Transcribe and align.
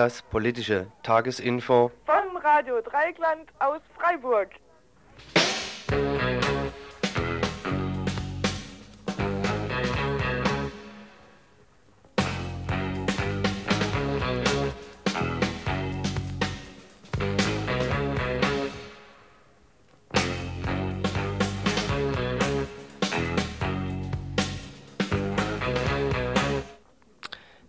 Das 0.00 0.22
politische 0.22 0.86
Tagesinfo 1.02 1.90
von 2.06 2.36
Radio 2.38 2.80
Dreigland 2.80 3.50
aus 3.58 3.82
Freiburg. 3.98 4.48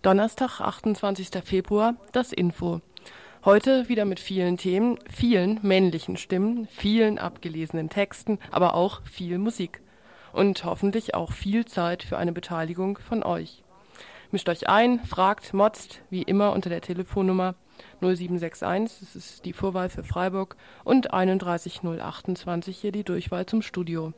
Donnerstag, 0.01 0.61
28. 0.61 1.29
Februar, 1.43 1.93
das 2.11 2.33
Info. 2.33 2.81
Heute 3.45 3.87
wieder 3.87 4.05
mit 4.05 4.19
vielen 4.19 4.57
Themen, 4.57 4.97
vielen 5.07 5.59
männlichen 5.61 6.17
Stimmen, 6.17 6.67
vielen 6.71 7.19
abgelesenen 7.19 7.87
Texten, 7.87 8.39
aber 8.49 8.73
auch 8.73 9.03
viel 9.03 9.37
Musik. 9.37 9.79
Und 10.33 10.65
hoffentlich 10.65 11.13
auch 11.13 11.31
viel 11.31 11.65
Zeit 11.65 12.01
für 12.01 12.17
eine 12.17 12.31
Beteiligung 12.31 12.97
von 12.97 13.21
euch. 13.21 13.61
Mischt 14.31 14.49
euch 14.49 14.67
ein, 14.67 15.01
fragt, 15.01 15.53
motzt, 15.53 16.01
wie 16.09 16.23
immer 16.23 16.53
unter 16.53 16.71
der 16.71 16.81
Telefonnummer 16.81 17.53
0761, 17.99 19.01
das 19.01 19.15
ist 19.15 19.45
die 19.45 19.53
Vorwahl 19.53 19.89
für 19.89 20.03
Freiburg, 20.03 20.55
und 20.83 21.13
31028 21.13 22.75
hier 22.75 22.91
die 22.91 23.03
Durchwahl 23.03 23.45
zum 23.45 23.61
Studio. 23.61 24.13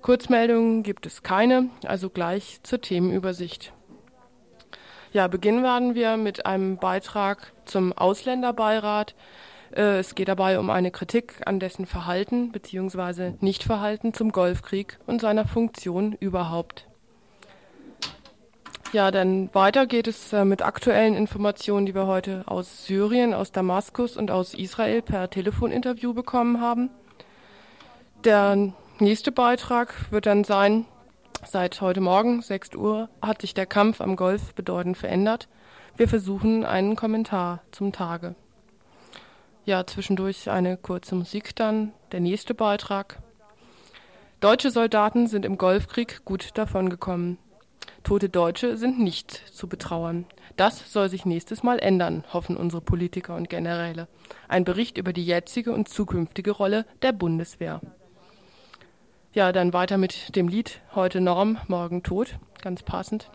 Kurzmeldungen 0.00 0.84
gibt 0.84 1.06
es 1.06 1.24
keine, 1.24 1.70
also 1.84 2.08
gleich 2.08 2.60
zur 2.62 2.80
Themenübersicht. 2.80 3.72
Ja, 5.16 5.28
beginnen 5.28 5.62
werden 5.62 5.94
wir 5.94 6.18
mit 6.18 6.44
einem 6.44 6.76
Beitrag 6.76 7.54
zum 7.64 7.94
Ausländerbeirat. 7.94 9.14
Äh, 9.74 10.00
es 10.00 10.14
geht 10.14 10.28
dabei 10.28 10.58
um 10.58 10.68
eine 10.68 10.90
Kritik 10.90 11.36
an 11.46 11.58
dessen 11.58 11.86
Verhalten 11.86 12.52
bzw. 12.52 13.32
Nichtverhalten 13.40 14.12
zum 14.12 14.30
Golfkrieg 14.30 14.98
und 15.06 15.22
seiner 15.22 15.46
Funktion 15.46 16.12
überhaupt. 16.20 16.86
Ja, 18.92 19.10
dann 19.10 19.48
weiter 19.54 19.86
geht 19.86 20.06
es 20.06 20.34
äh, 20.34 20.44
mit 20.44 20.60
aktuellen 20.60 21.14
Informationen, 21.14 21.86
die 21.86 21.94
wir 21.94 22.06
heute 22.06 22.42
aus 22.44 22.84
Syrien, 22.84 23.32
aus 23.32 23.52
Damaskus 23.52 24.18
und 24.18 24.30
aus 24.30 24.52
Israel 24.52 25.00
per 25.00 25.30
Telefoninterview 25.30 26.12
bekommen 26.12 26.60
haben. 26.60 26.90
Der 28.24 28.70
nächste 28.98 29.32
Beitrag 29.32 29.94
wird 30.12 30.26
dann 30.26 30.44
sein, 30.44 30.84
Seit 31.44 31.80
heute 31.80 32.00
Morgen, 32.00 32.42
6 32.42 32.74
Uhr, 32.74 33.08
hat 33.22 33.40
sich 33.40 33.54
der 33.54 33.66
Kampf 33.66 34.00
am 34.00 34.16
Golf 34.16 34.54
bedeutend 34.54 34.96
verändert. 34.96 35.48
Wir 35.96 36.08
versuchen 36.08 36.64
einen 36.64 36.96
Kommentar 36.96 37.62
zum 37.72 37.92
Tage. 37.92 38.34
Ja, 39.64 39.86
zwischendurch 39.86 40.50
eine 40.50 40.76
kurze 40.76 41.14
Musik 41.14 41.54
dann. 41.56 41.92
Der 42.12 42.20
nächste 42.20 42.54
Beitrag. 42.54 43.18
Deutsche 44.40 44.70
Soldaten 44.70 45.26
sind 45.26 45.44
im 45.44 45.58
Golfkrieg 45.58 46.24
gut 46.24 46.50
davongekommen. 46.54 47.38
Tote 48.02 48.28
Deutsche 48.28 48.76
sind 48.76 49.00
nicht 49.00 49.30
zu 49.30 49.68
betrauern. 49.68 50.26
Das 50.56 50.92
soll 50.92 51.08
sich 51.08 51.26
nächstes 51.26 51.62
Mal 51.62 51.78
ändern, 51.78 52.24
hoffen 52.32 52.56
unsere 52.56 52.80
Politiker 52.80 53.34
und 53.34 53.48
Generäle. 53.48 54.08
Ein 54.48 54.64
Bericht 54.64 54.98
über 54.98 55.12
die 55.12 55.26
jetzige 55.26 55.72
und 55.72 55.88
zukünftige 55.88 56.52
Rolle 56.52 56.86
der 57.02 57.12
Bundeswehr. 57.12 57.80
Ja, 59.36 59.52
dann 59.52 59.74
weiter 59.74 59.98
mit 59.98 60.34
dem 60.34 60.48
Lied 60.48 60.80
Heute 60.94 61.20
Norm, 61.20 61.58
morgen 61.68 62.02
Tod, 62.02 62.38
ganz 62.62 62.82
passend. 62.82 63.30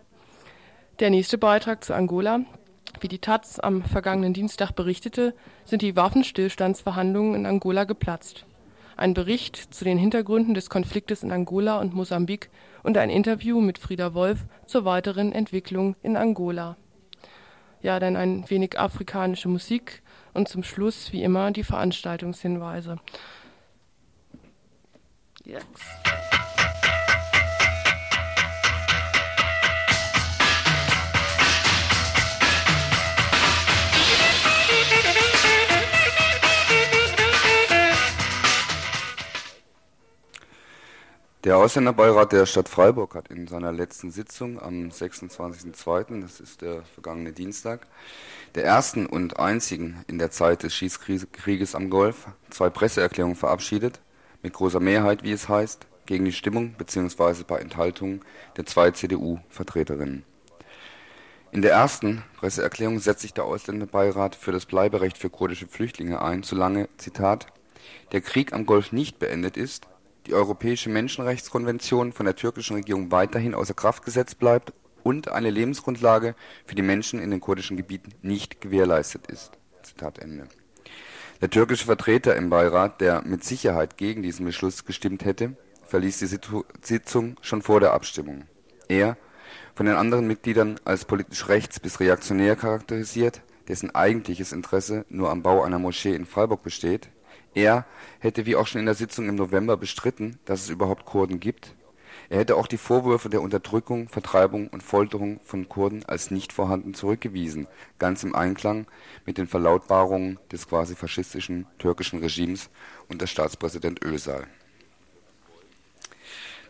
Der 1.00 1.12
nächste 1.12 1.38
Beitrag 1.38 1.84
zu 1.84 1.94
Angola. 1.94 2.40
Wie 3.02 3.08
die 3.08 3.20
Taz 3.20 3.60
am 3.60 3.84
vergangenen 3.84 4.34
Dienstag 4.34 4.72
berichtete, 4.72 5.36
sind 5.64 5.84
die 5.84 5.96
Waffenstillstandsverhandlungen 5.96 7.36
in 7.36 7.46
Angola 7.46 7.84
geplatzt. 7.84 8.48
Ein 8.98 9.14
Bericht 9.14 9.56
zu 9.56 9.86
den 9.86 10.00
Hintergründen 10.00 10.56
des 10.56 10.72
Konfliktes 10.72 11.22
in 11.22 11.32
Angola 11.32 11.80
und 11.80 11.94
Mosambik 11.94 12.50
und 12.82 12.98
ein 12.98 13.12
Interview 13.12 13.62
mit 13.62 13.78
Frieda 13.78 14.16
Wolf 14.16 14.46
zur 14.66 14.86
weiteren 14.86 15.32
Entwicklung 15.32 15.96
in 16.02 16.18
Angola. 16.18 16.78
Ja, 17.84 18.00
dann 18.00 18.16
ein 18.16 18.50
wenig 18.50 18.80
afrikanische 18.80 19.50
Musik 19.50 20.02
und 20.34 20.50
zum 20.50 20.64
Schluss 20.64 21.14
wie 21.14 21.22
immer 21.22 21.52
die 21.52 21.64
Veranstaltungshinweise. 21.64 22.98
Yes. 25.46 25.64
Der 41.44 41.58
Ausländerbeirat 41.58 42.34
der 42.34 42.46
Stadt 42.46 42.70
Freiburg 42.70 43.16
hat 43.16 43.30
in 43.30 43.48
seiner 43.48 43.72
letzten 43.72 44.12
Sitzung 44.12 44.62
am 44.62 44.90
26.02., 44.90 46.22
das 46.22 46.40
ist 46.40 46.62
der 46.62 46.84
vergangene 46.84 47.34
Dienstag, 47.34 47.88
der 48.54 48.66
ersten 48.66 49.08
und 49.08 49.40
einzigen 49.40 50.06
in 50.08 50.20
der 50.20 50.30
Zeit 50.30 50.62
des 50.62 50.76
Schießkrieges 50.76 51.74
am 51.74 51.90
Golf, 51.90 52.28
zwei 52.52 52.70
Presseerklärungen 52.70 53.36
verabschiedet 53.36 54.00
mit 54.42 54.54
großer 54.54 54.80
Mehrheit, 54.80 55.24
wie 55.24 55.32
es 55.32 55.50
heißt, 55.50 55.88
gegen 56.06 56.26
die 56.26 56.34
Stimmung 56.34 56.74
bzw. 56.74 57.44
bei 57.48 57.60
Enthaltung 57.60 58.22
der 58.58 58.66
zwei 58.66 58.92
CDU-Vertreterinnen. 58.92 60.24
In 61.52 61.62
der 61.62 61.72
ersten 61.72 62.24
Presseerklärung 62.38 63.00
setzt 63.00 63.22
sich 63.22 63.34
der 63.34 63.44
Ausländerbeirat 63.44 64.36
für 64.36 64.52
das 64.52 64.66
Bleiberecht 64.66 65.18
für 65.18 65.30
kurdische 65.30 65.68
Flüchtlinge 65.68 66.22
ein, 66.22 66.44
solange, 66.44 66.88
Zitat, 66.98 67.48
der 68.14 68.22
Krieg 68.22 68.54
am 68.54 68.66
Golf 68.66 68.92
nicht 68.92 69.20
beendet 69.20 69.58
ist, 69.58 69.88
die 70.28 70.34
Europäische 70.34 70.90
Menschenrechtskonvention 70.90 72.14
von 72.14 72.26
der 72.26 72.36
türkischen 72.36 72.76
Regierung 72.76 73.12
weiterhin 73.12 73.56
außer 73.56 73.74
Kraft 73.74 74.06
gesetzt 74.06 74.40
bleibt 74.40 74.72
und 75.04 75.30
eine 75.30 75.50
Lebensgrundlage 75.50 76.36
für 76.66 76.76
die 76.76 76.84
Menschen 76.84 77.20
in 77.20 77.32
den 77.32 77.42
kurdischen 77.42 77.76
Gebieten 77.76 78.14
nicht 78.22 78.62
gewährleistet 78.62 79.28
ist. 79.28 79.52
Zitat 79.82 80.20
Ende. 80.20 80.48
Der 81.42 81.50
türkische 81.50 81.86
Vertreter 81.86 82.36
im 82.36 82.52
Beirat, 82.52 83.02
der 83.02 83.24
mit 83.24 83.44
Sicherheit 83.44 83.98
gegen 83.98 84.22
diesen 84.22 84.46
Beschluss 84.46 84.86
gestimmt 84.86 85.26
hätte, 85.26 85.58
verließ 85.88 86.20
die 86.20 86.28
Sitzung 86.84 87.36
schon 87.42 87.64
vor 87.64 87.80
der 87.80 87.94
Abstimmung. 87.94 88.44
Er, 88.88 89.18
von 89.74 89.88
den 89.88 89.96
anderen 89.96 90.28
Mitgliedern 90.28 90.80
als 90.86 91.06
politisch 91.06 91.48
rechts 91.48 91.80
bis 91.80 92.00
reaktionär 92.00 92.56
charakterisiert, 92.56 93.42
dessen 93.68 93.96
eigentliches 93.96 94.52
Interesse 94.52 95.04
nur 95.10 95.32
am 95.32 95.42
Bau 95.42 95.64
einer 95.64 95.80
Moschee 95.80 96.14
in 96.14 96.28
Freiburg 96.28 96.62
besteht, 96.62 97.10
er 97.56 97.86
hätte 98.20 98.46
wie 98.46 98.56
auch 98.56 98.68
schon 98.68 98.80
in 98.80 98.86
der 98.86 98.94
Sitzung 98.94 99.28
im 99.28 99.36
November 99.36 99.78
bestritten, 99.78 100.38
dass 100.46 100.62
es 100.62 100.70
überhaupt 100.70 101.06
Kurden 101.06 101.40
gibt 101.40 101.74
er 102.32 102.40
hätte 102.40 102.56
auch 102.56 102.68
die 102.68 102.78
Vorwürfe 102.78 103.30
der 103.30 103.42
Unterdrückung, 103.42 104.08
Vertreibung 104.08 104.70
und 104.70 104.84
Folterung 104.84 105.42
von 105.44 105.68
Kurden 105.68 106.06
als 106.06 106.32
nicht 106.32 106.54
vorhanden 106.54 106.94
zurückgewiesen, 106.94 107.68
ganz 108.00 108.24
im 108.24 108.36
Einklang 108.36 108.88
mit 109.26 109.38
den 109.38 109.48
Verlautbarungen 109.48 110.40
des 110.50 110.66
quasi 110.66 110.96
faschistischen 110.96 111.68
türkischen 111.78 112.20
Regimes 112.20 112.70
unter 113.10 113.28
Staatspräsident 113.28 114.02
Özal. 114.06 114.48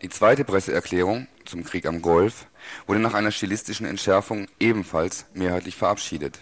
Die 0.02 0.08
zweite 0.08 0.44
Presseerklärung 0.44 1.28
zum 1.44 1.62
Krieg 1.62 1.86
am 1.86 2.02
Golf 2.02 2.48
wurde 2.88 2.98
nach 2.98 3.14
einer 3.14 3.30
stilistischen 3.30 3.86
Entschärfung 3.86 4.48
ebenfalls 4.58 5.26
mehrheitlich 5.32 5.76
verabschiedet. 5.76 6.40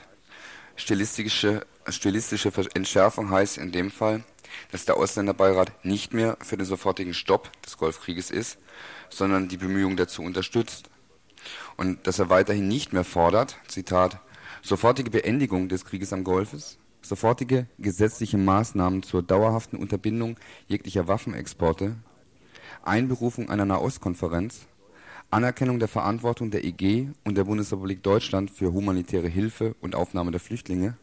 Stilistische, 0.76 1.66
stilistische 1.90 2.50
Entschärfung 2.72 3.28
heißt 3.28 3.58
in 3.58 3.70
dem 3.70 3.90
Fall, 3.90 4.24
dass 4.72 4.84
der 4.84 4.96
Ausländerbeirat 4.96 5.84
nicht 5.84 6.14
mehr 6.14 6.38
für 6.40 6.56
den 6.56 6.66
sofortigen 6.66 7.14
Stopp 7.14 7.50
des 7.62 7.76
Golfkrieges 7.76 8.30
ist, 8.30 8.58
sondern 9.10 9.48
die 9.48 9.56
Bemühungen 9.56 9.96
dazu 9.96 10.22
unterstützt. 10.22 10.90
Und 11.76 12.06
dass 12.06 12.18
er 12.18 12.30
weiterhin 12.30 12.68
nicht 12.68 12.92
mehr 12.92 13.04
fordert, 13.04 13.56
Zitat, 13.68 14.20
sofortige 14.62 15.10
Beendigung 15.10 15.68
des 15.68 15.84
Krieges 15.84 16.12
am 16.12 16.24
Golfes, 16.24 16.78
sofortige 17.02 17.66
gesetzliche 17.78 18.38
Maßnahmen 18.38 19.02
zur 19.02 19.22
dauerhaften 19.22 19.76
Unterbindung 19.76 20.36
jeglicher 20.68 21.08
Waffenexporte, 21.08 21.96
Einberufung 22.82 23.50
einer 23.50 23.64
Nahostkonferenz, 23.64 24.66
Anerkennung 25.30 25.78
der 25.78 25.88
Verantwortung 25.88 26.50
der 26.50 26.64
EG 26.64 27.08
und 27.24 27.36
der 27.36 27.44
Bundesrepublik 27.44 28.02
Deutschland 28.02 28.50
für 28.50 28.72
humanitäre 28.72 29.28
Hilfe 29.28 29.76
und 29.80 29.94
Aufnahme 29.94 30.32
der 30.32 30.40
Flüchtlinge, 30.40 30.96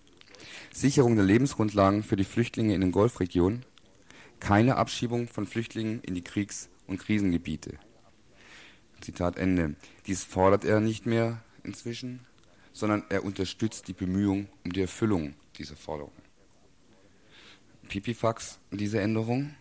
Sicherung 0.71 1.15
der 1.15 1.25
Lebensgrundlagen 1.25 2.03
für 2.03 2.15
die 2.15 2.25
Flüchtlinge 2.25 2.75
in 2.75 2.81
den 2.81 2.91
Golfregionen, 2.91 3.65
keine 4.39 4.75
Abschiebung 4.75 5.27
von 5.27 5.47
Flüchtlingen 5.47 6.01
in 6.01 6.13
die 6.13 6.23
Kriegs- 6.23 6.69
und 6.87 6.99
Krisengebiete. 6.99 7.79
Zitat 9.01 9.37
Ende. 9.37 9.75
Dies 10.05 10.23
fordert 10.23 10.65
er 10.65 10.79
nicht 10.79 11.05
mehr 11.05 11.41
inzwischen, 11.63 12.21
sondern 12.73 13.03
er 13.09 13.23
unterstützt 13.23 13.87
die 13.87 13.93
Bemühungen 13.93 14.47
um 14.63 14.73
die 14.73 14.81
Erfüllung 14.81 15.33
dieser 15.57 15.75
Forderung. 15.75 16.11
Pipifax, 17.87 18.59
diese 18.71 18.99
Änderung. 18.99 19.55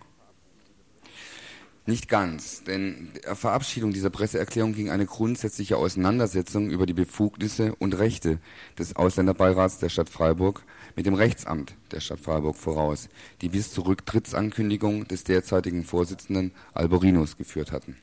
Nicht 1.88 2.08
ganz, 2.08 2.64
denn 2.64 3.12
der 3.24 3.36
Verabschiedung 3.36 3.92
dieser 3.92 4.10
Presseerklärung 4.10 4.74
ging 4.74 4.90
eine 4.90 5.06
grundsätzliche 5.06 5.76
Auseinandersetzung 5.76 6.68
über 6.68 6.84
die 6.84 6.94
Befugnisse 6.94 7.76
und 7.76 7.96
Rechte 7.96 8.40
des 8.76 8.96
Ausländerbeirats 8.96 9.78
der 9.78 9.88
Stadt 9.88 10.08
Freiburg 10.08 10.64
mit 10.96 11.06
dem 11.06 11.14
Rechtsamt 11.14 11.76
der 11.92 12.00
Stadt 12.00 12.18
Freiburg 12.18 12.56
voraus, 12.56 13.08
die 13.40 13.48
bis 13.48 13.70
zur 13.72 13.86
Rücktrittsankündigung 13.86 15.06
des 15.06 15.22
derzeitigen 15.22 15.84
Vorsitzenden 15.84 16.50
Alborinos 16.74 17.36
geführt 17.36 17.70
hatten. 17.70 17.96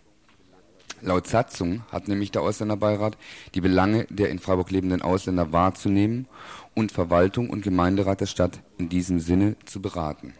Laut 1.03 1.27
Satzung 1.27 1.83
hat 1.91 2.07
nämlich 2.07 2.31
der 2.31 2.43
Ausländerbeirat 2.43 3.17
die 3.55 3.59
Belange 3.59 4.07
der 4.09 4.29
in 4.29 4.39
Freiburg 4.39 4.71
lebenden 4.71 5.01
Ausländer 5.01 5.51
wahrzunehmen 5.51 6.29
und 6.75 6.93
Verwaltung 6.93 7.49
und 7.49 7.61
Gemeinderat 7.61 8.21
der 8.21 8.25
Stadt 8.25 8.61
in 8.77 8.87
diesem 8.87 9.19
Sinne 9.19 9.57
zu 9.65 9.81
beraten. 9.81 10.33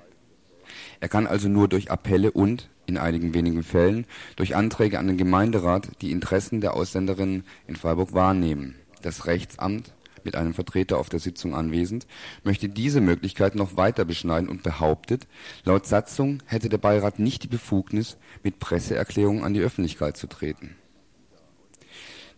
Er 1.01 1.10
kann 1.10 1.27
also 1.27 1.50
nur 1.50 1.68
durch 1.68 1.92
Appelle 1.92 2.31
und 2.31 2.69
in 2.86 2.98
einigen 2.98 3.33
wenigen 3.33 3.62
Fällen 3.62 4.06
durch 4.38 4.56
Anträge 4.56 5.00
an 5.00 5.07
den 5.07 5.18
Gemeinderat 5.18 5.89
die 6.01 6.12
Interessen 6.12 6.62
der 6.62 6.75
Ausländerinnen 6.75 7.44
in 7.68 7.75
Freiburg 7.75 8.13
wahrnehmen. 8.13 8.75
Das 9.01 9.25
Rechtsamt, 9.25 9.94
mit 10.25 10.35
einem 10.35 10.53
Vertreter 10.53 10.97
auf 10.97 11.09
der 11.09 11.19
Sitzung 11.19 11.55
anwesend, 11.55 12.07
möchte 12.43 12.69
diese 12.69 13.01
Möglichkeit 13.01 13.55
noch 13.55 13.77
weiter 13.77 14.05
beschneiden 14.05 14.49
und 14.49 14.63
behauptet, 14.63 15.27
laut 15.63 15.85
Satzung 15.85 16.41
hätte 16.45 16.69
der 16.69 16.77
Beirat 16.77 17.19
nicht 17.19 17.43
die 17.43 17.47
Befugnis, 17.47 18.17
mit 18.43 18.59
Presseerklärungen 18.59 19.43
an 19.43 19.53
die 19.53 19.61
Öffentlichkeit 19.61 20.17
zu 20.17 20.27
treten. 20.27 20.75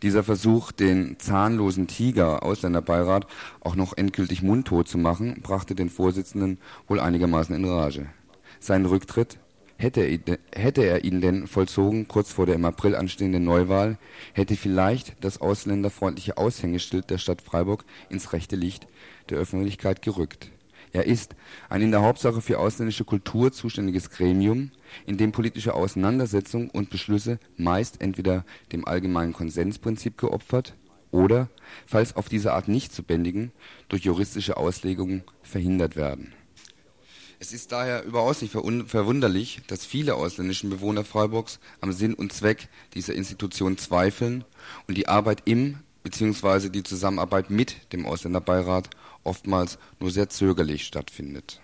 Dieser 0.01 0.23
Versuch, 0.23 0.71
den 0.71 1.17
zahnlosen 1.19 1.87
Tiger 1.87 2.43
Ausländerbeirat 2.43 3.27
auch 3.61 3.75
noch 3.75 3.95
endgültig 3.95 4.43
mundtot 4.43 4.87
zu 4.87 4.97
machen, 4.97 5.41
brachte 5.41 5.73
den 5.73 5.89
Vorsitzenden 5.89 6.59
wohl 6.87 6.99
einigermaßen 6.99 7.55
in 7.55 7.65
Rage. 7.65 8.07
Sein 8.59 8.85
Rücktritt 8.85 9.39
Hätte 9.77 10.01
er, 10.83 11.03
ihn 11.03 11.19
denn 11.19 11.47
vollzogen 11.47 12.07
kurz 12.07 12.31
vor 12.31 12.45
der 12.45 12.55
im 12.55 12.63
April 12.63 12.95
anstehenden 12.95 13.43
Neuwahl, 13.43 13.97
hätte 14.31 14.55
vielleicht 14.55 15.17
das 15.19 15.41
ausländerfreundliche 15.41 16.37
Aushängeschild 16.37 17.09
der 17.09 17.17
Stadt 17.17 17.41
Freiburg 17.41 17.83
ins 18.09 18.31
rechte 18.31 18.55
Licht 18.55 18.87
der 19.29 19.37
Öffentlichkeit 19.37 20.01
gerückt. 20.01 20.49
Er 20.93 21.05
ist 21.05 21.35
ein 21.67 21.81
in 21.81 21.91
der 21.91 22.03
Hauptsache 22.03 22.39
für 22.39 22.57
ausländische 22.57 23.03
Kultur 23.03 23.51
zuständiges 23.51 24.09
Gremium, 24.09 24.71
in 25.05 25.17
dem 25.17 25.33
politische 25.33 25.73
Auseinandersetzungen 25.73 26.69
und 26.69 26.89
Beschlüsse 26.89 27.37
meist 27.57 28.01
entweder 28.01 28.45
dem 28.71 28.87
allgemeinen 28.87 29.33
Konsensprinzip 29.33 30.17
geopfert 30.17 30.73
oder, 31.11 31.49
falls 31.85 32.15
auf 32.15 32.29
diese 32.29 32.53
Art 32.53 32.69
nicht 32.69 32.93
zu 32.93 33.03
bändigen, 33.03 33.51
durch 33.89 34.03
juristische 34.03 34.55
Auslegungen 34.55 35.23
verhindert 35.43 35.97
werden 35.97 36.33
es 37.39 37.53
ist 37.53 37.71
daher 37.71 38.03
überaus 38.03 38.41
nicht 38.41 38.51
verwunderlich, 38.51 39.61
dass 39.67 39.85
viele 39.85 40.15
ausländische 40.15 40.67
Bewohner 40.67 41.03
Freiburgs 41.03 41.59
am 41.81 41.91
Sinn 41.91 42.13
und 42.13 42.33
Zweck 42.33 42.69
dieser 42.93 43.13
Institution 43.13 43.77
zweifeln 43.77 44.43
und 44.87 44.97
die 44.97 45.07
Arbeit 45.07 45.43
im 45.45 45.79
bzw. 46.03 46.69
die 46.69 46.83
Zusammenarbeit 46.83 47.49
mit 47.49 47.91
dem 47.93 48.05
Ausländerbeirat 48.05 48.89
oftmals 49.23 49.77
nur 49.99 50.11
sehr 50.11 50.29
zögerlich 50.29 50.85
stattfindet 50.85 51.59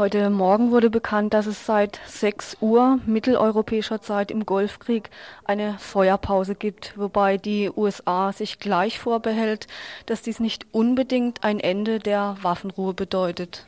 Heute 0.00 0.30
Morgen 0.30 0.70
wurde 0.70 0.88
bekannt, 0.88 1.34
dass 1.34 1.44
es 1.44 1.66
seit 1.66 2.00
6 2.06 2.56
Uhr 2.62 3.00
mitteleuropäischer 3.04 4.00
Zeit 4.00 4.30
im 4.30 4.46
Golfkrieg 4.46 5.10
eine 5.44 5.76
Feuerpause 5.78 6.54
gibt, 6.54 6.96
wobei 6.96 7.36
die 7.36 7.68
USA 7.68 8.32
sich 8.32 8.58
gleich 8.58 8.98
vorbehält, 8.98 9.66
dass 10.06 10.22
dies 10.22 10.40
nicht 10.40 10.64
unbedingt 10.72 11.44
ein 11.44 11.60
Ende 11.60 11.98
der 11.98 12.38
Waffenruhe 12.40 12.94
bedeutet. 12.94 13.66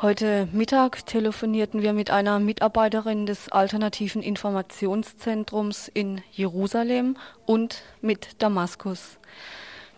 Heute 0.00 0.48
Mittag 0.52 1.04
telefonierten 1.04 1.82
wir 1.82 1.92
mit 1.92 2.10
einer 2.10 2.38
Mitarbeiterin 2.38 3.26
des 3.26 3.52
alternativen 3.52 4.22
Informationszentrums 4.22 5.88
in 5.92 6.22
Jerusalem 6.32 7.18
und 7.44 7.82
mit 8.00 8.40
Damaskus. 8.42 9.18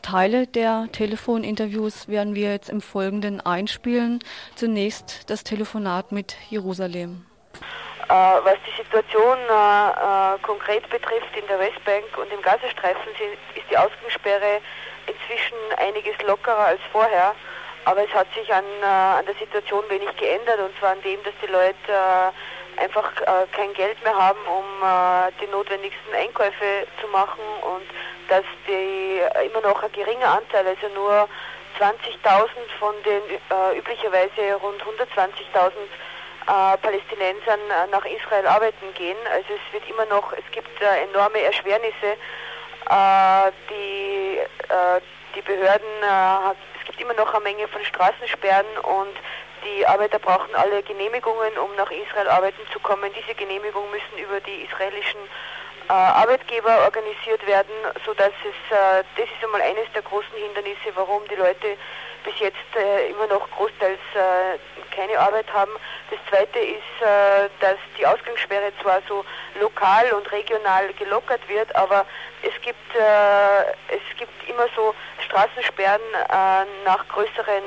Teile 0.02 0.46
der 0.46 0.88
Telefoninterviews 0.92 2.08
werden 2.08 2.34
wir 2.34 2.50
jetzt 2.52 2.68
im 2.68 2.80
Folgenden 2.80 3.40
einspielen. 3.40 4.20
Zunächst 4.54 5.30
das 5.30 5.44
Telefonat 5.44 6.12
mit 6.12 6.36
Jerusalem. 6.50 7.26
Äh, 8.08 8.12
was 8.12 8.56
die 8.66 8.82
Situation 8.82 9.36
äh, 9.36 10.34
äh, 10.34 10.38
konkret 10.42 10.88
betrifft 10.88 11.36
in 11.36 11.46
der 11.46 11.58
Westbank 11.58 12.04
und 12.16 12.32
im 12.32 12.40
Gazastreifen 12.40 13.12
ist 13.54 13.70
die 13.70 13.76
Ausgangssperre 13.76 14.60
inzwischen 15.06 15.56
einiges 15.76 16.16
lockerer 16.26 16.66
als 16.72 16.80
vorher. 16.90 17.34
Aber 17.84 18.04
es 18.04 18.12
hat 18.12 18.26
sich 18.34 18.52
an, 18.52 18.64
äh, 18.82 18.84
an 18.84 19.26
der 19.26 19.34
Situation 19.34 19.84
wenig 19.88 20.14
geändert 20.16 20.58
und 20.58 20.76
zwar 20.78 20.92
an 20.92 21.02
dem, 21.02 21.22
dass 21.22 21.34
die 21.42 21.52
Leute 21.52 21.76
äh, 21.88 22.32
einfach 22.80 23.10
äh, 23.22 23.46
kein 23.52 23.72
Geld 23.74 24.02
mehr 24.04 24.16
haben, 24.16 24.38
um 24.46 24.64
die 25.40 25.46
notwendigsten 25.48 26.14
Einkäufe 26.14 26.86
zu 27.00 27.08
machen 27.08 27.42
und 27.62 27.86
dass 28.28 28.44
die 28.66 29.20
äh, 29.20 29.46
immer 29.46 29.60
noch 29.62 29.82
ein 29.82 29.92
geringer 29.92 30.36
Anteil, 30.36 30.66
also 30.66 30.88
nur 30.94 31.28
20.000 31.78 32.48
von 32.78 32.94
den 33.04 33.22
äh, 33.30 33.78
üblicherweise 33.78 34.54
rund 34.60 34.82
120.000 34.82 35.70
äh, 36.46 36.76
Palästinensern 36.78 37.60
äh, 37.60 37.90
nach 37.90 38.04
Israel 38.04 38.46
arbeiten 38.46 38.92
gehen. 38.94 39.18
Also 39.32 39.48
es 39.54 39.72
wird 39.72 39.88
immer 39.88 40.06
noch, 40.06 40.32
es 40.32 40.44
gibt 40.52 40.80
äh, 40.80 41.04
enorme 41.10 41.40
Erschwernisse. 41.42 42.16
Äh, 42.90 43.52
die, 43.68 44.38
die 45.34 45.42
Behörden, 45.42 45.86
es 46.78 46.84
gibt 46.86 47.00
immer 47.02 47.12
noch 47.14 47.34
eine 47.34 47.44
Menge 47.44 47.68
von 47.68 47.84
Straßensperren 47.84 48.66
und 48.82 49.14
die 49.64 49.86
Arbeiter 49.86 50.18
brauchen 50.18 50.54
alle 50.54 50.82
Genehmigungen, 50.82 51.56
um 51.58 51.74
nach 51.76 51.90
Israel 51.90 52.28
arbeiten 52.28 52.62
zu 52.72 52.80
kommen. 52.80 53.10
Diese 53.12 53.34
Genehmigungen 53.34 53.90
müssen 53.90 54.18
über 54.18 54.40
die 54.40 54.64
israelischen 54.64 55.20
äh, 55.88 55.92
Arbeitgeber 55.92 56.84
organisiert 56.84 57.46
werden, 57.46 57.72
sodass 58.04 58.32
es, 58.44 58.76
äh, 58.76 59.04
das 59.16 59.24
ist 59.24 59.42
einmal 59.42 59.62
eines 59.62 59.90
der 59.94 60.02
großen 60.02 60.36
Hindernisse, 60.36 60.92
warum 60.94 61.26
die 61.28 61.36
Leute 61.36 61.76
bis 62.28 62.38
jetzt 62.40 62.76
äh, 62.76 63.08
immer 63.08 63.26
noch 63.26 63.50
großteils 63.52 63.98
äh, 64.14 64.58
keine 64.94 65.18
Arbeit 65.18 65.50
haben. 65.52 65.72
Das 66.10 66.18
zweite 66.28 66.58
ist, 66.58 67.00
äh, 67.00 67.48
dass 67.60 67.78
die 67.98 68.06
Ausgangssperre 68.06 68.70
zwar 68.82 69.00
so 69.08 69.24
lokal 69.58 70.12
und 70.12 70.30
regional 70.30 70.92
gelockert 70.92 71.40
wird, 71.48 71.74
aber 71.74 72.04
es 72.42 72.52
gibt, 72.60 72.94
äh, 72.94 73.62
es 73.88 74.16
gibt 74.18 74.48
immer 74.48 74.66
so 74.76 74.94
Straßensperren 75.24 76.00
nach 76.84 77.06
größeren 77.08 77.62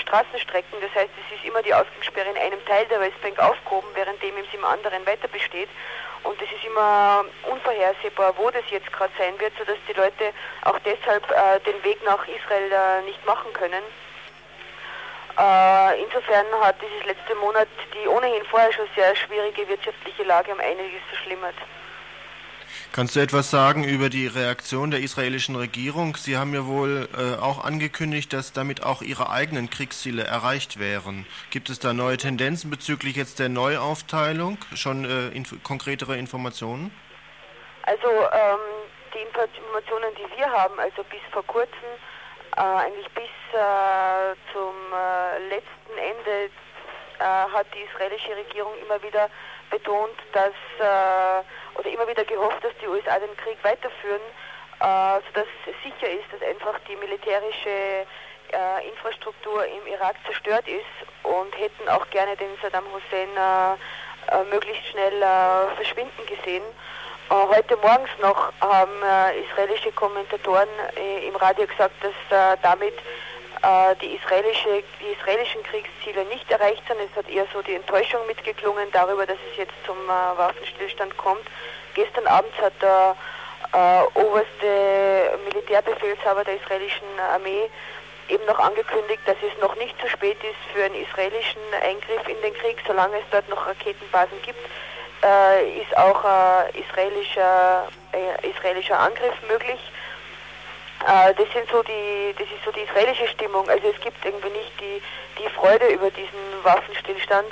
Straßenstrecken. 0.00 0.80
Das 0.80 0.90
heißt, 0.94 1.10
es 1.20 1.36
ist 1.36 1.44
immer 1.44 1.62
die 1.62 1.74
Ausgangssperre 1.74 2.30
in 2.30 2.36
einem 2.36 2.64
Teil 2.64 2.86
der 2.86 3.00
Westbank 3.00 3.38
aufgehoben, 3.38 3.88
währenddem 3.94 4.34
es 4.38 4.54
im 4.54 4.64
anderen 4.64 5.04
weiter 5.06 5.28
besteht. 5.28 5.68
Und 6.24 6.40
es 6.40 6.50
ist 6.50 6.64
immer 6.64 7.24
unvorhersehbar, 7.50 8.34
wo 8.36 8.50
das 8.50 8.64
jetzt 8.70 8.90
gerade 8.92 9.12
sein 9.18 9.38
wird, 9.38 9.52
sodass 9.58 9.76
die 9.86 9.92
Leute 9.92 10.32
auch 10.62 10.78
deshalb 10.80 11.30
äh, 11.30 11.60
den 11.60 11.82
Weg 11.84 12.02
nach 12.04 12.26
Israel 12.26 12.72
äh, 12.72 13.02
nicht 13.02 13.24
machen 13.26 13.52
können. 13.52 13.84
Äh, 15.38 16.02
insofern 16.02 16.46
hat 16.60 16.76
dieses 16.80 17.04
letzte 17.04 17.34
Monat 17.36 17.68
die 17.92 18.08
ohnehin 18.08 18.44
vorher 18.46 18.72
schon 18.72 18.86
sehr 18.94 19.14
schwierige 19.16 19.68
wirtschaftliche 19.68 20.22
Lage 20.24 20.52
um 20.52 20.60
einiges 20.60 21.02
verschlimmert. 21.08 21.56
Kannst 22.94 23.16
du 23.16 23.20
etwas 23.20 23.50
sagen 23.50 23.82
über 23.82 24.08
die 24.08 24.28
Reaktion 24.28 24.92
der 24.92 25.00
israelischen 25.00 25.56
Regierung? 25.56 26.16
Sie 26.16 26.36
haben 26.36 26.54
ja 26.54 26.64
wohl 26.66 27.08
äh, 27.18 27.42
auch 27.42 27.64
angekündigt, 27.64 28.32
dass 28.32 28.52
damit 28.52 28.84
auch 28.84 29.02
ihre 29.02 29.30
eigenen 29.30 29.68
Kriegsziele 29.68 30.22
erreicht 30.22 30.78
wären. 30.78 31.26
Gibt 31.50 31.70
es 31.70 31.80
da 31.80 31.92
neue 31.92 32.16
Tendenzen 32.16 32.70
bezüglich 32.70 33.16
jetzt 33.16 33.40
der 33.40 33.48
Neuaufteilung? 33.48 34.58
Schon 34.74 35.04
äh, 35.04 35.28
inf 35.36 35.60
konkretere 35.64 36.16
Informationen? 36.16 36.92
Also 37.82 38.08
ähm, 38.08 38.60
die 39.12 39.26
Informationen, 39.26 40.14
die 40.16 40.38
wir 40.38 40.46
haben, 40.50 40.78
also 40.78 41.02
bis 41.10 41.20
vor 41.32 41.44
kurzem 41.46 41.90
Äh, 42.56 42.60
eigentlich 42.60 43.08
bis 43.10 43.24
äh, 43.52 44.34
zum 44.52 44.74
äh, 44.92 45.38
letzten 45.48 45.98
Ende 45.98 46.50
äh, 47.18 47.24
hat 47.24 47.66
die 47.74 47.80
israelische 47.80 48.36
Regierung 48.36 48.72
immer 48.80 49.02
wieder 49.02 49.28
betont, 49.70 50.14
dass 50.32 50.52
oder 51.74 51.90
immer 51.90 52.06
wieder 52.08 52.24
gehofft, 52.24 52.62
dass 52.62 52.72
die 52.80 52.88
USA 52.88 53.18
den 53.18 53.36
Krieg 53.36 53.58
weiterführen, 53.62 54.22
äh, 54.80 55.20
sodass 55.28 55.48
es 55.66 55.76
sicher 55.82 56.10
ist, 56.10 56.32
dass 56.32 56.42
einfach 56.42 56.78
die 56.88 56.96
militärische 56.96 58.06
äh, 58.52 58.88
Infrastruktur 58.88 59.64
im 59.66 59.86
Irak 59.92 60.16
zerstört 60.26 60.66
ist 60.68 60.94
und 61.22 61.56
hätten 61.58 61.88
auch 61.88 62.08
gerne 62.10 62.36
den 62.36 62.50
Saddam 62.62 62.84
Hussein 62.92 63.28
äh, 63.36 63.76
äh, 64.28 64.44
möglichst 64.44 64.86
schnell 64.86 65.20
äh, 65.20 65.74
verschwinden 65.76 66.26
gesehen. 66.26 66.62
Äh, 67.30 67.34
heute 67.34 67.76
morgens 67.76 68.10
noch 68.20 68.52
haben 68.60 69.02
israelische 69.50 69.92
Kommentatoren 69.92 70.68
im 71.26 71.36
Radio 71.36 71.66
gesagt, 71.66 71.94
dass 72.02 72.58
damit 72.62 72.94
die, 74.00 74.16
israelische, 74.16 74.82
die 75.00 75.12
israelischen 75.18 75.62
Kriegsziele 75.62 76.24
nicht 76.26 76.50
erreicht 76.50 76.82
sind. 76.86 76.98
Es 77.00 77.16
hat 77.16 77.28
eher 77.28 77.46
so 77.52 77.62
die 77.62 77.74
Enttäuschung 77.74 78.26
mitgeklungen 78.26 78.90
darüber, 78.92 79.26
dass 79.26 79.38
es 79.50 79.56
jetzt 79.56 79.74
zum 79.86 79.96
Waffenstillstand 80.06 81.16
kommt. 81.16 81.46
Gestern 81.94 82.26
Abend 82.26 82.52
hat 82.60 82.74
der 82.82 83.16
oberste 84.14 85.38
Militärbefehlshaber 85.44 86.44
der 86.44 86.56
israelischen 86.56 87.08
Armee 87.32 87.70
eben 88.28 88.44
noch 88.46 88.58
angekündigt, 88.58 89.22
dass 89.26 89.36
es 89.42 89.60
noch 89.60 89.74
nicht 89.76 89.98
zu 90.00 90.08
spät 90.08 90.38
ist 90.42 90.58
für 90.72 90.84
einen 90.84 90.94
israelischen 90.94 91.60
Eingriff 91.82 92.26
in 92.28 92.40
den 92.42 92.54
Krieg, 92.54 92.78
solange 92.86 93.18
es 93.18 93.24
dort 93.30 93.48
noch 93.48 93.66
Raketenbasen 93.66 94.40
gibt, 94.42 94.58
äh, 95.22 95.80
ist 95.80 95.96
auch 95.96 96.24
äh, 96.24 96.80
israelischer, 96.80 97.88
äh, 98.12 98.48
israelischer 98.48 98.98
Angriff 98.98 99.34
möglich. 99.48 99.80
Äh, 101.06 101.34
das 101.34 101.46
sind 101.52 101.68
so 101.70 101.82
die, 101.82 102.34
das 102.38 102.46
ist 102.48 102.64
so 102.64 102.72
die 102.72 102.80
israelische 102.80 103.28
Stimmung. 103.28 103.68
Also 103.68 103.88
es 103.88 104.00
gibt 104.00 104.24
irgendwie 104.24 104.50
nicht 104.50 104.72
die, 104.80 105.02
die 105.38 105.50
Freude 105.50 105.86
über 105.88 106.10
diesen 106.10 106.40
Waffenstillstand. 106.62 107.48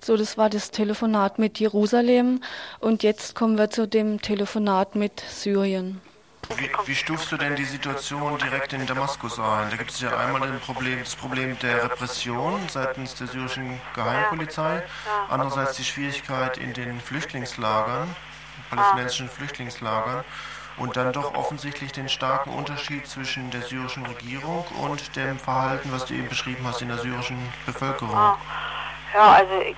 So, 0.00 0.16
das 0.16 0.38
war 0.38 0.50
das 0.50 0.70
Telefonat 0.70 1.38
mit 1.38 1.58
Jerusalem 1.58 2.42
und 2.78 3.02
jetzt 3.02 3.34
kommen 3.34 3.58
wir 3.58 3.70
zu 3.70 3.88
dem 3.88 4.20
Telefonat 4.20 4.94
mit 4.94 5.18
Syrien. 5.20 6.00
Wie, 6.56 6.70
wie, 6.84 6.94
stufst 6.94 7.32
du 7.32 7.38
denn 7.38 7.56
die 7.56 7.64
Situation 7.64 8.38
direkt 8.38 8.74
in 8.74 8.86
Damaskus 8.86 9.38
ein? 9.38 9.70
Da 9.70 9.76
gibt 9.76 9.90
es 9.90 10.00
ja 10.02 10.14
einmal 10.16 10.46
Problem, 10.58 11.00
das 11.00 11.16
Problem 11.16 11.58
der 11.60 11.84
Repression 11.84 12.60
seitens 12.68 13.14
der 13.14 13.28
syrischen 13.28 13.80
Geheimpolizei, 13.94 14.82
andererseits 15.30 15.76
die 15.78 15.84
Schwierigkeit 15.84 16.58
in 16.58 16.74
den 16.74 17.00
Flüchtlingslagern, 17.00 18.14
palästinensischen 18.68 19.30
Flüchtlingslagern 19.30 20.22
und 20.76 20.96
dann 20.96 21.12
doch 21.12 21.34
offensichtlich 21.34 21.92
den 21.92 22.08
starken 22.08 22.50
Unterschied 22.50 23.06
zwischen 23.06 23.50
der 23.50 23.62
syrischen 23.62 24.04
Regierung 24.06 24.64
und 24.82 25.14
dem 25.16 25.38
Verhalten, 25.38 25.92
was 25.92 26.06
du 26.06 26.14
eben 26.14 26.28
beschrieben 26.28 26.66
hast, 26.66 26.82
in 26.82 26.88
der 26.88 26.98
syrischen 26.98 27.38
Bevölkerung. 27.66 28.36
Ja, 29.14 29.32
also 29.32 29.54
in 29.60 29.76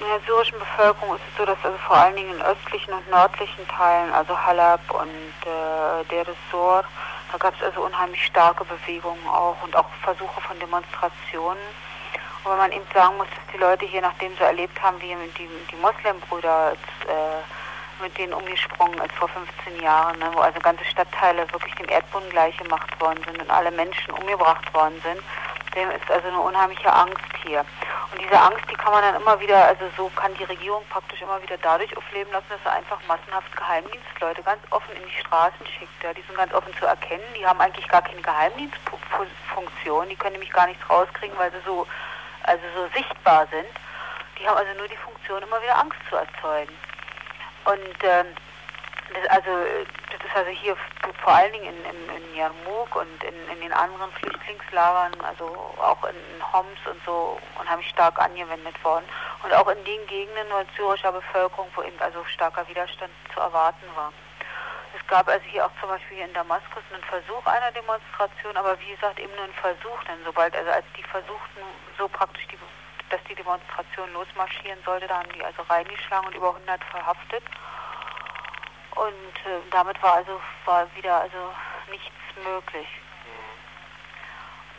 der 0.00 0.20
syrischen 0.26 0.58
Bevölkerung 0.58 1.16
ist 1.16 1.22
es 1.30 1.36
so, 1.36 1.44
dass 1.44 1.58
also 1.62 1.76
vor 1.86 1.96
allen 1.96 2.16
Dingen 2.16 2.34
in 2.34 2.42
östlichen 2.42 2.94
und 2.94 3.10
nördlichen 3.10 3.68
Teilen, 3.68 4.10
also 4.14 4.38
Halab 4.38 4.80
und 4.90 5.08
äh, 5.44 6.04
Deir 6.08 6.26
ez-Zor, 6.26 6.84
da 7.30 7.38
gab 7.38 7.54
es 7.56 7.62
also 7.62 7.82
unheimlich 7.82 8.24
starke 8.24 8.64
Bewegungen 8.64 9.28
auch 9.28 9.56
und 9.62 9.76
auch 9.76 9.86
Versuche 10.02 10.40
von 10.40 10.58
Demonstrationen. 10.58 11.62
Und 12.42 12.52
wenn 12.52 12.58
man 12.58 12.72
eben 12.72 12.86
sagen 12.94 13.18
muss, 13.18 13.28
dass 13.28 13.52
die 13.52 13.58
Leute 13.58 13.84
hier, 13.84 14.00
nachdem 14.00 14.34
sie 14.34 14.42
erlebt 14.42 14.82
haben, 14.82 14.98
wie 15.00 15.14
die, 15.36 15.48
die 15.70 15.76
Moslembrüder 15.76 16.72
äh, 16.72 17.42
mit 18.00 18.16
denen 18.18 18.32
umgesprungen 18.32 18.98
ist 18.98 19.14
vor 19.14 19.28
15 19.28 19.82
Jahren, 19.82 20.18
ne, 20.18 20.30
wo 20.32 20.40
also 20.40 20.58
ganze 20.60 20.84
Stadtteile 20.84 21.50
wirklich 21.52 21.74
dem 21.76 21.88
Erdboden 21.88 22.28
gleich 22.30 22.56
gemacht 22.56 23.00
worden 23.00 23.22
sind 23.26 23.40
und 23.40 23.50
alle 23.50 23.70
Menschen 23.70 24.12
umgebracht 24.12 24.72
worden 24.74 25.00
sind, 25.02 25.22
dem 25.74 25.90
ist 25.90 26.10
also 26.10 26.28
eine 26.28 26.40
unheimliche 26.40 26.92
Angst 26.92 27.24
hier. 27.44 27.64
Und 28.12 28.20
diese 28.20 28.40
Angst, 28.40 28.64
die 28.68 28.74
kann 28.74 28.92
man 28.92 29.02
dann 29.02 29.20
immer 29.20 29.38
wieder, 29.38 29.66
also 29.66 29.84
so 29.96 30.10
kann 30.16 30.34
die 30.34 30.44
Regierung 30.44 30.84
praktisch 30.90 31.22
immer 31.22 31.40
wieder 31.42 31.56
dadurch 31.58 31.96
aufleben 31.96 32.32
lassen, 32.32 32.48
dass 32.48 32.60
er 32.64 32.72
einfach 32.72 32.98
massenhaft 33.06 33.54
Geheimdienstleute 33.56 34.42
ganz 34.42 34.60
offen 34.70 34.96
in 34.96 35.04
die 35.04 35.20
Straßen 35.20 35.64
schickt. 35.66 36.02
Ja, 36.02 36.12
die 36.12 36.22
sind 36.22 36.36
ganz 36.36 36.52
offen 36.52 36.74
zu 36.78 36.86
erkennen. 36.86 37.24
Die 37.38 37.46
haben 37.46 37.60
eigentlich 37.60 37.86
gar 37.86 38.02
keine 38.02 38.20
Geheimdienstfunktion. 38.20 40.08
Die 40.08 40.16
können 40.16 40.32
nämlich 40.32 40.52
gar 40.52 40.66
nichts 40.66 40.82
rauskriegen, 40.90 41.38
weil 41.38 41.52
sie 41.52 41.62
so, 41.64 41.86
also 42.42 42.64
so 42.74 42.88
sichtbar 42.94 43.46
sind. 43.50 43.70
Die 44.40 44.48
haben 44.48 44.56
also 44.56 44.72
nur 44.76 44.88
die 44.88 44.96
Funktion, 44.96 45.42
immer 45.42 45.62
wieder 45.62 45.78
Angst 45.78 45.98
zu 46.08 46.16
erzeugen. 46.16 46.74
Und 47.64 48.04
ähm, 48.04 48.26
das, 49.12 49.26
also 49.30 49.50
das 50.10 50.20
ist 50.24 50.36
also 50.36 50.50
hier 50.50 50.76
vor 51.24 51.34
allen 51.34 51.52
Dingen 51.52 51.66
in, 51.66 51.84
in, 51.84 52.16
in 52.16 52.34
Yarmouk 52.36 52.94
und 52.96 53.24
in, 53.24 53.34
in 53.52 53.60
den 53.60 53.72
anderen 53.72 54.10
Flüchtlingslagern, 54.12 55.12
also 55.20 55.46
auch 55.78 56.02
in, 56.04 56.16
Homs 56.52 56.78
und 56.86 57.00
so 57.04 57.38
unheimlich 57.60 57.88
stark 57.88 58.18
angewendet 58.20 58.82
worden. 58.84 59.04
Und 59.42 59.52
auch 59.54 59.68
in 59.68 59.84
den 59.84 60.06
Gegenden 60.06 60.46
syrischer 60.76 61.12
Bevölkerung, 61.12 61.68
wo 61.74 61.82
eben 61.82 61.98
also 62.00 62.24
starker 62.24 62.66
Widerstand 62.68 63.12
zu 63.32 63.40
erwarten 63.40 63.86
war. 63.94 64.12
Es 64.96 65.06
gab 65.06 65.28
also 65.28 65.44
hier 65.46 65.64
auch 65.64 65.70
zum 65.80 65.88
Beispiel 65.88 66.16
hier 66.16 66.26
in 66.26 66.34
Damaskus 66.34 66.82
einen 66.92 67.04
Versuch 67.04 67.46
einer 67.46 67.70
Demonstration, 67.72 68.56
aber 68.56 68.78
wie 68.80 68.90
gesagt 68.90 69.20
eben 69.20 69.34
nur 69.36 69.44
ein 69.44 69.54
Versuch, 69.54 70.02
denn 70.04 70.18
sobald, 70.24 70.54
also 70.56 70.70
als 70.70 70.86
die 70.96 71.04
versuchten, 71.04 71.60
so 71.96 72.08
praktisch 72.08 72.46
die, 72.48 72.58
dass 73.10 73.20
die 73.28 73.34
Demonstration 73.34 74.12
losmarschieren 74.12 74.78
sollte, 74.84 75.06
da 75.06 75.18
haben 75.18 75.32
die 75.34 75.44
also 75.44 75.62
reingeschlagen 75.62 76.26
und 76.28 76.34
über 76.34 76.48
100 76.48 76.82
verhaftet. 76.84 77.42
Und 78.96 79.36
äh, 79.46 79.60
damit 79.70 80.00
war 80.02 80.14
also 80.14 80.40
war 80.64 80.86
wieder 80.94 81.20
also 81.20 81.52
nichts 81.90 82.10
möglich. 82.42 82.88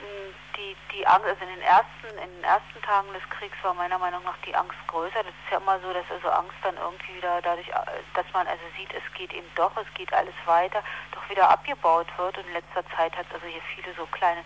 Mhm. 0.02 0.36
Die, 0.58 0.76
die 0.94 1.08
Angst, 1.08 1.26
also 1.28 1.44
in 1.44 1.50
den 1.50 1.62
ersten, 1.62 2.08
in 2.24 2.36
den 2.36 2.44
ersten 2.44 2.82
Tagen 2.82 3.12
des 3.14 3.24
Kriegs 3.30 3.58
war 3.64 3.74
meiner 3.74 3.98
Meinung 3.98 4.24
nach 4.24 4.38
die 4.46 4.56
Angst 4.56 4.78
größer. 4.88 5.24
Das 5.24 5.34
ist 5.34 5.52
ja 5.52 5.58
immer 5.58 5.80
so, 5.80 5.94
dass 5.94 6.06
also 6.12 6.30
Angst 6.30 6.58
dann 6.64 6.76
irgendwie 6.78 7.16
wieder 7.16 7.42
dadurch, 7.42 7.68
dass 8.14 8.26
man 8.34 8.48
also 8.48 8.64
sieht, 8.78 8.94
es 8.94 9.14
geht 9.14 9.34
eben 9.34 9.48
doch, 9.56 9.76
es 9.78 9.92
geht 9.94 10.14
alles 10.14 10.36
weiter, 10.46 10.84
doch 11.14 11.30
wieder 11.30 11.50
abgebaut 11.50 12.08
wird. 12.18 12.38
Und 12.38 12.48
in 12.48 12.54
letzter 12.54 12.84
Zeit 12.96 13.16
hat 13.16 13.26
es 13.30 13.36
also 13.36 13.48
hier 13.48 13.62
viele 13.76 13.94
so 13.96 14.06
kleine, 14.08 14.44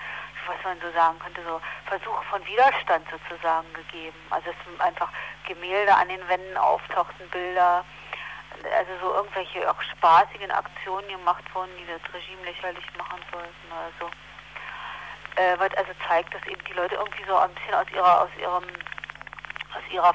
was 0.47 0.63
man 0.63 0.79
so 0.81 0.91
sagen 0.91 1.19
könnte, 1.19 1.41
so 1.43 1.61
Versuche 1.85 2.23
von 2.29 2.45
Widerstand 2.45 3.05
sozusagen 3.09 3.67
gegeben. 3.73 4.17
Also 4.29 4.49
es 4.49 4.65
sind 4.65 4.79
einfach 4.81 5.09
Gemälde 5.47 5.93
an 5.93 6.07
den 6.09 6.27
Wänden 6.27 6.57
auftauchten, 6.57 7.29
Bilder, 7.29 7.83
also 8.77 8.91
so 9.01 9.13
irgendwelche 9.13 9.69
auch 9.69 9.81
spaßigen 9.81 10.51
Aktionen 10.51 11.07
gemacht 11.09 11.43
wurden, 11.53 11.71
die 11.77 11.85
das 11.85 12.01
Regime 12.13 12.43
lächerlich 12.43 12.85
machen 12.97 13.19
sollten 13.31 13.67
oder 13.67 13.91
so. 13.99 14.07
Äh, 15.41 15.59
was 15.59 15.73
also 15.75 15.91
zeigt, 16.07 16.33
dass 16.33 16.45
eben 16.47 16.63
die 16.63 16.73
Leute 16.73 16.95
irgendwie 16.95 17.23
so 17.27 17.35
ein 17.37 17.53
bisschen 17.53 17.73
aus 17.73 17.87
ihrer, 17.91 18.21
aus 18.21 18.29
ihrem, 18.39 18.63
aus 19.75 19.83
ihrer 19.91 20.13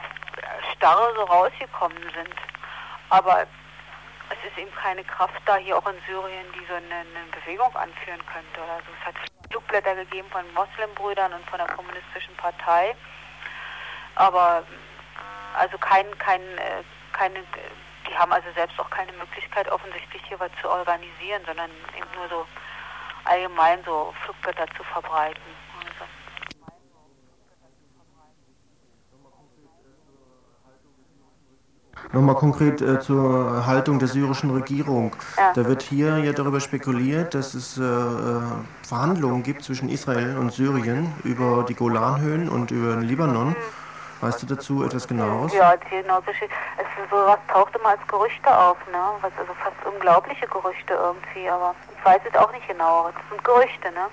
Starre 0.75 1.15
so 1.15 1.25
rausgekommen 1.25 2.03
sind. 2.15 2.35
Aber 3.11 3.47
es 4.31 4.51
ist 4.51 4.59
eben 4.59 4.75
keine 4.75 5.05
Kraft 5.05 5.41
da, 5.45 5.57
hier 5.57 5.77
auch 5.77 5.87
in 5.87 6.01
Syrien, 6.07 6.47
die 6.55 6.65
so 6.67 6.75
eine, 6.75 6.95
eine 6.95 7.31
Bewegung 7.33 7.75
anführen 7.77 8.25
könnte 8.27 8.61
oder 8.63 8.79
so. 8.87 8.93
Es 9.01 9.07
hat 9.07 9.15
Flugblätter 9.51 9.95
gegeben 9.97 10.29
von 10.31 10.45
Moslembrüdern 10.55 11.33
und 11.33 11.49
von 11.51 11.59
der 11.59 11.69
kommunistischen 11.69 12.35
Partei. 12.37 12.95
Aber 14.15 14.65
also 15.57 15.77
kein, 15.79 16.07
kein, 16.19 16.41
äh, 16.41 16.83
keine 17.13 17.45
die 18.11 18.17
haben 18.17 18.33
also 18.33 18.49
selbst 18.55 18.79
auch 18.81 18.91
keine 18.91 19.13
Möglichkeit, 19.13 19.71
offensichtlich 19.71 20.23
hier 20.27 20.41
was 20.41 20.51
zu 20.61 20.69
organisieren, 20.69 21.43
sondern 21.47 21.71
eben 21.97 22.09
nur 22.17 22.29
so 22.29 22.47
allgemein 23.25 23.83
so 23.85 24.13
Flugblätter 24.25 24.67
zu 24.77 24.83
verbreiten. 24.85 25.43
Also. 25.79 26.05
Nochmal 32.13 32.35
konkret 32.35 32.81
äh, 32.81 33.01
zur 33.01 33.67
Haltung 33.67 33.99
der 33.99 34.09
syrischen 34.09 34.51
Regierung. 34.51 35.15
Ja. 35.37 35.53
Da 35.55 35.67
wird 35.67 35.83
hier 35.83 36.19
ja 36.19 36.33
darüber 36.33 36.61
spekuliert, 36.61 37.35
dass 37.35 37.55
es 37.55 37.79
äh, 37.79 37.83
äh 37.83 38.41
Verhandlungen 38.83 39.45
gibt 39.45 39.63
zwischen 39.63 39.89
Israel 39.89 40.37
und 40.37 40.53
Syrien 40.53 41.07
über 41.23 41.65
die 41.69 41.75
Golanhöhen 41.75 42.49
und 42.49 42.73
über 42.73 42.97
den 42.97 43.03
Libanon. 43.03 43.55
Weißt 44.21 44.43
du 44.43 44.47
dazu 44.47 44.85
etwas 44.85 45.09
genaues? 45.09 45.53
Ja, 45.55 45.75
genau. 45.77 46.21
Es 46.29 46.37
sowas 47.11 47.39
taucht 47.49 47.75
immer 47.75 47.91
als 47.91 48.07
Gerüchte 48.07 48.57
auf, 48.57 48.79
ne? 48.93 49.03
Was 49.21 49.33
also 49.39 49.53
fast 49.55 49.77
unglaubliche 49.85 50.47
Gerüchte 50.47 50.95
irgendwie, 50.95 51.49
aber 51.51 51.75
ich 51.97 52.05
weiß 52.05 52.21
es 52.25 52.37
auch 52.37 52.53
nicht 52.53 52.67
genau. 52.69 53.11
Das 53.11 53.23
sind 53.29 53.43
Gerüchte, 53.45 53.91
ne? 53.93 54.07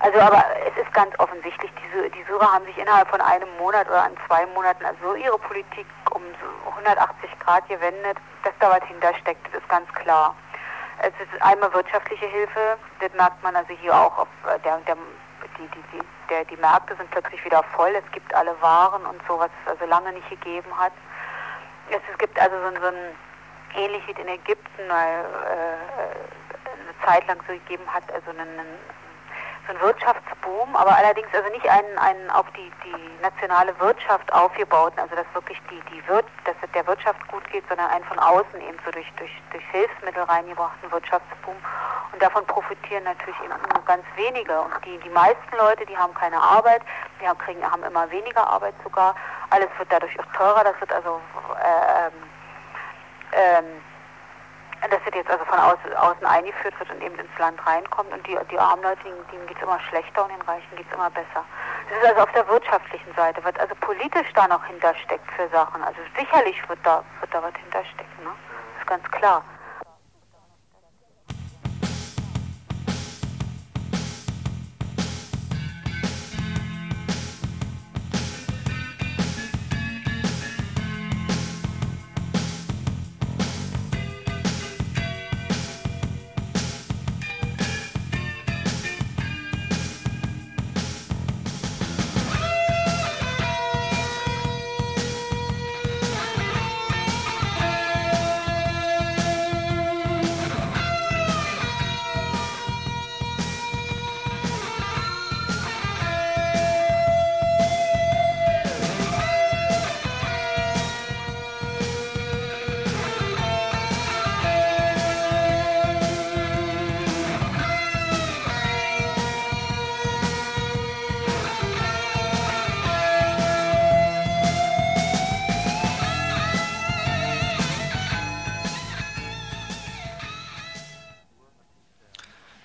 Also 0.00 0.18
aber 0.18 0.44
es 0.66 0.82
ist 0.82 0.92
ganz 0.92 1.16
offensichtlich, 1.18 1.70
die, 1.78 2.10
die 2.10 2.24
Syrer 2.24 2.52
haben 2.52 2.64
sich 2.64 2.76
innerhalb 2.78 3.08
von 3.08 3.20
einem 3.20 3.48
Monat 3.58 3.86
oder 3.88 4.04
an 4.04 4.16
zwei 4.26 4.46
Monaten 4.46 4.84
also 4.84 5.14
ihre 5.14 5.38
Politik 5.38 5.86
um 6.10 6.22
180 6.70 7.30
Grad 7.38 7.68
gewendet, 7.68 8.18
dass 8.42 8.52
da 8.58 8.70
was 8.70 8.82
hintersteckt, 8.88 9.46
das 9.46 9.60
ist 9.62 9.68
ganz 9.68 9.86
klar. 9.94 10.34
Es 10.98 11.12
ist 11.20 11.42
einmal 11.42 11.72
wirtschaftliche 11.72 12.26
Hilfe, 12.26 12.78
das 13.00 13.12
merkt 13.14 13.42
man 13.42 13.54
also 13.54 13.72
hier 13.74 13.94
auch 13.94 14.18
auf 14.18 14.28
äh, 14.46 14.58
der, 14.60 14.78
der 14.78 14.96
die, 15.58 15.68
die, 15.68 15.82
die, 15.92 16.04
der, 16.28 16.44
die 16.44 16.56
Märkte 16.56 16.96
sind 16.96 17.10
plötzlich 17.10 17.44
wieder 17.44 17.62
voll, 17.74 17.94
es 17.94 18.12
gibt 18.12 18.34
alle 18.34 18.60
Waren 18.60 19.04
und 19.06 19.20
so, 19.28 19.38
was 19.38 19.50
es 19.64 19.72
also 19.72 19.84
lange 19.86 20.12
nicht 20.12 20.28
gegeben 20.30 20.76
hat. 20.78 20.92
Es, 21.90 22.00
es 22.10 22.18
gibt 22.18 22.38
also 22.40 22.56
so, 22.56 22.80
so 22.80 22.86
ein 22.86 23.14
ähnlich 23.74 24.06
wie 24.06 24.20
in 24.20 24.28
Ägypten, 24.28 24.82
weil 24.88 25.24
äh, 25.24 26.72
eine 26.72 26.94
Zeit 27.04 27.26
lang 27.26 27.38
so 27.46 27.52
gegeben 27.52 27.84
hat, 27.86 28.04
also 28.12 28.30
einen, 28.30 28.40
einen 28.40 28.78
so 29.66 29.72
ein 29.72 29.80
Wirtschaftsboom, 29.80 30.74
aber 30.74 30.96
allerdings 30.96 31.28
also 31.32 31.48
nicht 31.50 31.68
einen, 31.68 31.98
einen 31.98 32.30
auf 32.30 32.46
die, 32.56 32.70
die 32.84 33.22
nationale 33.22 33.78
Wirtschaft 33.78 34.32
aufgebauten, 34.32 34.98
also 34.98 35.14
dass 35.14 35.26
wirklich 35.34 35.60
die, 35.70 35.80
die 35.92 36.06
Wirt, 36.08 36.26
dass 36.44 36.54
es 36.62 36.70
der 36.72 36.86
Wirtschaft 36.86 37.26
gut 37.28 37.48
geht, 37.50 37.66
sondern 37.68 37.88
einen 37.90 38.04
von 38.04 38.18
außen 38.18 38.60
eben 38.60 38.78
so 38.84 38.90
durch, 38.90 39.06
durch, 39.16 39.30
durch 39.50 39.64
Hilfsmittel 39.70 40.22
reingebrachten 40.24 40.90
Wirtschaftsboom. 40.90 41.56
Und 42.12 42.20
davon 42.20 42.44
profitieren 42.46 43.04
natürlich 43.04 43.38
eben 43.40 43.54
nur 43.74 43.84
ganz 43.84 44.04
wenige. 44.16 44.60
Und 44.60 44.72
die, 44.84 44.98
die 44.98 45.10
meisten 45.10 45.56
Leute, 45.56 45.86
die 45.86 45.96
haben 45.96 46.12
keine 46.14 46.40
Arbeit, 46.40 46.82
die 47.20 47.28
haben, 47.28 47.38
kriegen, 47.38 47.62
haben 47.62 47.82
immer 47.84 48.10
weniger 48.10 48.46
Arbeit 48.46 48.74
sogar. 48.82 49.14
Alles 49.50 49.68
wird 49.78 49.90
dadurch 49.90 50.18
auch 50.18 50.26
teurer, 50.36 50.64
das 50.64 50.78
wird 50.80 50.92
also 50.92 51.20
äh, 51.62 52.06
ähm, 52.06 52.12
ähm, 53.32 53.64
dass 54.90 55.00
das 55.04 55.14
jetzt 55.14 55.30
also 55.30 55.44
von 55.44 55.58
außen, 55.58 56.26
eingeführt 56.26 56.78
wird 56.78 56.90
und 56.90 57.02
eben 57.02 57.14
ins 57.18 57.38
Land 57.38 57.64
reinkommt 57.66 58.12
und 58.12 58.26
die, 58.26 58.36
die 58.50 58.58
armen 58.58 58.82
Leute, 58.82 59.02
denen, 59.04 59.26
denen 59.30 59.46
geht 59.46 59.56
es 59.56 59.62
immer 59.62 59.80
schlechter 59.88 60.24
und 60.24 60.30
den 60.30 60.42
Reichen 60.42 60.76
geht 60.76 60.86
es 60.88 60.94
immer 60.94 61.10
besser. 61.10 61.44
Das 61.88 61.98
ist 61.98 62.08
also 62.08 62.22
auf 62.22 62.32
der 62.32 62.48
wirtschaftlichen 62.48 63.14
Seite, 63.14 63.42
was 63.44 63.56
also 63.56 63.74
politisch 63.80 64.32
da 64.34 64.48
noch 64.48 64.64
hintersteckt 64.64 65.30
für 65.32 65.48
Sachen. 65.48 65.82
Also 65.82 66.00
sicherlich 66.18 66.56
wird 66.68 66.80
da, 66.82 67.04
wird 67.20 67.32
da 67.32 67.42
was 67.42 67.54
hinterstecken, 67.54 68.24
ne? 68.24 68.30
Das 68.74 68.82
ist 68.82 68.86
ganz 68.86 69.10
klar. 69.10 69.44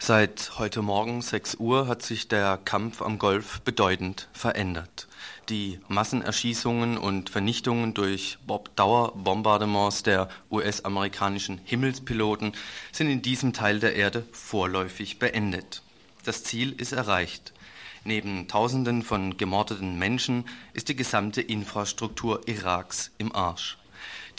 Seit 0.07 0.57
heute 0.57 0.81
Morgen 0.81 1.21
6 1.21 1.55
Uhr 1.55 1.89
hat 1.89 2.01
sich 2.01 2.29
der 2.29 2.57
Kampf 2.63 3.01
am 3.01 3.19
Golf 3.19 3.59
bedeutend 3.59 4.29
verändert. 4.31 5.09
Die 5.49 5.81
Massenerschießungen 5.89 6.97
und 6.97 7.29
Vernichtungen 7.29 7.93
durch 7.93 8.37
Dauerbombardements 8.77 10.03
der 10.03 10.29
US-amerikanischen 10.49 11.59
Himmelspiloten 11.65 12.53
sind 12.93 13.09
in 13.09 13.21
diesem 13.21 13.51
Teil 13.51 13.81
der 13.81 13.97
Erde 13.97 14.25
vorläufig 14.31 15.19
beendet. 15.19 15.81
Das 16.23 16.41
Ziel 16.41 16.71
ist 16.71 16.93
erreicht. 16.93 17.51
Neben 18.05 18.47
Tausenden 18.47 19.03
von 19.03 19.35
gemordeten 19.35 19.99
Menschen 19.99 20.45
ist 20.71 20.87
die 20.87 20.95
gesamte 20.95 21.41
Infrastruktur 21.41 22.47
Iraks 22.47 23.11
im 23.17 23.35
Arsch. 23.35 23.77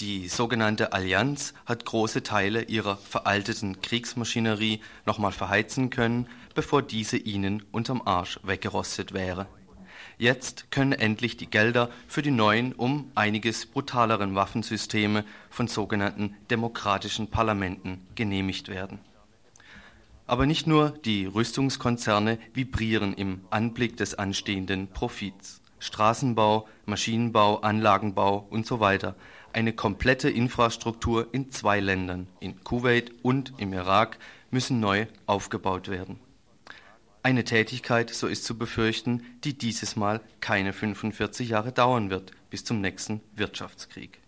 Die 0.00 0.28
sogenannte 0.28 0.92
Allianz 0.92 1.54
hat 1.66 1.84
große 1.84 2.22
Teile 2.22 2.62
ihrer 2.62 2.98
veralteten 2.98 3.80
Kriegsmaschinerie 3.80 4.80
nochmal 5.06 5.32
verheizen 5.32 5.90
können, 5.90 6.28
bevor 6.54 6.82
diese 6.82 7.16
ihnen 7.16 7.64
unterm 7.72 8.02
Arsch 8.04 8.38
weggerostet 8.44 9.12
wäre. 9.12 9.48
Jetzt 10.16 10.70
können 10.70 10.92
endlich 10.92 11.36
die 11.36 11.50
Gelder 11.50 11.90
für 12.06 12.22
die 12.22 12.30
neuen, 12.30 12.74
um 12.74 13.10
einiges 13.16 13.66
brutaleren 13.66 14.36
Waffensysteme 14.36 15.24
von 15.50 15.66
sogenannten 15.66 16.36
demokratischen 16.48 17.28
Parlamenten 17.28 18.06
genehmigt 18.14 18.68
werden. 18.68 19.00
Aber 20.28 20.46
nicht 20.46 20.68
nur 20.68 20.90
die 20.90 21.26
Rüstungskonzerne 21.26 22.38
vibrieren 22.54 23.14
im 23.14 23.40
Anblick 23.50 23.96
des 23.96 24.14
anstehenden 24.14 24.86
Profits. 24.86 25.60
Straßenbau, 25.80 26.68
Maschinenbau, 26.86 27.60
Anlagenbau 27.60 28.46
und 28.50 28.64
so 28.66 28.78
weiter 28.78 29.16
eine 29.58 29.72
komplette 29.72 30.30
Infrastruktur 30.30 31.34
in 31.34 31.50
zwei 31.50 31.80
Ländern, 31.80 32.28
in 32.38 32.62
Kuwait 32.62 33.10
und 33.22 33.54
im 33.56 33.72
Irak, 33.72 34.16
müssen 34.52 34.78
neu 34.78 35.06
aufgebaut 35.26 35.88
werden. 35.88 36.20
Eine 37.24 37.42
Tätigkeit, 37.42 38.10
so 38.10 38.28
ist 38.28 38.44
zu 38.44 38.56
befürchten, 38.56 39.24
die 39.42 39.58
dieses 39.58 39.96
Mal 39.96 40.20
keine 40.38 40.72
45 40.72 41.48
Jahre 41.48 41.72
dauern 41.72 42.08
wird, 42.08 42.30
bis 42.50 42.64
zum 42.64 42.80
nächsten 42.80 43.20
Wirtschaftskrieg. 43.34 44.20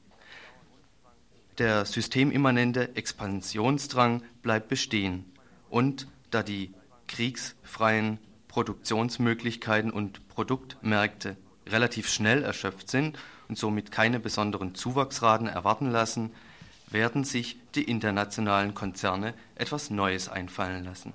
Der 1.59 1.85
systemimmanente 1.85 2.97
Expansionsdrang 2.97 4.25
bleibt 4.43 4.67
bestehen 4.67 5.27
und 5.69 6.09
da 6.33 6.43
die 6.43 6.75
kriegsfreien 7.07 8.19
Produktionsmöglichkeiten 8.49 9.93
und 9.93 10.27
Produktmärkte 10.27 11.37
relativ 11.69 12.09
schnell 12.09 12.43
erschöpft 12.43 12.91
sind 12.91 13.17
und 13.51 13.59
somit 13.59 13.91
keine 13.91 14.21
besonderen 14.21 14.77
Zuwachsraten 14.77 15.49
erwarten 15.49 15.91
lassen, 15.91 16.31
werden 16.89 17.25
sich 17.25 17.57
die 17.75 17.83
internationalen 17.83 18.75
Konzerne 18.75 19.35
etwas 19.57 19.91
Neues 19.91 20.29
einfallen 20.29 20.85
lassen. 20.85 21.13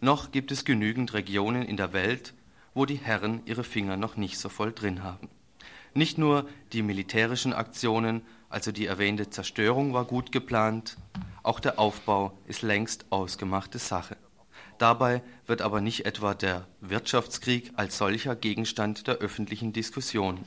Noch 0.00 0.32
gibt 0.32 0.50
es 0.50 0.64
genügend 0.64 1.14
Regionen 1.14 1.62
in 1.62 1.76
der 1.76 1.92
Welt, 1.92 2.34
wo 2.74 2.86
die 2.86 2.96
Herren 2.96 3.40
ihre 3.46 3.62
Finger 3.62 3.96
noch 3.96 4.16
nicht 4.16 4.36
so 4.36 4.48
voll 4.48 4.72
drin 4.72 5.04
haben. 5.04 5.28
Nicht 5.94 6.18
nur 6.18 6.48
die 6.72 6.82
militärischen 6.82 7.52
Aktionen, 7.52 8.22
also 8.50 8.72
die 8.72 8.86
erwähnte 8.86 9.30
Zerstörung 9.30 9.94
war 9.94 10.06
gut 10.06 10.32
geplant, 10.32 10.96
auch 11.44 11.60
der 11.60 11.78
Aufbau 11.78 12.36
ist 12.48 12.62
längst 12.62 13.06
ausgemachte 13.10 13.78
Sache. 13.78 14.16
Dabei 14.78 15.22
wird 15.46 15.62
aber 15.62 15.80
nicht 15.80 16.04
etwa 16.04 16.34
der 16.34 16.66
Wirtschaftskrieg 16.80 17.70
als 17.76 17.96
solcher 17.96 18.34
Gegenstand 18.34 19.06
der 19.06 19.18
öffentlichen 19.18 19.72
Diskussion. 19.72 20.44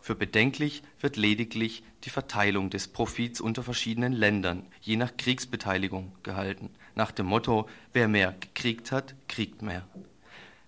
Für 0.00 0.14
bedenklich 0.14 0.82
wird 1.00 1.16
lediglich 1.16 1.82
die 2.04 2.10
Verteilung 2.10 2.70
des 2.70 2.88
Profits 2.88 3.40
unter 3.40 3.62
verschiedenen 3.62 4.12
Ländern, 4.12 4.66
je 4.80 4.96
nach 4.96 5.16
Kriegsbeteiligung, 5.16 6.12
gehalten, 6.22 6.70
nach 6.94 7.10
dem 7.10 7.26
Motto 7.26 7.68
Wer 7.92 8.08
mehr 8.08 8.34
gekriegt 8.38 8.92
hat, 8.92 9.14
kriegt 9.28 9.62
mehr. 9.62 9.86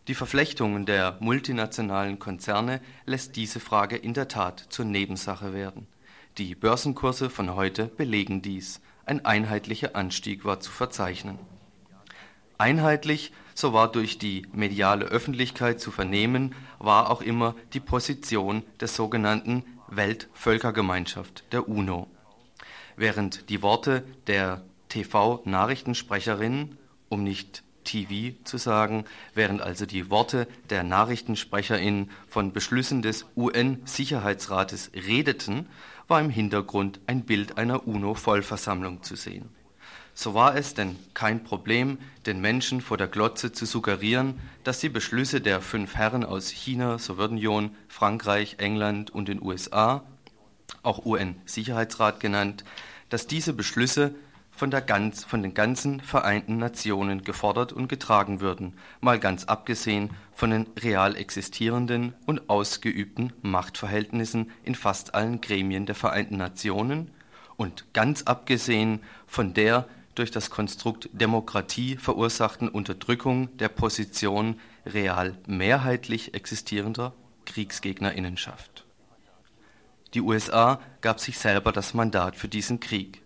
Die 0.09 0.15
Verflechtungen 0.15 0.87
der 0.87 1.17
multinationalen 1.21 2.19
Konzerne 2.19 2.81
lässt 3.07 3.35
diese 3.35 3.59
Frage 3.59 3.97
in 3.97 4.15
der 4.15 4.29
Tat 4.29 4.65
zur 4.69 4.85
Nebensache 4.85 5.53
werden. 5.53 5.89
Die 6.39 6.55
Börsenkurse 6.55 7.29
von 7.29 7.55
heute 7.57 7.87
belegen 7.87 8.41
dies. 8.41 8.81
Ein 9.05 9.25
einheitlicher 9.25 9.97
Anstieg 9.97 10.45
war 10.45 10.61
zu 10.61 10.71
verzeichnen. 10.71 11.39
Einheitlich 12.59 13.33
so 13.57 13.73
war 13.73 13.91
durch 13.91 14.19
die 14.19 14.47
mediale 14.53 15.07
Öffentlichkeit 15.07 15.81
zu 15.81 15.91
vernehmen, 15.91 16.55
war 16.79 17.11
auch 17.11 17.23
immer 17.23 17.57
die 17.73 17.81
Position 17.81 18.63
der 18.81 18.89
sogenannten 18.89 19.65
Weltvölkergemeinschaft, 19.89 21.45
der 21.53 21.69
UNO. 21.69 22.07
Während 22.97 23.49
die 23.49 23.63
Worte 23.63 24.05
der 24.27 24.63
TV-Nachrichtensprecherin, 24.91 26.77
um 27.09 27.25
nicht 27.25 27.63
TV 27.85 28.37
zu 28.45 28.59
sagen, 28.59 29.05
während 29.33 29.63
also 29.63 29.87
die 29.87 30.11
Worte 30.11 30.47
der 30.69 30.83
Nachrichtensprecherin 30.83 32.11
von 32.29 32.53
Beschlüssen 32.53 33.01
des 33.01 33.25
UN-Sicherheitsrates 33.37 34.91
redeten, 34.95 35.69
war 36.09 36.21
im 36.21 36.31
Hintergrund 36.31 37.01
ein 37.07 37.25
Bild 37.25 37.57
einer 37.57 37.87
UNO-Vollversammlung 37.87 39.03
zu 39.03 39.17
sehen. 39.17 39.56
So 40.19 40.33
war 40.33 40.57
es 40.57 40.73
denn 40.73 40.97
kein 41.13 41.45
Problem, 41.45 41.99
den 42.25 42.41
Menschen 42.41 42.81
vor 42.81 42.97
der 42.97 43.07
Glotze 43.07 43.53
zu 43.53 43.67
suggerieren, 43.67 44.41
dass 44.65 44.81
die 44.81 44.89
Beschlüsse 44.89 45.43
der 45.43 45.61
fünf 45.61 45.95
Herren 45.95 46.25
aus 46.25 46.49
China, 46.49 46.99
Sowjetunion, 46.99 47.77
Frankreich, 47.87 48.57
England 48.57 49.11
und 49.11 49.29
den 49.29 49.43
USA, 49.43 50.05
auch 50.83 51.05
UN-Sicherheitsrat 51.05 52.19
genannt, 52.19 52.65
dass 53.11 53.27
diese 53.27 53.53
Beschlüsse 53.53 54.15
von, 54.51 54.71
ganz, 54.71 55.23
von, 55.23 55.43
den 55.43 55.53
ganzen 55.53 56.01
Vereinten 56.01 56.57
Nationen 56.57 57.23
gefordert 57.23 57.75
und 57.75 57.87
getragen 57.87 58.41
würden, 58.41 58.73
mal 59.03 59.21
ganz 59.21 59.45
abgesehen 59.45 60.09
von 60.33 60.51
den 60.51 60.67
real 60.81 61.15
existierenden 61.15 62.15
und 62.25 62.49
ausgeübten 62.49 63.35
Machtverhältnissen 63.43 64.51
in 64.65 64.77
fast 64.77 65.15
allen 65.15 65.43
Gremien 65.43 65.85
der 65.85 65.95
Vereinten 65.95 66.39
Nationen 66.39 67.11
und 67.59 67.85
ganz 67.93 68.23
abgesehen 68.23 69.01
von 69.27 69.53
der 69.53 69.87
durch 70.17 70.31
das 70.31 70.51
Konstrukt 70.51 71.09
Demokratie 71.13 71.97
verursachten 71.97 72.69
Unterdrückung 72.69 73.57
der 73.59 73.69
Position 73.69 74.59
real 74.85 75.39
mehrheitlich 75.47 76.35
existierender 76.35 77.15
Kriegsgegnerinnenschaft. 77.45 78.85
Die 80.15 80.21
USA 80.21 80.81
gab 81.03 81.21
sich 81.21 81.39
selber 81.39 81.71
das 81.71 81.95
Mandat 81.95 82.37
für 82.37 82.49
diesen 82.49 82.81
Krieg. 82.81 83.23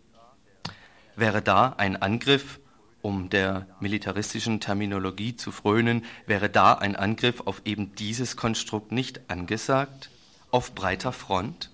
Wäre 1.16 1.40
da 1.40 1.74
ein 1.79 2.00
Angriff, 2.00 2.61
um 3.03 3.31
der 3.31 3.66
militaristischen 3.79 4.61
Terminologie 4.61 5.37
zu 5.37 5.53
frönen, 5.53 6.05
wäre 6.26 6.50
da 6.50 6.74
ein 6.74 6.96
Angriff 6.96 7.42
auf 7.46 7.62
eben 7.64 7.94
dieses 7.94 8.37
Konstrukt 8.37 8.92
nicht 8.92 9.31
angesagt, 9.31 10.11
auf 10.50 10.74
breiter 10.74 11.12
Front? 11.12 11.70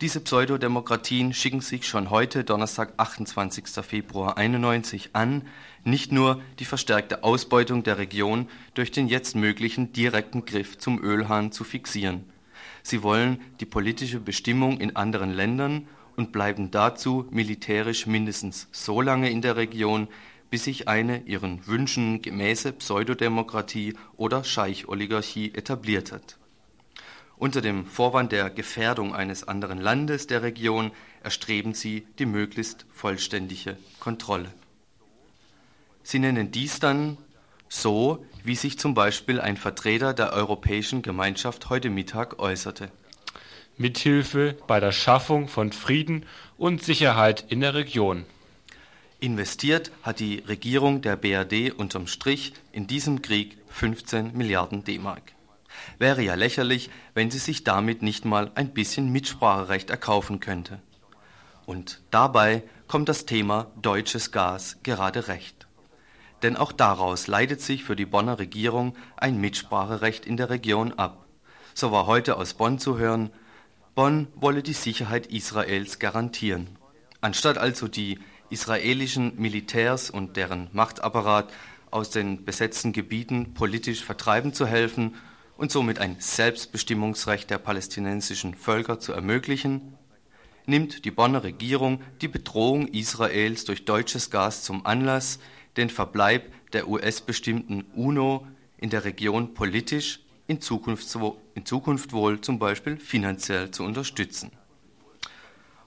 Diese 0.00 0.20
Pseudodemokratien 0.20 1.34
schicken 1.34 1.60
sich 1.60 1.88
schon 1.88 2.10
heute, 2.10 2.44
Donnerstag, 2.44 2.92
28. 2.98 3.84
Februar 3.84 4.38
91, 4.38 5.10
an, 5.14 5.42
nicht 5.82 6.12
nur 6.12 6.40
die 6.60 6.66
verstärkte 6.66 7.24
Ausbeutung 7.24 7.82
der 7.82 7.98
Region 7.98 8.48
durch 8.74 8.92
den 8.92 9.08
jetzt 9.08 9.34
möglichen 9.34 9.92
direkten 9.92 10.44
Griff 10.44 10.78
zum 10.78 11.02
Ölhahn 11.02 11.50
zu 11.50 11.64
fixieren. 11.64 12.22
Sie 12.84 13.02
wollen 13.02 13.40
die 13.58 13.66
politische 13.66 14.20
Bestimmung 14.20 14.78
in 14.78 14.94
anderen 14.94 15.32
Ländern 15.32 15.88
und 16.14 16.30
bleiben 16.30 16.70
dazu 16.70 17.26
militärisch 17.32 18.06
mindestens 18.06 18.68
so 18.70 19.00
lange 19.00 19.30
in 19.30 19.42
der 19.42 19.56
Region, 19.56 20.06
bis 20.48 20.62
sich 20.62 20.86
eine 20.86 21.22
ihren 21.22 21.66
Wünschen 21.66 22.22
gemäße 22.22 22.70
Pseudodemokratie 22.70 23.94
oder 24.16 24.44
Scheicholigarchie 24.44 25.54
etabliert 25.54 26.12
hat 26.12 26.37
unter 27.38 27.60
dem 27.60 27.86
Vorwand 27.86 28.32
der 28.32 28.50
Gefährdung 28.50 29.14
eines 29.14 29.46
anderen 29.46 29.78
Landes 29.78 30.26
der 30.26 30.42
Region 30.42 30.90
erstreben 31.22 31.74
sie 31.74 32.06
die 32.18 32.26
möglichst 32.26 32.86
vollständige 32.92 33.76
Kontrolle. 34.00 34.52
Sie 36.02 36.18
nennen 36.18 36.50
dies 36.50 36.80
dann 36.80 37.18
so, 37.68 38.24
wie 38.42 38.56
sich 38.56 38.78
zum 38.78 38.94
Beispiel 38.94 39.40
ein 39.40 39.56
Vertreter 39.56 40.14
der 40.14 40.32
Europäischen 40.32 41.02
Gemeinschaft 41.02 41.68
heute 41.68 41.90
Mittag 41.90 42.38
äußerte. 42.38 42.90
Mithilfe 43.76 44.56
bei 44.66 44.80
der 44.80 44.92
Schaffung 44.92 45.48
von 45.48 45.70
Frieden 45.72 46.24
und 46.56 46.82
Sicherheit 46.82 47.44
in 47.48 47.60
der 47.60 47.74
Region. 47.74 48.24
Investiert 49.20 49.92
hat 50.02 50.18
die 50.18 50.42
Regierung 50.48 51.02
der 51.02 51.16
BRD 51.16 51.72
unterm 51.76 52.06
Strich 52.06 52.54
in 52.72 52.86
diesem 52.86 53.22
Krieg 53.22 53.58
15 53.68 54.36
Milliarden 54.36 54.84
D-Mark. 54.84 55.37
Wäre 55.98 56.22
ja 56.22 56.34
lächerlich, 56.34 56.90
wenn 57.14 57.30
sie 57.30 57.38
sich 57.38 57.64
damit 57.64 58.02
nicht 58.02 58.24
mal 58.24 58.50
ein 58.54 58.72
bisschen 58.72 59.10
Mitspracherecht 59.10 59.90
erkaufen 59.90 60.40
könnte. 60.40 60.80
Und 61.66 62.00
dabei 62.10 62.62
kommt 62.86 63.08
das 63.08 63.26
Thema 63.26 63.70
deutsches 63.80 64.32
Gas 64.32 64.78
gerade 64.82 65.28
recht. 65.28 65.66
Denn 66.42 66.56
auch 66.56 66.72
daraus 66.72 67.26
leitet 67.26 67.60
sich 67.60 67.84
für 67.84 67.96
die 67.96 68.06
Bonner 68.06 68.38
Regierung 68.38 68.96
ein 69.16 69.40
Mitspracherecht 69.40 70.24
in 70.24 70.36
der 70.36 70.50
Region 70.50 70.92
ab. 70.94 71.26
So 71.74 71.92
war 71.92 72.06
heute 72.06 72.36
aus 72.36 72.54
Bonn 72.54 72.78
zu 72.78 72.98
hören, 72.98 73.30
Bonn 73.94 74.28
wolle 74.34 74.62
die 74.62 74.72
Sicherheit 74.72 75.26
Israels 75.26 75.98
garantieren. 75.98 76.68
Anstatt 77.20 77.58
also 77.58 77.88
die 77.88 78.20
israelischen 78.48 79.40
Militärs 79.40 80.08
und 80.08 80.36
deren 80.36 80.68
Machtapparat 80.72 81.52
aus 81.90 82.10
den 82.10 82.44
besetzten 82.44 82.92
Gebieten 82.92 83.54
politisch 83.54 84.04
vertreiben 84.04 84.52
zu 84.52 84.66
helfen 84.66 85.16
und 85.58 85.72
somit 85.72 85.98
ein 85.98 86.16
Selbstbestimmungsrecht 86.20 87.50
der 87.50 87.58
palästinensischen 87.58 88.54
Völker 88.54 89.00
zu 89.00 89.12
ermöglichen, 89.12 89.98
nimmt 90.66 91.04
die 91.04 91.10
Bonner 91.10 91.42
Regierung 91.42 92.00
die 92.22 92.28
Bedrohung 92.28 92.86
Israels 92.86 93.64
durch 93.64 93.84
deutsches 93.84 94.30
Gas 94.30 94.62
zum 94.62 94.86
Anlass, 94.86 95.40
den 95.76 95.90
Verbleib 95.90 96.52
der 96.72 96.88
US-bestimmten 96.88 97.84
UNO 97.94 98.46
in 98.78 98.90
der 98.90 99.04
Region 99.04 99.54
politisch, 99.54 100.20
in 100.46 100.60
Zukunft, 100.60 101.08
in 101.54 101.66
Zukunft 101.66 102.12
wohl 102.12 102.40
zum 102.40 102.60
Beispiel 102.60 102.96
finanziell 102.96 103.72
zu 103.72 103.82
unterstützen. 103.82 104.52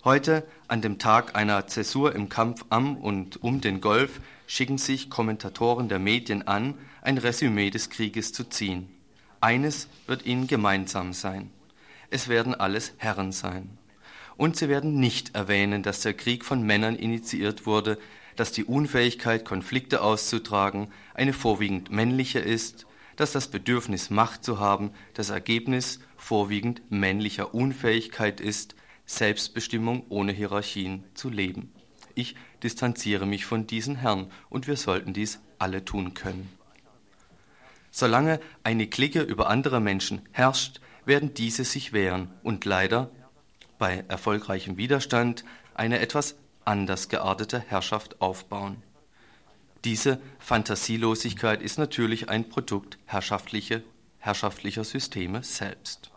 Heute, 0.04 0.46
an 0.68 0.82
dem 0.82 1.00
Tag 1.00 1.36
einer 1.36 1.68
Zäsur 1.68 2.14
im 2.14 2.28
Kampf 2.28 2.66
am 2.70 2.98
und 2.98 3.42
um 3.42 3.62
den 3.62 3.80
Golf, 3.80 4.20
schicken 4.48 4.78
sich 4.78 5.10
Kommentatoren 5.10 5.88
der 5.88 6.00
Medien 6.00 6.46
an, 6.46 6.74
ein 7.02 7.18
Resümee 7.18 7.70
des 7.70 7.90
Krieges 7.90 8.34
zu 8.34 8.44
ziehen. 8.44 8.90
Eines 9.42 9.88
wird 10.06 10.26
ihnen 10.28 10.46
gemeinsam 10.46 11.14
sein. 11.14 11.50
Es 12.12 12.28
werden 12.28 12.54
alles 12.54 12.94
Herren 12.98 13.32
sein. 13.32 13.78
Und 14.38 14.56
sie 14.56 14.70
werden 14.70 15.00
nicht 15.00 15.36
erwähnen, 15.36 15.82
dass 15.82 16.02
der 16.02 16.14
Krieg 16.14 16.46
von 16.46 16.62
Männern 16.62 16.96
initiiert 16.96 17.66
wurde, 17.66 17.98
dass 18.36 18.52
die 18.52 18.66
Unfähigkeit, 18.66 19.44
Konflikte 19.44 20.02
auszutragen, 20.02 20.90
eine 21.16 21.34
vorwiegend 21.34 21.92
männliche 21.92 22.38
ist, 22.38 22.86
dass 23.16 23.32
das 23.32 23.50
Bedürfnis, 23.50 24.12
Macht 24.12 24.44
zu 24.44 24.60
haben, 24.60 24.92
das 25.16 25.32
Ergebnis 25.32 26.00
vorwiegend 26.18 26.84
männlicher 26.90 27.54
Unfähigkeit 27.56 28.40
ist, 28.40 28.76
Selbstbestimmung 29.08 30.06
ohne 30.10 30.34
Hierarchien 30.34 31.04
zu 31.16 31.30
leben. 31.30 31.72
Ich 32.14 32.36
distanziere 32.62 33.26
mich 33.26 33.46
von 33.46 33.66
diesen 33.66 33.96
Herren 33.96 34.32
und 34.50 34.68
wir 34.68 34.78
sollten 34.78 35.14
dies 35.14 35.40
alle 35.58 35.84
tun 35.84 36.14
können. 36.14 36.61
Solange 37.92 38.40
eine 38.64 38.88
Clique 38.88 39.22
über 39.22 39.50
andere 39.50 39.82
Menschen 39.82 40.22
herrscht, 40.32 40.80
werden 41.06 41.34
diese 41.34 41.66
sich 41.66 41.94
wehren 41.94 42.30
und 42.42 42.66
leider 42.66 43.12
bei 43.78 44.06
erfolgreichem 44.08 44.78
Widerstand 44.78 45.44
eine 45.74 46.00
etwas 46.00 46.36
anders 46.64 47.10
geartete 47.10 47.60
Herrschaft 47.60 48.22
aufbauen. 48.22 48.82
Diese 49.84 50.22
Fantasielosigkeit 50.40 51.62
ist 51.62 51.80
natürlich 51.80 52.30
ein 52.30 52.50
Produkt 52.50 53.00
herrschaftliche, 53.06 53.84
herrschaftlicher 54.20 54.84
Systeme 54.84 55.44
selbst. 55.44 56.12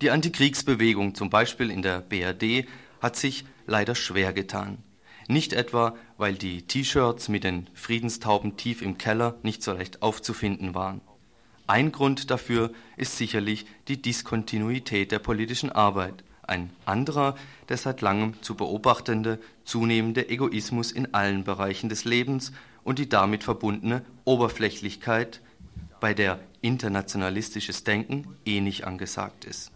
Die 0.00 0.10
Antikriegsbewegung, 0.10 1.14
zum 1.14 1.30
Beispiel 1.30 1.70
in 1.70 1.82
der 1.82 2.00
BRD, 2.00 2.68
hat 3.00 3.16
sich 3.16 3.44
leider 3.66 3.94
schwer 3.94 4.32
getan. 4.32 4.78
Nicht 5.32 5.54
etwa, 5.54 5.96
weil 6.18 6.34
die 6.34 6.60
T-Shirts 6.60 7.30
mit 7.30 7.42
den 7.42 7.66
Friedenstauben 7.72 8.58
tief 8.58 8.82
im 8.82 8.98
Keller 8.98 9.36
nicht 9.42 9.62
so 9.62 9.72
leicht 9.72 10.02
aufzufinden 10.02 10.74
waren. 10.74 11.00
Ein 11.66 11.90
Grund 11.90 12.30
dafür 12.30 12.70
ist 12.98 13.16
sicherlich 13.16 13.64
die 13.88 14.02
Diskontinuität 14.02 15.10
der 15.10 15.20
politischen 15.20 15.72
Arbeit, 15.72 16.22
ein 16.42 16.68
anderer 16.84 17.34
der 17.70 17.78
seit 17.78 18.02
langem 18.02 18.42
zu 18.42 18.56
beobachtende 18.56 19.38
zunehmende 19.64 20.28
Egoismus 20.28 20.92
in 20.92 21.14
allen 21.14 21.44
Bereichen 21.44 21.88
des 21.88 22.04
Lebens 22.04 22.52
und 22.84 22.98
die 22.98 23.08
damit 23.08 23.42
verbundene 23.42 24.04
Oberflächlichkeit, 24.26 25.40
bei 25.98 26.12
der 26.12 26.40
internationalistisches 26.60 27.84
Denken 27.84 28.36
eh 28.44 28.60
nicht 28.60 28.84
angesagt 28.86 29.46
ist. 29.46 29.72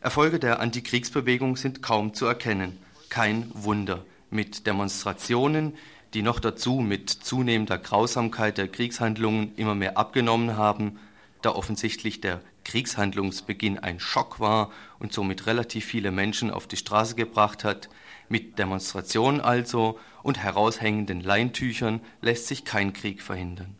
Erfolge 0.00 0.38
der 0.38 0.60
Antikriegsbewegung 0.60 1.56
sind 1.56 1.82
kaum 1.82 2.14
zu 2.14 2.26
erkennen, 2.26 2.78
kein 3.08 3.50
Wunder 3.52 4.04
mit 4.30 4.66
Demonstrationen, 4.66 5.74
die 6.14 6.22
noch 6.22 6.40
dazu 6.40 6.80
mit 6.80 7.10
zunehmender 7.10 7.78
Grausamkeit 7.78 8.58
der 8.58 8.68
Kriegshandlungen 8.68 9.54
immer 9.56 9.74
mehr 9.74 9.98
abgenommen 9.98 10.56
haben, 10.56 10.98
da 11.42 11.50
offensichtlich 11.50 12.20
der 12.20 12.40
Kriegshandlungsbeginn 12.64 13.78
ein 13.78 14.00
Schock 14.00 14.40
war 14.40 14.70
und 14.98 15.12
somit 15.12 15.46
relativ 15.46 15.84
viele 15.84 16.10
Menschen 16.10 16.50
auf 16.50 16.66
die 16.66 16.76
Straße 16.76 17.14
gebracht 17.14 17.64
hat, 17.64 17.88
mit 18.28 18.58
Demonstrationen 18.58 19.40
also 19.40 19.98
und 20.22 20.38
heraushängenden 20.38 21.20
Leintüchern 21.20 22.00
lässt 22.20 22.48
sich 22.48 22.64
kein 22.64 22.92
Krieg 22.92 23.22
verhindern. 23.22 23.76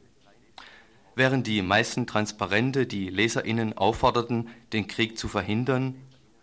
Während 1.17 1.47
die 1.47 1.63
meisten 1.63 2.07
Transparente 2.07 2.87
die 2.87 3.09
Leserinnen 3.09 3.77
aufforderten, 3.77 4.49
den 4.73 4.87
Krieg 4.87 5.19
zu 5.19 5.27
verhindern, 5.29 5.95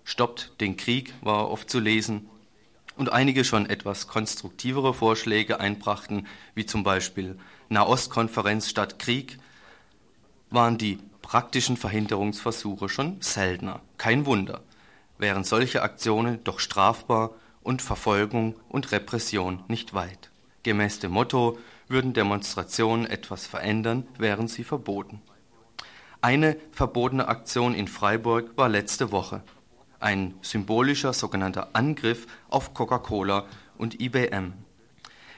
stoppt 0.03 0.59
den 0.59 0.75
Krieg 0.75 1.13
war 1.21 1.49
oft 1.49 1.69
zu 1.69 1.79
lesen, 1.79 2.27
und 2.95 3.11
einige 3.11 3.43
schon 3.43 3.69
etwas 3.69 4.07
konstruktivere 4.07 4.93
Vorschläge 4.93 5.59
einbrachten, 5.59 6.27
wie 6.55 6.65
zum 6.65 6.83
Beispiel 6.83 7.37
Nahostkonferenz 7.69 8.69
statt 8.69 8.99
Krieg, 8.99 9.39
waren 10.49 10.77
die 10.77 10.99
praktischen 11.21 11.77
Verhinderungsversuche 11.77 12.89
schon 12.89 13.21
seltener. 13.21 13.81
Kein 13.97 14.25
Wunder, 14.25 14.61
wären 15.17 15.43
solche 15.43 15.81
Aktionen 15.81 16.43
doch 16.43 16.59
strafbar 16.59 17.31
und 17.63 17.81
Verfolgung 17.81 18.55
und 18.69 18.91
Repression 18.91 19.63
nicht 19.67 19.93
weit. 19.93 20.29
Gemäß 20.63 20.99
dem 20.99 21.11
Motto 21.11 21.57
würden 21.87 22.13
Demonstrationen 22.13 23.05
etwas 23.05 23.47
verändern, 23.47 24.05
wären 24.17 24.47
sie 24.47 24.63
verboten. 24.63 25.21
Eine 26.21 26.55
verbotene 26.71 27.27
Aktion 27.27 27.73
in 27.73 27.87
Freiburg 27.87 28.51
war 28.55 28.69
letzte 28.69 29.11
Woche 29.11 29.43
ein 30.03 30.35
symbolischer 30.41 31.13
sogenannter 31.13 31.69
Angriff 31.73 32.27
auf 32.49 32.73
Coca-Cola 32.73 33.45
und 33.77 33.99
IBM. 33.99 34.53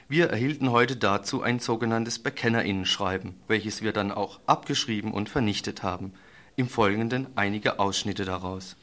Wir 0.08 0.30
erhielten 0.30 0.70
heute 0.70 0.96
dazu 0.96 1.42
ein 1.42 1.58
sogenanntes 1.58 2.18
Bekennerinnenschreiben, 2.18 3.34
welches 3.48 3.82
wir 3.82 3.92
dann 3.92 4.12
auch 4.12 4.40
abgeschrieben 4.46 5.12
und 5.12 5.28
vernichtet 5.28 5.82
haben. 5.82 6.12
Im 6.56 6.68
Folgenden 6.68 7.26
einige 7.34 7.78
Ausschnitte 7.78 8.24
daraus. 8.24 8.76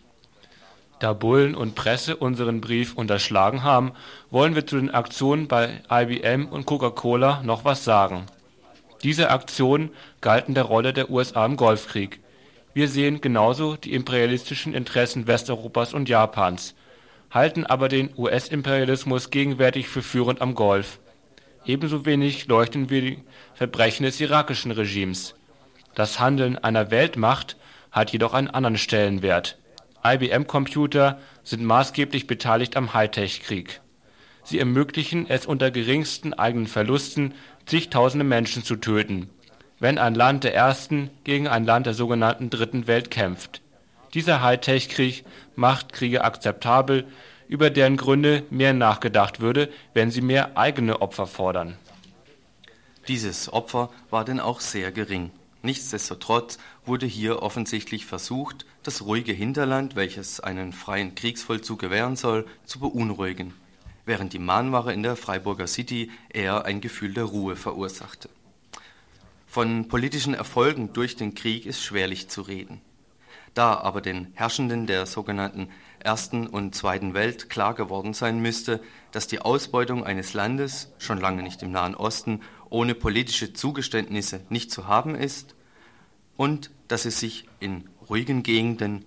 Da 0.99 1.13
Bullen 1.13 1.55
und 1.55 1.75
Presse 1.75 2.15
unseren 2.15 2.61
Brief 2.61 2.93
unterschlagen 2.93 3.63
haben, 3.63 3.91
wollen 4.31 4.55
wir 4.55 4.65
zu 4.65 4.77
den 4.77 4.89
Aktionen 4.89 5.47
bei 5.47 5.81
IBM 5.89 6.47
und 6.47 6.65
Coca-Cola 6.65 7.41
noch 7.43 7.65
was 7.65 7.83
sagen. 7.83 8.25
Diese 9.03 9.31
Aktionen 9.31 9.91
galten 10.21 10.53
der 10.55 10.63
Rolle 10.63 10.93
der 10.93 11.09
USA 11.09 11.45
im 11.45 11.57
Golfkrieg. 11.57 12.22
Wir 12.73 12.87
sehen 12.87 13.21
genauso 13.21 13.75
die 13.75 13.93
imperialistischen 13.93 14.73
Interessen 14.73 15.27
Westeuropas 15.27 15.93
und 15.93 16.09
Japans, 16.09 16.73
halten 17.29 17.65
aber 17.65 17.87
den 17.87 18.09
US-Imperialismus 18.17 19.29
gegenwärtig 19.29 19.87
für 19.87 20.01
führend 20.01 20.41
am 20.41 20.55
Golf. 20.55 20.99
Ebenso 21.65 22.05
wenig 22.05 22.47
leuchten 22.47 22.89
wir 22.89 23.01
die 23.01 23.23
Verbrechen 23.53 24.05
des 24.05 24.19
irakischen 24.19 24.71
Regimes. 24.71 25.35
Das 25.93 26.19
Handeln 26.19 26.57
einer 26.57 26.89
Weltmacht 26.89 27.57
hat 27.91 28.11
jedoch 28.11 28.33
einen 28.33 28.49
anderen 28.49 28.77
Stellenwert. 28.77 29.59
IBM-Computer 30.03 31.19
sind 31.43 31.63
maßgeblich 31.63 32.27
beteiligt 32.27 32.75
am 32.75 32.93
Hightech-Krieg. 32.93 33.81
Sie 34.43 34.59
ermöglichen 34.59 35.29
es 35.29 35.45
unter 35.45 35.71
geringsten 35.71 36.33
eigenen 36.33 36.67
Verlusten, 36.67 37.35
zigtausende 37.65 38.25
Menschen 38.25 38.63
zu 38.63 38.75
töten, 38.75 39.29
wenn 39.83 39.97
ein 39.97 40.15
Land 40.15 40.45
der 40.45 40.55
ersten 40.55 41.09
gegen 41.25 41.49
ein 41.49 41.65
Land 41.65 41.87
der 41.87 41.93
sogenannten 41.93 42.49
Dritten 42.49 42.87
Welt 42.87 43.11
kämpft. 43.11 43.59
Dieser 44.13 44.41
Hightech-Krieg 44.41 45.25
macht 45.57 45.91
Kriege 45.91 46.23
akzeptabel, 46.23 47.05
über 47.49 47.69
deren 47.69 47.97
Gründe 47.97 48.45
mehr 48.49 48.71
nachgedacht 48.71 49.41
würde, 49.41 49.69
wenn 49.93 50.09
sie 50.09 50.21
mehr 50.21 50.57
eigene 50.57 51.01
Opfer 51.01 51.27
fordern. 51.27 51.75
Dieses 53.09 53.51
Opfer 53.51 53.89
war 54.09 54.23
denn 54.23 54.39
auch 54.39 54.61
sehr 54.61 54.93
gering. 54.93 55.31
Nichtsdestotrotz 55.63 56.59
wurde 56.85 57.05
hier 57.05 57.41
offensichtlich 57.41 58.05
versucht, 58.05 58.65
das 58.83 59.01
ruhige 59.01 59.33
Hinterland, 59.33 59.97
welches 59.97 60.39
einen 60.39 60.71
freien 60.71 61.13
Kriegsvollzug 61.13 61.79
gewähren 61.79 62.15
soll, 62.15 62.47
zu 62.63 62.79
beunruhigen, 62.79 63.53
während 64.05 64.31
die 64.31 64.39
Mahnwache 64.39 64.93
in 64.93 65.03
der 65.03 65.17
Freiburger 65.17 65.67
City 65.67 66.09
eher 66.29 66.63
ein 66.63 66.79
Gefühl 66.79 67.13
der 67.13 67.25
Ruhe 67.25 67.57
verursachte. 67.57 68.29
Von 69.53 69.87
politischen 69.87 70.33
Erfolgen 70.33 70.93
durch 70.93 71.15
den 71.15 71.35
Krieg 71.35 71.67
ist 71.67 71.83
schwerlich 71.83 72.27
zu 72.27 72.41
reden. 72.41 72.81
Da 73.53 73.75
aber 73.75 74.01
den 74.01 74.29
Herrschenden 74.33 74.87
der 74.87 75.05
sogenannten 75.05 75.69
Ersten 75.99 76.47
und 76.47 76.73
Zweiten 76.73 77.13
Welt 77.13 77.51
klar 77.51 77.75
geworden 77.75 78.15
sein 78.15 78.41
müsste, 78.41 78.81
dass 79.11 79.27
die 79.27 79.41
Ausbeutung 79.41 80.03
eines 80.03 80.33
Landes, 80.33 80.91
schon 80.97 81.19
lange 81.19 81.43
nicht 81.43 81.61
im 81.61 81.69
Nahen 81.69 81.93
Osten, 81.93 82.41
ohne 82.71 82.95
politische 82.95 83.53
Zugeständnisse 83.53 84.41
nicht 84.49 84.71
zu 84.71 84.87
haben 84.87 85.13
ist 85.13 85.53
und 86.35 86.71
dass 86.87 87.05
es 87.05 87.19
sich 87.19 87.47
in 87.59 87.87
ruhigen 88.09 88.41
Gegenden 88.41 89.05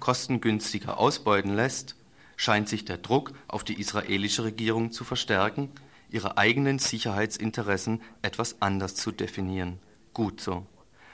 kostengünstiger 0.00 0.98
ausbeuten 0.98 1.54
lässt, 1.54 1.94
scheint 2.34 2.68
sich 2.68 2.86
der 2.86 2.98
Druck 2.98 3.34
auf 3.46 3.62
die 3.62 3.78
israelische 3.78 4.42
Regierung 4.42 4.90
zu 4.90 5.04
verstärken, 5.04 5.70
ihre 6.10 6.38
eigenen 6.38 6.78
Sicherheitsinteressen 6.78 8.02
etwas 8.22 8.60
anders 8.60 8.94
zu 8.94 9.12
definieren. 9.12 9.78
Gut 10.14 10.40
so. 10.40 10.66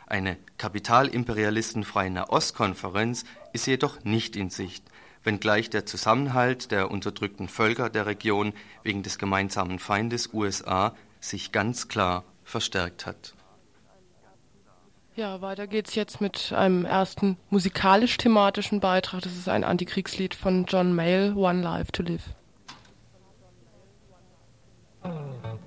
Eine 0.07 0.37
kapitalimperialistenfreie 0.59 2.11
Nahostkonferenz 2.11 3.25
ist 3.53 3.67
jedoch 3.67 4.05
nicht 4.05 4.37
in 4.37 4.51
Sicht, 4.51 4.85
wenngleich 5.25 5.71
der 5.71 5.87
Zusammenhalt 5.87 6.71
der 6.71 6.91
unterdrückten 6.91 7.49
Völker 7.49 7.89
der 7.89 8.07
Region 8.07 8.53
wegen 8.83 9.03
des 9.03 9.19
gemeinsamen 9.19 9.79
Feindes 9.79 10.35
USA 10.35 10.95
sich 11.21 11.53
ganz 11.53 11.89
klar 11.89 12.25
verstärkt 12.45 13.07
hat. 13.07 13.35
Ja, 15.15 15.43
weiter 15.43 15.67
geht's 15.67 15.95
jetzt 15.95 16.21
mit 16.21 16.53
einem 16.53 16.87
ersten 16.87 17.37
musikalisch-thematischen 17.51 18.81
Beitrag. 18.81 19.21
Das 19.23 19.37
ist 19.37 19.49
ein 19.49 19.63
Antikriegslied 19.63 20.35
von 20.35 20.65
John 20.65 20.95
Mayall, 20.95 21.35
One 21.37 21.63
Life 21.63 21.93
to 21.93 22.03
Live. 22.03 22.31
Música 25.05 25.63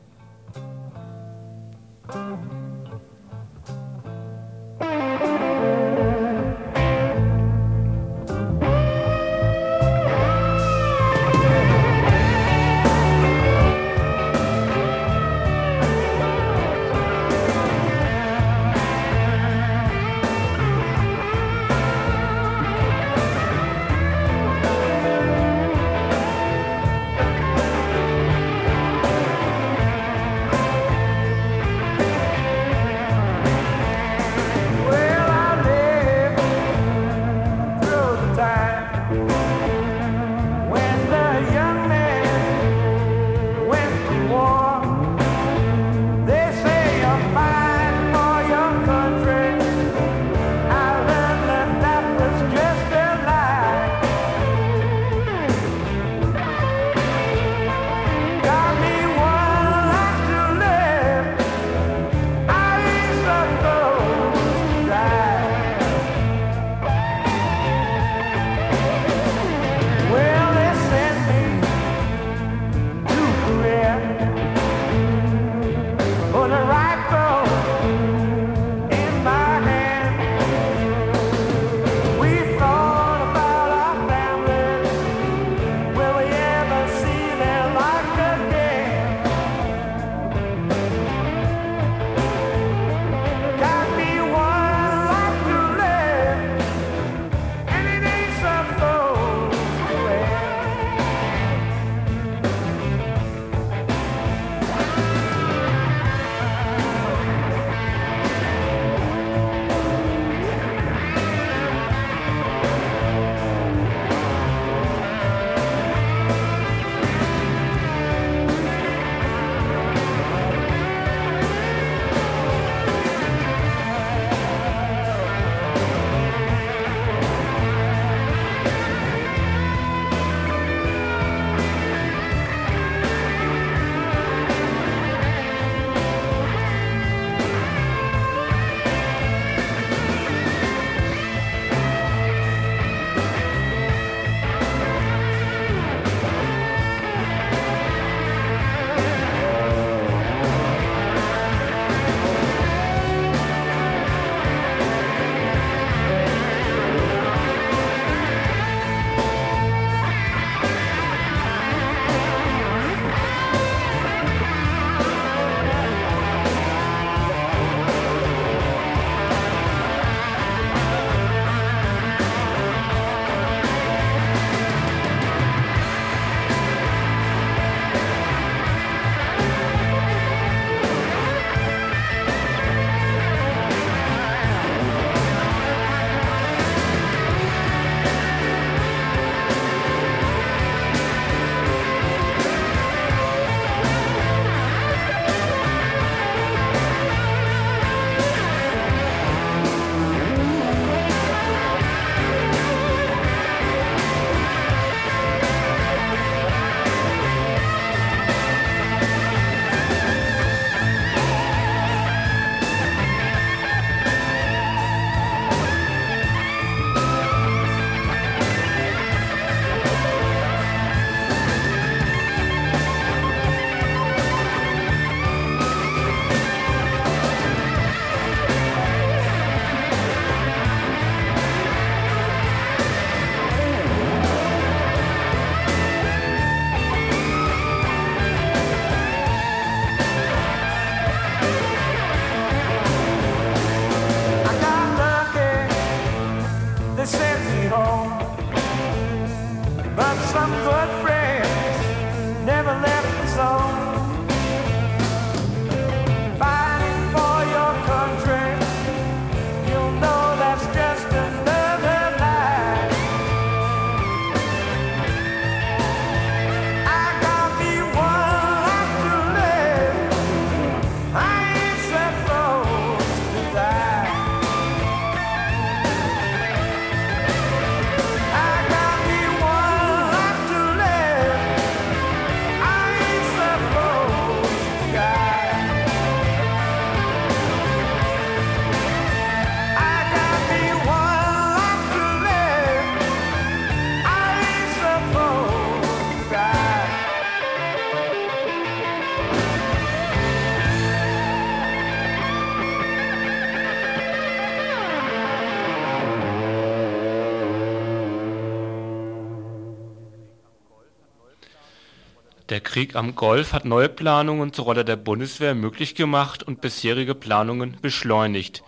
Krieg 312.76 312.98
am 312.98 313.16
Golf 313.16 313.54
hat 313.54 313.64
neue 313.64 313.88
Planungen 313.88 314.52
zur 314.52 314.66
Rolle 314.66 314.84
der 314.84 314.98
Bundeswehr 314.98 315.56
möglich 315.56 315.96
gemacht 315.96 316.44
und 316.44 316.60
bisherige 316.60 317.16
Planungen 317.16 317.78
beschleunigt. 317.82 318.64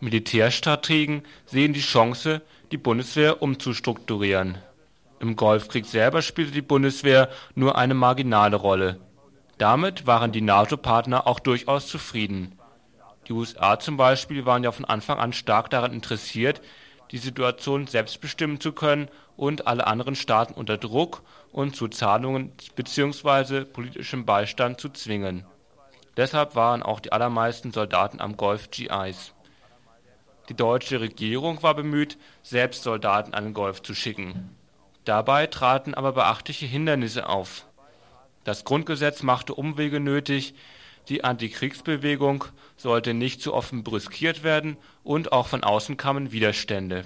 Militärstrategen 0.00 1.24
sehen 1.44 1.74
die 1.74 1.82
Chance, 1.82 2.40
die 2.72 2.78
Bundeswehr 2.78 3.42
umzustrukturieren. 3.42 4.56
Im 5.18 5.36
Golfkrieg 5.36 5.84
selber 5.84 6.22
spielte 6.22 6.52
die 6.52 6.62
Bundeswehr 6.62 7.28
nur 7.54 7.76
eine 7.76 7.92
marginale 7.92 8.56
Rolle. 8.56 8.98
Damit 9.58 10.06
waren 10.06 10.32
die 10.32 10.40
NATO-Partner 10.40 11.26
auch 11.26 11.38
durchaus 11.38 11.86
zufrieden. 11.86 12.58
Die 13.28 13.34
USA 13.34 13.78
zum 13.78 13.98
Beispiel 13.98 14.46
waren 14.46 14.64
ja 14.64 14.72
von 14.72 14.86
Anfang 14.86 15.18
an 15.18 15.34
stark 15.34 15.68
daran 15.68 15.92
interessiert, 15.92 16.62
die 17.10 17.18
Situation 17.18 17.86
selbst 17.86 18.20
bestimmen 18.20 18.60
zu 18.60 18.72
können 18.72 19.08
und 19.36 19.66
alle 19.66 19.86
anderen 19.86 20.14
Staaten 20.14 20.54
unter 20.54 20.78
Druck 20.78 21.22
und 21.52 21.74
zu 21.74 21.88
Zahlungen 21.88 22.52
bzw. 22.76 23.64
politischem 23.64 24.24
Beistand 24.24 24.80
zu 24.80 24.88
zwingen. 24.90 25.44
Deshalb 26.16 26.54
waren 26.54 26.82
auch 26.82 27.00
die 27.00 27.12
allermeisten 27.12 27.72
Soldaten 27.72 28.20
am 28.20 28.36
Golf 28.36 28.70
GIs. 28.70 29.32
Die 30.48 30.54
deutsche 30.54 31.00
Regierung 31.00 31.62
war 31.62 31.74
bemüht, 31.74 32.18
selbst 32.42 32.82
Soldaten 32.82 33.34
an 33.34 33.44
den 33.44 33.54
Golf 33.54 33.82
zu 33.82 33.94
schicken. 33.94 34.56
Dabei 35.04 35.46
traten 35.46 35.94
aber 35.94 36.12
beachtliche 36.12 36.66
Hindernisse 36.66 37.28
auf. 37.28 37.66
Das 38.44 38.64
Grundgesetz 38.64 39.22
machte 39.22 39.54
Umwege 39.54 40.00
nötig, 40.00 40.54
die 41.08 41.24
Antikriegsbewegung 41.24 42.44
sollte 42.80 43.14
nicht 43.14 43.42
zu 43.42 43.52
offen 43.52 43.84
brüskiert 43.84 44.42
werden 44.42 44.76
und 45.02 45.32
auch 45.32 45.48
von 45.48 45.62
außen 45.62 45.96
kamen 45.96 46.32
Widerstände. 46.32 47.04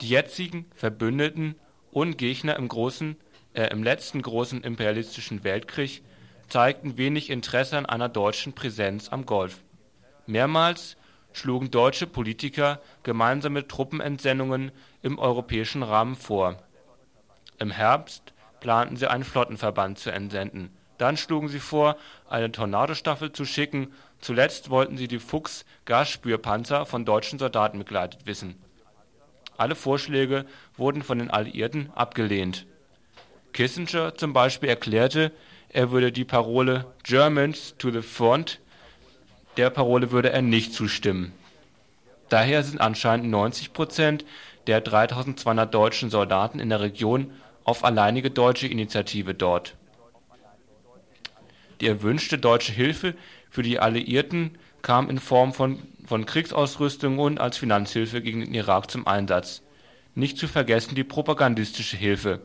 Die 0.00 0.08
jetzigen 0.08 0.66
Verbündeten 0.74 1.56
und 1.92 2.18
Gegner 2.18 2.58
äh, 2.58 3.66
im 3.70 3.82
letzten 3.82 4.22
großen 4.22 4.62
imperialistischen 4.62 5.44
Weltkrieg 5.44 6.02
zeigten 6.48 6.96
wenig 6.96 7.30
Interesse 7.30 7.78
an 7.78 7.86
einer 7.86 8.08
deutschen 8.08 8.54
Präsenz 8.54 9.08
am 9.10 9.26
Golf. 9.26 9.62
Mehrmals 10.26 10.96
schlugen 11.32 11.70
deutsche 11.70 12.06
Politiker 12.06 12.80
gemeinsame 13.02 13.68
Truppenentsendungen 13.68 14.72
im 15.02 15.18
europäischen 15.18 15.82
Rahmen 15.82 16.16
vor. 16.16 16.56
Im 17.58 17.70
Herbst 17.70 18.32
planten 18.60 18.96
sie 18.96 19.10
einen 19.10 19.24
Flottenverband 19.24 19.98
zu 19.98 20.10
entsenden. 20.10 20.70
Dann 20.98 21.16
schlugen 21.16 21.48
sie 21.48 21.60
vor, 21.60 21.96
eine 22.28 22.52
Tornadostaffel 22.52 23.32
zu 23.32 23.44
schicken. 23.44 23.92
Zuletzt 24.20 24.70
wollten 24.70 24.96
sie 24.96 25.08
die 25.08 25.18
Fuchs-Gasspürpanzer 25.18 26.86
von 26.86 27.04
deutschen 27.04 27.38
Soldaten 27.38 27.78
begleitet 27.78 28.26
wissen. 28.26 28.56
Alle 29.56 29.74
Vorschläge 29.74 30.46
wurden 30.76 31.02
von 31.02 31.18
den 31.18 31.30
Alliierten 31.30 31.90
abgelehnt 31.94 32.66
Kissinger 33.54 34.14
zum 34.16 34.32
Beispiel 34.32 34.68
erklärte, 34.68 35.32
er 35.70 35.90
würde 35.90 36.12
die 36.12 36.24
Parole 36.24 36.86
Germans 37.04 37.74
to 37.78 37.90
the 37.90 38.02
front, 38.02 38.60
der 39.56 39.70
Parole 39.70 40.10
würde 40.10 40.30
er 40.30 40.42
nicht 40.42 40.74
zustimmen. 40.74 41.32
Daher 42.28 42.64
sind 42.64 42.80
anscheinend 42.80 43.30
90 43.30 43.72
Prozent 43.72 44.24
der 44.66 44.80
3200 44.80 45.72
deutschen 45.72 46.10
Soldaten 46.10 46.58
in 46.58 46.68
der 46.68 46.80
Region 46.80 47.30
auf 47.62 47.84
alleinige 47.84 48.30
deutsche 48.30 48.66
Initiative 48.66 49.34
dort. 49.34 49.76
Die 51.84 51.88
erwünschte 51.88 52.38
deutsche 52.38 52.72
Hilfe 52.72 53.14
für 53.50 53.62
die 53.62 53.78
Alliierten 53.78 54.56
kam 54.80 55.10
in 55.10 55.18
Form 55.18 55.52
von, 55.52 55.78
Kriegsausrüstung 56.24 57.18
und 57.18 57.38
als 57.38 57.58
Finanzhilfe 57.58 58.22
gegen 58.22 58.40
den 58.40 58.54
Irak 58.54 58.90
zum 58.90 59.06
Einsatz. 59.06 59.60
Nicht 60.14 60.38
zu 60.38 60.48
vergessen 60.48 60.94
die 60.94 61.04
propagandistische 61.04 61.98
Hilfe 61.98 62.40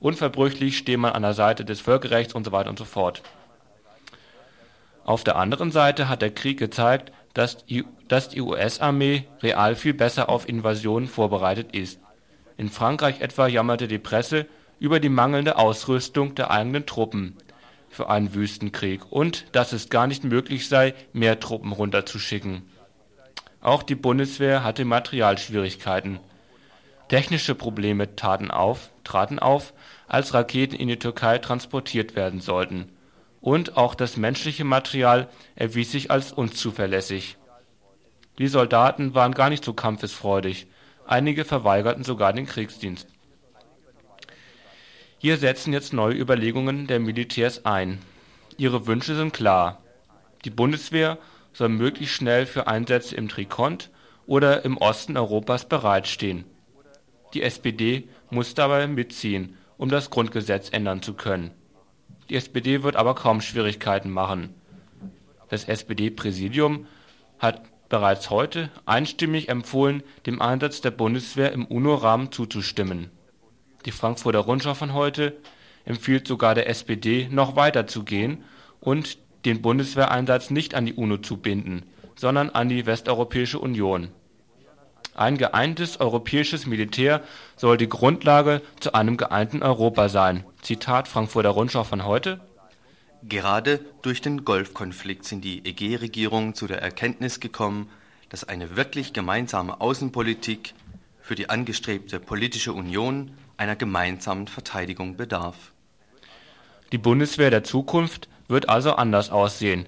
unverbrüchlich 0.00 0.78
stehe 0.78 0.96
man 0.96 1.12
an 1.12 1.20
der 1.20 1.34
Seite 1.34 1.66
des 1.66 1.82
Völkerrechts 1.82 2.34
und 2.34 2.44
so 2.44 2.52
weiter 2.52 2.70
und 2.70 2.78
so 2.78 2.86
fort. 2.86 3.22
Auf 5.04 5.22
der 5.22 5.36
anderen 5.36 5.70
Seite 5.70 6.08
hat 6.08 6.22
der 6.22 6.30
Krieg 6.30 6.58
gezeigt, 6.58 7.12
dass 7.34 7.66
die 7.66 8.40
US-Armee 8.40 9.24
real 9.42 9.76
viel 9.76 9.92
besser 9.92 10.30
auf 10.30 10.48
Invasionen 10.48 11.10
vorbereitet 11.10 11.76
ist. 11.76 12.00
In 12.56 12.70
Frankreich 12.70 13.20
etwa 13.20 13.48
jammerte 13.48 13.86
die 13.86 13.98
Presse 13.98 14.46
über 14.80 14.98
die 14.98 15.10
mangelnde 15.10 15.58
Ausrüstung 15.58 16.34
der 16.34 16.50
eigenen 16.50 16.86
Truppen 16.86 17.36
für 17.98 18.08
einen 18.08 18.32
Wüstenkrieg 18.32 19.10
und 19.10 19.46
dass 19.56 19.72
es 19.72 19.88
gar 19.88 20.06
nicht 20.06 20.22
möglich 20.22 20.68
sei, 20.68 20.94
mehr 21.12 21.40
Truppen 21.40 21.72
runterzuschicken. 21.72 22.62
Auch 23.60 23.82
die 23.82 23.96
Bundeswehr 23.96 24.62
hatte 24.62 24.84
Materialschwierigkeiten. 24.84 26.20
Technische 27.08 27.56
Probleme 27.56 28.14
taten 28.14 28.52
auf, 28.52 28.90
traten 29.02 29.40
auf, 29.40 29.74
als 30.06 30.32
Raketen 30.32 30.76
in 30.76 30.86
die 30.86 31.00
Türkei 31.00 31.38
transportiert 31.38 32.14
werden 32.14 32.40
sollten, 32.40 32.92
und 33.40 33.76
auch 33.76 33.96
das 33.96 34.16
menschliche 34.16 34.62
Material 34.62 35.28
erwies 35.56 35.90
sich 35.90 36.12
als 36.12 36.32
unzuverlässig. 36.32 37.36
Die 38.38 38.46
Soldaten 38.46 39.14
waren 39.14 39.34
gar 39.34 39.50
nicht 39.50 39.64
so 39.64 39.72
kampfesfreudig, 39.72 40.68
einige 41.04 41.44
verweigerten 41.44 42.04
sogar 42.04 42.32
den 42.32 42.46
Kriegsdienst. 42.46 43.08
Hier 45.18 45.36
setzen 45.36 45.72
jetzt 45.72 45.92
neue 45.92 46.14
Überlegungen 46.14 46.86
der 46.86 47.00
Militärs 47.00 47.64
ein. 47.64 47.98
Ihre 48.56 48.86
Wünsche 48.86 49.14
sind 49.16 49.32
klar. 49.32 49.82
Die 50.44 50.50
Bundeswehr 50.50 51.18
soll 51.52 51.68
möglichst 51.68 52.14
schnell 52.14 52.46
für 52.46 52.66
Einsätze 52.66 53.16
im 53.16 53.28
Trikont 53.28 53.90
oder 54.26 54.64
im 54.64 54.76
Osten 54.76 55.16
Europas 55.16 55.68
bereitstehen. 55.68 56.44
Die 57.34 57.42
SPD 57.42 58.08
muss 58.30 58.54
dabei 58.54 58.86
mitziehen 58.86 59.56
um 59.78 59.88
das 59.88 60.10
Grundgesetz 60.10 60.68
ändern 60.70 61.00
zu 61.00 61.14
können. 61.14 61.52
Die 62.28 62.34
SPD 62.34 62.82
wird 62.82 62.96
aber 62.96 63.14
kaum 63.14 63.40
Schwierigkeiten 63.40 64.10
machen. 64.10 64.54
Das 65.48 65.64
SPD-Präsidium 65.64 66.86
hat 67.38 67.62
bereits 67.88 68.28
heute 68.28 68.70
einstimmig 68.84 69.48
empfohlen, 69.48 70.02
dem 70.26 70.42
Einsatz 70.42 70.82
der 70.82 70.90
Bundeswehr 70.90 71.52
im 71.52 71.64
UNO-Rahmen 71.64 72.32
zuzustimmen. 72.32 73.10
Die 73.84 73.92
Frankfurter 73.92 74.40
Rundschau 74.40 74.74
von 74.74 74.94
heute 74.94 75.36
empfiehlt 75.84 76.26
sogar 76.26 76.54
der 76.54 76.68
SPD, 76.68 77.28
noch 77.30 77.56
weiter 77.56 77.86
zu 77.86 78.04
gehen 78.04 78.44
und 78.80 79.18
den 79.44 79.62
Bundeswehreinsatz 79.62 80.50
nicht 80.50 80.74
an 80.74 80.86
die 80.86 80.94
UNO 80.94 81.18
zu 81.18 81.36
binden, 81.36 81.84
sondern 82.16 82.50
an 82.50 82.68
die 82.68 82.86
Westeuropäische 82.86 83.58
Union 83.58 84.10
ein 85.18 85.36
geeintes 85.36 85.98
europäisches 85.98 86.66
Militär 86.66 87.22
soll 87.56 87.76
die 87.76 87.88
Grundlage 87.88 88.62
zu 88.78 88.92
einem 88.94 89.16
geeinten 89.16 89.64
Europa 89.64 90.08
sein. 90.08 90.44
Zitat 90.62 91.08
Frankfurter 91.08 91.48
Rundschau 91.48 91.82
von 91.82 92.04
heute. 92.04 92.40
Gerade 93.24 93.80
durch 94.02 94.20
den 94.20 94.44
Golfkonflikt 94.44 95.24
sind 95.24 95.44
die 95.44 95.66
EG-Regierungen 95.66 96.54
zu 96.54 96.68
der 96.68 96.80
Erkenntnis 96.80 97.40
gekommen, 97.40 97.90
dass 98.28 98.44
eine 98.44 98.76
wirklich 98.76 99.12
gemeinsame 99.12 99.80
Außenpolitik 99.80 100.74
für 101.20 101.34
die 101.34 101.50
angestrebte 101.50 102.20
politische 102.20 102.72
Union 102.72 103.32
einer 103.58 103.76
gemeinsamen 103.76 104.48
Verteidigung 104.48 105.16
bedarf. 105.16 105.72
Die 106.92 106.98
Bundeswehr 106.98 107.50
der 107.50 107.64
Zukunft 107.64 108.28
wird 108.48 108.68
also 108.68 108.94
anders 108.94 109.30
aussehen. 109.30 109.86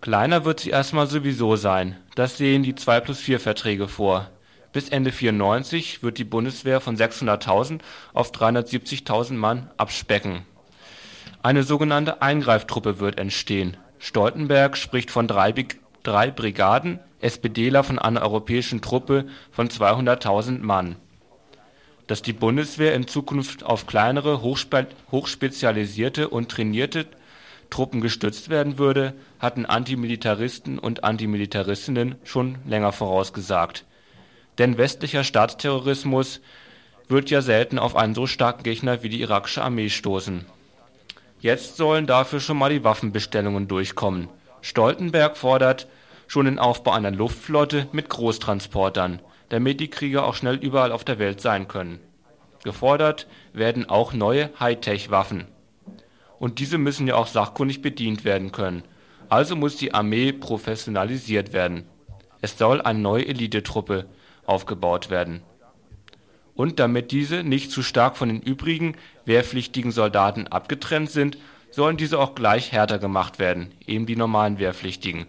Kleiner 0.00 0.44
wird 0.44 0.60
sie 0.60 0.70
erstmal 0.70 1.06
sowieso 1.06 1.56
sein, 1.56 1.96
das 2.16 2.38
sehen 2.38 2.62
die 2.62 2.74
2 2.74 3.00
plus 3.00 3.20
4 3.20 3.38
Verträge 3.38 3.86
vor. 3.86 4.30
Bis 4.72 4.88
Ende 4.88 5.12
94 5.12 6.02
wird 6.02 6.18
die 6.18 6.24
Bundeswehr 6.24 6.80
von 6.80 6.96
600.000 6.96 7.80
auf 8.14 8.32
370.000 8.32 9.34
Mann 9.34 9.70
abspecken. 9.76 10.42
Eine 11.42 11.64
sogenannte 11.64 12.22
Eingreiftruppe 12.22 13.00
wird 13.00 13.18
entstehen. 13.18 13.76
Stoltenberg 13.98 14.76
spricht 14.76 15.10
von 15.10 15.28
drei, 15.28 15.52
drei 16.02 16.30
Brigaden, 16.30 17.00
SPDler 17.20 17.84
von 17.84 17.98
einer 17.98 18.22
europäischen 18.22 18.80
Truppe 18.80 19.26
von 19.50 19.68
200.000 19.68 20.60
Mann. 20.60 20.96
Dass 22.10 22.22
die 22.22 22.32
Bundeswehr 22.32 22.94
in 22.94 23.06
Zukunft 23.06 23.62
auf 23.62 23.86
kleinere, 23.86 24.42
hochspe 24.42 24.88
hochspezialisierte 25.12 26.28
und 26.28 26.50
trainierte 26.50 27.06
Truppen 27.70 28.00
gestützt 28.00 28.48
werden 28.48 28.78
würde, 28.78 29.14
hatten 29.38 29.64
Antimilitaristen 29.64 30.80
und 30.80 31.04
Antimilitaristinnen 31.04 32.16
schon 32.24 32.58
länger 32.66 32.90
vorausgesagt. 32.90 33.84
Denn 34.58 34.76
westlicher 34.76 35.22
Staatsterrorismus 35.22 36.40
wird 37.06 37.30
ja 37.30 37.42
selten 37.42 37.78
auf 37.78 37.94
einen 37.94 38.16
so 38.16 38.26
starken 38.26 38.64
Gegner 38.64 39.04
wie 39.04 39.08
die 39.08 39.20
irakische 39.20 39.62
Armee 39.62 39.88
stoßen. 39.88 40.46
Jetzt 41.38 41.76
sollen 41.76 42.08
dafür 42.08 42.40
schon 42.40 42.58
mal 42.58 42.70
die 42.70 42.82
Waffenbestellungen 42.82 43.68
durchkommen. 43.68 44.26
Stoltenberg 44.62 45.36
fordert 45.36 45.86
schon 46.26 46.46
den 46.46 46.58
Aufbau 46.58 46.90
einer 46.90 47.12
Luftflotte 47.12 47.86
mit 47.92 48.08
Großtransportern, 48.08 49.20
damit 49.50 49.78
die 49.80 49.90
Krieger 49.90 50.24
auch 50.24 50.34
schnell 50.34 50.56
überall 50.56 50.90
auf 50.90 51.04
der 51.04 51.18
Welt 51.18 51.40
sein 51.40 51.68
können. 51.68 52.00
Gefordert 52.64 53.26
werden 53.52 53.88
auch 53.88 54.12
neue 54.12 54.50
Hightech-Waffen 54.58 55.46
und 56.40 56.58
diese 56.58 56.78
müssen 56.78 57.06
ja 57.06 57.14
auch 57.14 57.28
sachkundig 57.28 57.82
bedient 57.82 58.24
werden 58.24 58.50
können. 58.50 58.82
Also 59.28 59.54
muss 59.54 59.76
die 59.76 59.94
Armee 59.94 60.32
professionalisiert 60.32 61.52
werden. 61.52 61.84
Es 62.40 62.58
soll 62.58 62.80
eine 62.80 62.98
neue 62.98 63.28
Elitetruppe 63.28 64.06
aufgebaut 64.46 65.10
werden. 65.10 65.42
Und 66.54 66.80
damit 66.80 67.12
diese 67.12 67.44
nicht 67.44 67.70
zu 67.70 67.82
stark 67.82 68.16
von 68.16 68.28
den 68.28 68.40
übrigen 68.40 68.96
wehrpflichtigen 69.26 69.92
Soldaten 69.92 70.48
abgetrennt 70.48 71.10
sind, 71.10 71.38
sollen 71.70 71.96
diese 71.96 72.18
auch 72.18 72.34
gleich 72.34 72.72
härter 72.72 72.98
gemacht 72.98 73.38
werden, 73.38 73.72
eben 73.86 74.06
die 74.06 74.16
normalen 74.16 74.58
Wehrpflichtigen. 74.58 75.26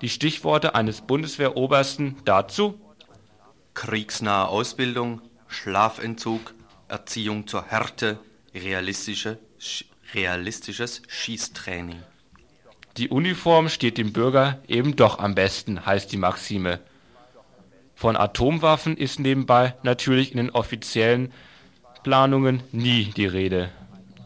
Die 0.00 0.08
Stichworte 0.08 0.74
eines 0.74 1.02
Bundeswehrobersten 1.02 2.16
dazu 2.24 2.80
Kriegsnahe 3.74 4.48
Ausbildung, 4.48 5.20
Schlafentzug, 5.48 6.54
Erziehung 6.88 7.46
zur 7.46 7.66
Härte, 7.66 8.18
realistische 8.54 9.38
realistisches 10.14 11.02
Schießtraining. 11.08 12.02
Die 12.96 13.08
Uniform 13.08 13.68
steht 13.68 13.98
dem 13.98 14.12
Bürger 14.12 14.60
eben 14.68 14.94
doch 14.96 15.18
am 15.18 15.34
besten, 15.34 15.84
heißt 15.84 16.12
die 16.12 16.16
Maxime. 16.16 16.80
Von 17.96 18.16
Atomwaffen 18.16 18.96
ist 18.96 19.18
nebenbei 19.18 19.74
natürlich 19.82 20.30
in 20.30 20.36
den 20.36 20.50
offiziellen 20.50 21.32
Planungen 22.04 22.62
nie 22.70 23.06
die 23.16 23.26
Rede. 23.26 23.70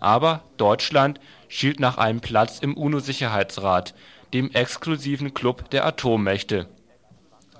Aber 0.01 0.44
Deutschland 0.59 1.20
schielt 1.49 1.80
nach 1.80 1.96
einem 1.96 2.20
Platz 2.20 2.59
im 2.59 2.76
UNO-Sicherheitsrat, 2.76 3.94
dem 4.34 4.51
exklusiven 4.53 5.32
Club 5.32 5.70
der 5.70 5.86
Atommächte. 5.86 6.68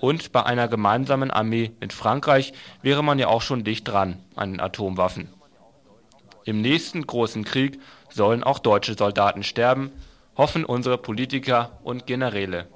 Und 0.01 0.33
bei 0.33 0.45
einer 0.45 0.69
gemeinsamen 0.69 1.31
Armee 1.31 1.73
mit 1.81 1.93
Frankreich 1.93 2.53
wäre 2.83 3.03
man 3.03 3.19
ja 3.19 3.29
auch 3.29 3.43
schon 3.43 3.65
dicht 3.65 3.89
dran 3.89 4.19
an 4.37 4.53
den 4.53 4.61
Atomwaffen. 4.61 5.29
Im 6.45 6.61
nächsten 6.61 7.07
großen 7.07 7.45
Krieg 7.45 7.79
sollen 8.11 8.43
auch 8.43 8.59
deutsche 8.59 8.95
Soldaten 8.95 9.43
sterben, 9.43 9.93
hoffen 10.37 10.65
unsere 10.65 10.97
Politiker 10.99 11.79
und 11.83 12.07
Generäle. 12.07 12.69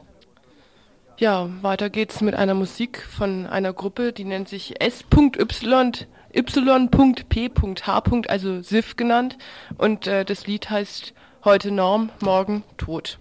Ja, 1.17 1.49
weiter 1.63 1.89
geht's 1.89 2.21
mit 2.21 2.35
einer 2.35 2.55
Musik 2.55 3.01
von 3.01 3.47
einer 3.47 3.73
Gruppe, 3.73 4.13
die 4.13 4.25
nennt 4.25 4.49
sich 4.49 4.81
S.Y. 4.83 6.07
Y.P.H. 6.35 8.23
also 8.29 8.63
SIF 8.63 8.97
genannt 8.97 9.39
und 9.79 10.07
äh, 10.07 10.25
das 10.25 10.47
Lied 10.47 10.71
heißt 10.71 11.15
Heute 11.45 11.71
Norm, 11.71 12.11
morgen 12.21 12.63
Tod. 12.77 13.19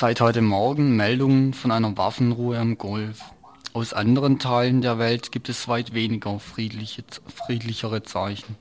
Seit 0.00 0.22
heute 0.22 0.40
Morgen 0.40 0.96
Meldungen 0.96 1.52
von 1.52 1.70
einer 1.70 1.94
Waffenruhe 1.98 2.56
im 2.56 2.78
Golf. 2.78 3.22
Aus 3.74 3.92
anderen 3.92 4.38
Teilen 4.38 4.80
der 4.80 4.98
Welt 4.98 5.30
gibt 5.30 5.50
es 5.50 5.68
weit 5.68 5.92
weniger 5.92 6.38
friedliche, 6.38 7.04
friedlichere 7.26 8.02
Zeichen. 8.02 8.56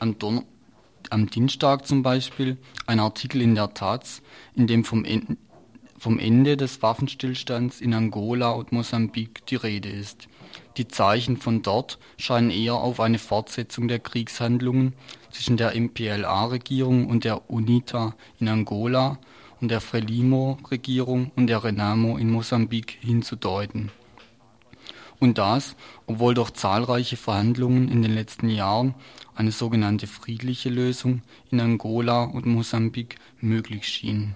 Am, 0.00 0.18
Don 0.18 0.44
am 1.08 1.30
Dienstag 1.30 1.86
zum 1.86 2.02
Beispiel 2.02 2.58
ein 2.86 3.00
Artikel 3.00 3.40
in 3.40 3.54
der 3.54 3.72
Taz, 3.72 4.20
in 4.54 4.66
dem 4.66 4.84
vom, 4.84 5.06
en 5.06 5.38
vom 5.98 6.18
Ende 6.18 6.58
des 6.58 6.82
Waffenstillstands 6.82 7.80
in 7.80 7.94
Angola 7.94 8.50
und 8.50 8.70
Mosambik 8.70 9.46
die 9.46 9.56
Rede 9.56 9.88
ist. 9.88 10.28
Die 10.76 10.88
Zeichen 10.88 11.38
von 11.38 11.62
dort 11.62 11.98
scheinen 12.18 12.50
eher 12.50 12.74
auf 12.74 13.00
eine 13.00 13.18
Fortsetzung 13.18 13.88
der 13.88 14.00
Kriegshandlungen 14.00 14.92
zwischen 15.30 15.56
der 15.56 15.74
MPLA-Regierung 15.74 17.06
und 17.08 17.24
der 17.24 17.50
UNITA 17.50 18.14
in 18.40 18.48
Angola 18.48 19.18
und 19.60 19.68
der 19.70 19.80
Frelimo-Regierung 19.80 21.30
und 21.36 21.46
der 21.46 21.64
Renamo 21.64 22.16
in 22.18 22.30
Mosambik 22.30 22.98
hinzudeuten. 23.00 23.90
Und 25.18 25.38
das, 25.38 25.76
obwohl 26.06 26.34
durch 26.34 26.50
zahlreiche 26.50 27.16
Verhandlungen 27.16 27.88
in 27.88 28.02
den 28.02 28.12
letzten 28.12 28.50
Jahren 28.50 28.94
eine 29.34 29.50
sogenannte 29.50 30.06
friedliche 30.06 30.68
Lösung 30.68 31.22
in 31.50 31.60
Angola 31.60 32.24
und 32.24 32.46
Mosambik 32.46 33.16
möglich 33.40 33.88
schien. 33.88 34.34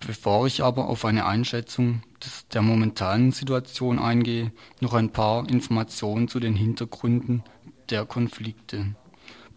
Bevor 0.00 0.46
ich 0.46 0.62
aber 0.62 0.88
auf 0.88 1.04
eine 1.04 1.26
Einschätzung 1.26 2.02
des, 2.24 2.46
der 2.48 2.62
momentanen 2.62 3.32
Situation 3.32 3.98
eingehe, 3.98 4.52
noch 4.80 4.94
ein 4.94 5.10
paar 5.10 5.48
Informationen 5.48 6.28
zu 6.28 6.40
den 6.40 6.54
Hintergründen 6.54 7.42
der 7.90 8.04
Konflikte. 8.04 8.94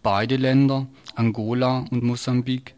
Beide 0.02 0.36
Länder, 0.36 0.88
Angola 1.14 1.86
und 1.90 2.02
Mosambik, 2.02 2.74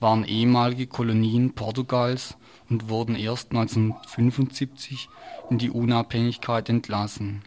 waren 0.00 0.24
ehemalige 0.24 0.86
Kolonien 0.86 1.52
Portugals 1.54 2.36
und 2.68 2.88
wurden 2.88 3.14
erst 3.14 3.52
1975 3.52 5.08
in 5.50 5.58
die 5.58 5.70
Unabhängigkeit 5.70 6.68
entlassen. 6.68 7.42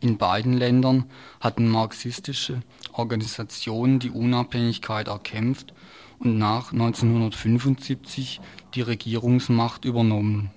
In 0.00 0.16
beiden 0.16 0.54
Ländern 0.54 1.06
hatten 1.40 1.68
marxistische 1.68 2.62
Organisationen 2.92 3.98
die 3.98 4.10
Unabhängigkeit 4.10 5.08
erkämpft 5.08 5.74
und 6.20 6.38
nach 6.38 6.72
1975 6.72 8.40
die 8.74 8.82
Regierungsmacht 8.82 9.84
übernommen. 9.84 10.50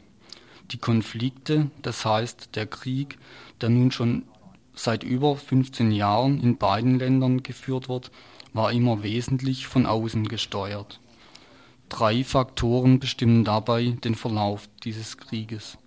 Die 0.72 0.78
Konflikte, 0.78 1.72
das 1.82 2.06
heißt 2.06 2.56
der 2.56 2.68
Krieg, 2.68 3.18
der 3.60 3.70
nun 3.70 3.92
schon 3.92 4.24
seit 4.74 5.04
über 5.04 5.36
15 5.36 5.92
Jahren 5.92 6.42
in 6.42 6.58
beiden 6.58 6.98
Ländern 6.98 7.44
geführt 7.44 7.90
wird, 7.90 8.12
war 8.54 8.72
immer 8.72 9.04
wesentlich 9.04 9.68
von 9.68 9.86
außen 9.86 10.28
gesteuert. 10.28 11.00
Drei 11.90 12.24
Faktoren 12.24 13.00
bestimmen 13.00 13.44
dabei 13.44 13.98
den 14.04 14.16
Verlauf 14.16 14.70
dieses 14.84 15.18
Krieges. 15.18 15.78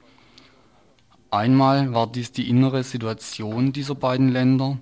Einmal 1.30 1.92
war 1.92 2.06
dies 2.06 2.30
die 2.30 2.48
innere 2.48 2.84
Situation 2.84 3.72
dieser 3.72 3.94
beiden 3.94 4.28
Länder, 4.28 4.78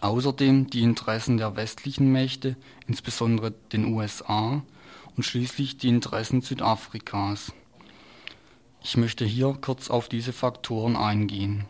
außerdem 0.00 0.70
die 0.70 0.82
Interessen 0.82 1.36
der 1.36 1.56
westlichen 1.56 2.10
Mächte, 2.12 2.56
insbesondere 2.86 3.50
den 3.72 3.92
USA, 3.92 4.62
und 5.16 5.24
schließlich 5.24 5.76
die 5.76 5.88
Interessen 5.88 6.40
Südafrikas. 6.40 7.52
Ich 8.82 8.96
möchte 8.96 9.26
hier 9.26 9.58
kurz 9.60 9.90
auf 9.90 10.08
diese 10.08 10.32
Faktoren 10.32 10.96
eingehen. 10.96 11.66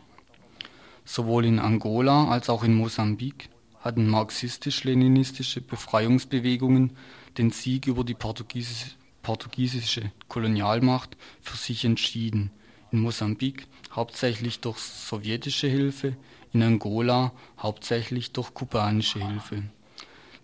Sowohl 1.05 1.45
in 1.45 1.59
Angola 1.59 2.29
als 2.29 2.49
auch 2.49 2.63
in 2.63 2.75
Mosambik 2.75 3.49
hatten 3.81 4.07
marxistisch-leninistische 4.09 5.61
Befreiungsbewegungen 5.61 6.97
den 7.39 7.51
Sieg 7.51 7.87
über 7.87 8.05
die 8.05 8.15
portugiesische, 8.15 8.91
portugiesische 9.23 10.13
Kolonialmacht 10.29 11.17
für 11.41 11.57
sich 11.57 11.85
entschieden. 11.85 12.51
In 12.93 13.01
Mosambik 13.01 13.67
hauptsächlich 13.93 14.61
durch 14.61 14.79
sowjetische 14.79 15.69
Hilfe, 15.69 16.17
in 16.53 16.63
Angola 16.63 17.33
hauptsächlich 17.59 18.33
durch 18.33 18.53
kubanische 18.55 19.25
Hilfe. 19.25 19.63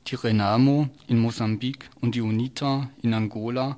Die 0.06 0.14
Renamo 0.14 0.88
in 1.08 1.18
Mosambik 1.18 1.90
und 2.00 2.14
die 2.14 2.20
UNITA 2.20 2.90
in 3.02 3.12
Angola 3.12 3.76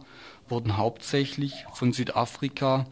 wurden 0.49 0.77
hauptsächlich 0.77 1.65
von 1.73 1.93
Südafrika 1.93 2.87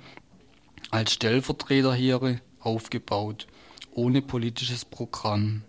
als 0.90 1.12
Stellvertreterheere 1.12 2.40
aufgebaut, 2.60 3.46
ohne 3.92 4.22
politisches 4.22 4.84
Programm. 4.84 5.62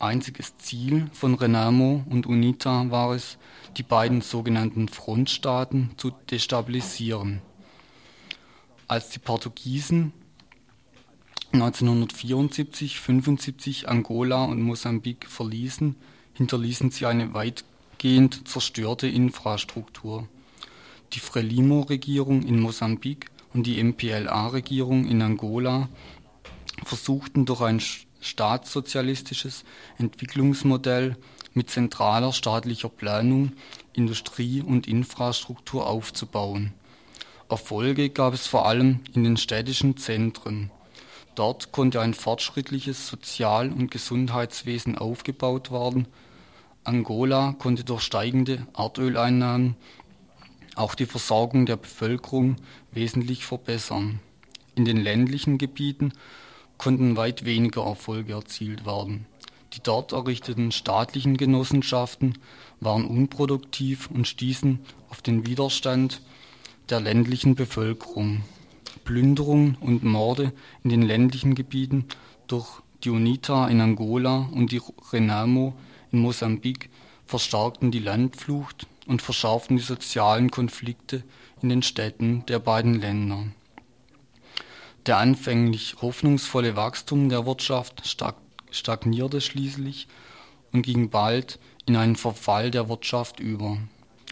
Einziges 0.00 0.56
Ziel 0.58 1.10
von 1.12 1.34
Renamo 1.34 2.04
und 2.08 2.26
UNITA 2.26 2.88
war 2.90 3.16
es, 3.16 3.36
die 3.76 3.82
beiden 3.82 4.20
sogenannten 4.20 4.86
Frontstaaten 4.86 5.90
zu 5.96 6.12
destabilisieren. 6.30 7.42
Als 8.86 9.10
die 9.10 9.18
Portugiesen 9.18 10.12
1974-75 11.52 13.86
Angola 13.86 14.44
und 14.44 14.62
Mosambik 14.62 15.26
verließen, 15.26 15.96
hinterließen 16.34 16.92
sie 16.92 17.06
eine 17.06 17.34
weitgehend 17.34 18.46
zerstörte 18.46 19.08
Infrastruktur. 19.08 20.28
Die 21.12 21.20
Frelimo-Regierung 21.20 22.42
in 22.42 22.60
Mosambik 22.60 23.32
und 23.52 23.66
die 23.66 23.82
MPLA-Regierung 23.82 25.06
in 25.06 25.22
Angola 25.22 25.88
versuchten 26.84 27.46
durch 27.46 27.62
ein 27.62 27.80
staatssozialistisches 28.28 29.64
Entwicklungsmodell 29.98 31.16
mit 31.54 31.70
zentraler 31.70 32.32
staatlicher 32.32 32.88
Planung 32.88 33.52
Industrie 33.92 34.62
und 34.62 34.86
Infrastruktur 34.86 35.86
aufzubauen. 35.86 36.72
Erfolge 37.48 38.10
gab 38.10 38.34
es 38.34 38.46
vor 38.46 38.66
allem 38.66 39.00
in 39.14 39.24
den 39.24 39.36
städtischen 39.36 39.96
Zentren. 39.96 40.70
Dort 41.34 41.72
konnte 41.72 42.00
ein 42.00 42.14
fortschrittliches 42.14 43.08
Sozial- 43.08 43.72
und 43.72 43.90
Gesundheitswesen 43.90 44.98
aufgebaut 44.98 45.70
werden. 45.70 46.06
Angola 46.84 47.54
konnte 47.58 47.84
durch 47.84 48.02
steigende 48.02 48.66
Erdöleinnahmen 48.76 49.76
auch 50.74 50.94
die 50.94 51.06
Versorgung 51.06 51.66
der 51.66 51.76
Bevölkerung 51.76 52.56
wesentlich 52.92 53.44
verbessern. 53.44 54.20
In 54.74 54.84
den 54.84 54.96
ländlichen 54.96 55.58
Gebieten 55.58 56.12
konnten 56.78 57.16
weit 57.16 57.44
weniger 57.44 57.84
Erfolge 57.84 58.32
erzielt 58.32 58.86
werden. 58.86 59.26
Die 59.74 59.82
dort 59.82 60.12
errichteten 60.12 60.72
staatlichen 60.72 61.36
Genossenschaften 61.36 62.38
waren 62.80 63.04
unproduktiv 63.04 64.08
und 64.10 64.26
stießen 64.26 64.80
auf 65.10 65.20
den 65.20 65.46
Widerstand 65.46 66.22
der 66.88 67.00
ländlichen 67.00 67.54
Bevölkerung. 67.54 68.42
Plünderungen 69.04 69.76
und 69.80 70.04
Morde 70.04 70.52
in 70.84 70.90
den 70.90 71.02
ländlichen 71.02 71.54
Gebieten 71.54 72.06
durch 72.46 72.80
die 73.04 73.10
UNITA 73.10 73.68
in 73.68 73.80
Angola 73.80 74.48
und 74.52 74.72
die 74.72 74.80
Renamo 75.12 75.74
in 76.12 76.20
Mosambik 76.20 76.90
verstärkten 77.26 77.90
die 77.90 77.98
Landflucht 77.98 78.86
und 79.06 79.22
verschärften 79.22 79.76
die 79.76 79.82
sozialen 79.82 80.50
Konflikte 80.50 81.22
in 81.62 81.68
den 81.68 81.82
Städten 81.82 82.44
der 82.46 82.58
beiden 82.58 82.94
Länder. 82.94 83.44
Der 85.08 85.16
anfänglich 85.16 85.96
hoffnungsvolle 86.02 86.76
Wachstum 86.76 87.30
der 87.30 87.46
Wirtschaft 87.46 88.02
stagnierte 88.70 89.40
schließlich 89.40 90.06
und 90.70 90.82
ging 90.82 91.08
bald 91.08 91.58
in 91.86 91.96
einen 91.96 92.14
Verfall 92.14 92.70
der 92.70 92.90
Wirtschaft 92.90 93.40
über, 93.40 93.78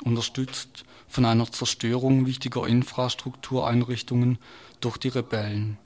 unterstützt 0.04 0.84
von 1.08 1.24
einer 1.24 1.50
Zerstörung 1.50 2.26
wichtiger 2.26 2.66
Infrastruktureinrichtungen 2.66 4.36
durch 4.82 4.98
die 4.98 5.08
Rebellen. 5.08 5.78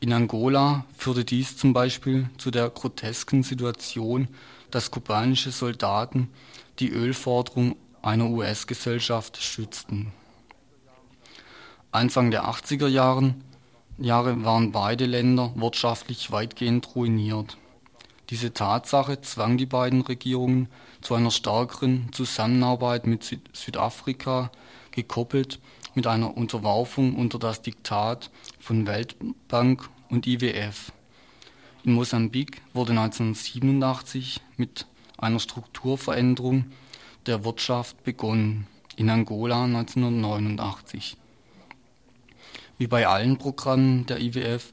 In 0.00 0.12
Angola 0.12 0.84
führte 0.98 1.24
dies 1.24 1.56
zum 1.56 1.72
Beispiel 1.72 2.28
zu 2.36 2.50
der 2.50 2.68
grotesken 2.68 3.42
Situation, 3.42 4.28
dass 4.70 4.90
kubanische 4.90 5.50
Soldaten 5.50 6.28
die 6.78 6.90
Ölforderung 6.90 7.76
einer 8.02 8.28
US-Gesellschaft 8.28 9.42
schützten. 9.42 10.12
Anfang 11.90 12.30
der 12.30 12.44
80er 12.44 12.88
Jahren, 12.88 13.42
Jahre 13.98 14.44
waren 14.44 14.72
beide 14.72 15.06
Länder 15.06 15.52
wirtschaftlich 15.54 16.32
weitgehend 16.32 16.96
ruiniert. 16.96 17.56
Diese 18.30 18.52
Tatsache 18.52 19.20
zwang 19.20 19.56
die 19.56 19.66
beiden 19.66 20.00
Regierungen 20.00 20.68
zu 21.00 21.14
einer 21.14 21.30
stärkeren 21.30 22.08
Zusammenarbeit 22.12 23.06
mit 23.06 23.22
Süd 23.22 23.42
Südafrika, 23.52 24.50
gekoppelt 24.90 25.60
mit 25.94 26.06
einer 26.06 26.36
Unterwerfung 26.36 27.14
unter 27.14 27.38
das 27.38 27.62
Diktat 27.62 28.30
von 28.58 28.86
Weltbank 28.86 29.88
und 30.10 30.26
IWF. 30.26 30.92
In 31.84 31.92
Mosambik 31.92 32.62
wurde 32.72 32.92
1987 32.92 34.40
mit 34.56 34.86
einer 35.18 35.38
Strukturveränderung 35.38 36.66
der 37.26 37.44
Wirtschaft 37.44 38.02
begonnen, 38.02 38.66
in 38.96 39.10
Angola 39.10 39.64
1989. 39.64 41.16
Wie 42.76 42.86
bei 42.86 43.06
allen 43.06 43.38
Programmen 43.38 44.06
der 44.06 44.20
IWF 44.20 44.72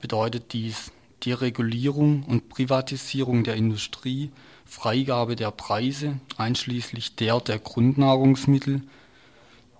bedeutet 0.00 0.52
dies 0.52 0.92
Deregulierung 1.24 2.22
und 2.24 2.48
Privatisierung 2.48 3.42
der 3.42 3.56
Industrie, 3.56 4.30
Freigabe 4.66 5.34
der 5.34 5.50
Preise 5.50 6.20
einschließlich 6.36 7.16
der 7.16 7.40
der 7.40 7.58
Grundnahrungsmittel. 7.58 8.82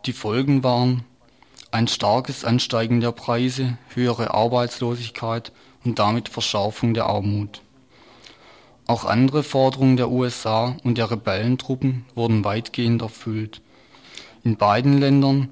Die 0.06 0.12
Folgen 0.12 0.64
waren 0.64 1.04
ein 1.70 1.88
starkes 1.88 2.44
Ansteigen 2.44 3.00
der 3.00 3.12
Preise, 3.12 3.76
höhere 3.94 4.32
Arbeitslosigkeit 4.32 5.52
und 5.84 5.98
damit 5.98 6.30
Verschärfung 6.30 6.94
der 6.94 7.06
Armut. 7.06 7.60
Auch 8.86 9.04
andere 9.04 9.42
Forderungen 9.42 9.98
der 9.98 10.10
USA 10.10 10.76
und 10.82 10.96
der 10.96 11.10
Rebellentruppen 11.10 12.06
wurden 12.14 12.42
weitgehend 12.42 13.02
erfüllt. 13.02 13.60
In 14.42 14.56
beiden 14.56 14.96
Ländern 14.96 15.50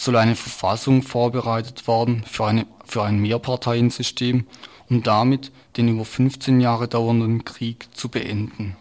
soll 0.00 0.16
eine 0.16 0.34
Verfassung 0.34 1.02
vorbereitet 1.02 1.86
werden 1.86 2.24
für, 2.24 2.46
eine, 2.46 2.66
für 2.86 3.02
ein 3.02 3.18
Mehrparteiensystem, 3.18 4.46
um 4.88 5.02
damit 5.02 5.52
den 5.76 5.88
über 5.88 6.06
15 6.06 6.58
Jahre 6.58 6.88
dauernden 6.88 7.44
Krieg 7.44 7.86
zu 7.92 8.08
beenden. 8.08 8.76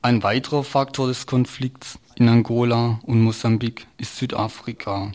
Ein 0.00 0.22
weiterer 0.22 0.64
Faktor 0.64 1.08
des 1.08 1.26
Konflikts 1.26 1.98
in 2.14 2.26
Angola 2.26 3.00
und 3.02 3.22
Mosambik 3.22 3.86
ist 3.98 4.16
Südafrika. 4.16 5.12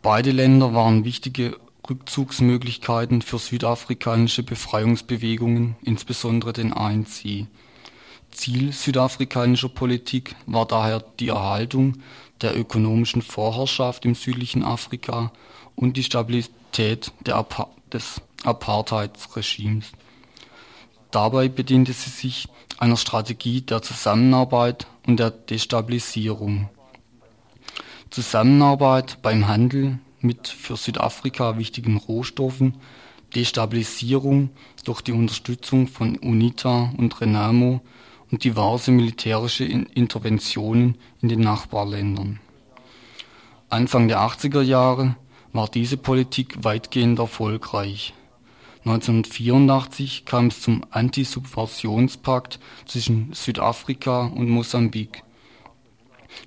Beide 0.00 0.30
Länder 0.30 0.74
waren 0.74 1.04
wichtige 1.04 1.58
Rückzugsmöglichkeiten 1.90 3.20
für 3.20 3.40
südafrikanische 3.40 4.44
Befreiungsbewegungen, 4.44 5.74
insbesondere 5.82 6.52
den 6.52 6.72
ANC. 6.72 7.48
Ziel 8.36 8.72
südafrikanischer 8.72 9.70
Politik 9.70 10.36
war 10.44 10.66
daher 10.66 11.02
die 11.18 11.28
Erhaltung 11.28 11.94
der 12.42 12.56
ökonomischen 12.56 13.22
Vorherrschaft 13.22 14.04
im 14.04 14.14
südlichen 14.14 14.62
Afrika 14.62 15.32
und 15.74 15.96
die 15.96 16.04
Stabilität 16.04 17.12
Apa 17.26 17.70
des 17.90 18.20
Apartheidsregimes. 18.44 19.86
Dabei 21.10 21.48
bediente 21.48 21.94
sie 21.94 22.10
sich 22.10 22.48
einer 22.78 22.98
Strategie 22.98 23.62
der 23.62 23.80
Zusammenarbeit 23.80 24.86
und 25.06 25.18
der 25.18 25.30
Destabilisierung. 25.30 26.68
Zusammenarbeit 28.10 29.22
beim 29.22 29.48
Handel 29.48 29.98
mit 30.20 30.46
für 30.46 30.76
Südafrika 30.76 31.56
wichtigen 31.56 31.96
Rohstoffen, 31.96 32.76
Destabilisierung 33.34 34.50
durch 34.84 35.00
die 35.00 35.12
Unterstützung 35.12 35.88
von 35.88 36.16
UNITA 36.18 36.92
und 36.98 37.18
Renamo 37.20 37.80
und 38.30 38.44
diverse 38.44 38.90
militärische 38.90 39.64
Interventionen 39.64 40.96
in 41.22 41.28
den 41.28 41.40
Nachbarländern. 41.40 42.40
Anfang 43.68 44.08
der 44.08 44.20
80er 44.20 44.62
Jahre 44.62 45.16
war 45.52 45.68
diese 45.68 45.96
Politik 45.96 46.64
weitgehend 46.64 47.18
erfolgreich. 47.18 48.14
1984 48.84 50.24
kam 50.24 50.46
es 50.46 50.60
zum 50.60 50.84
Antisubversionspakt 50.90 52.60
zwischen 52.84 53.32
Südafrika 53.32 54.26
und 54.26 54.48
Mosambik. 54.48 55.24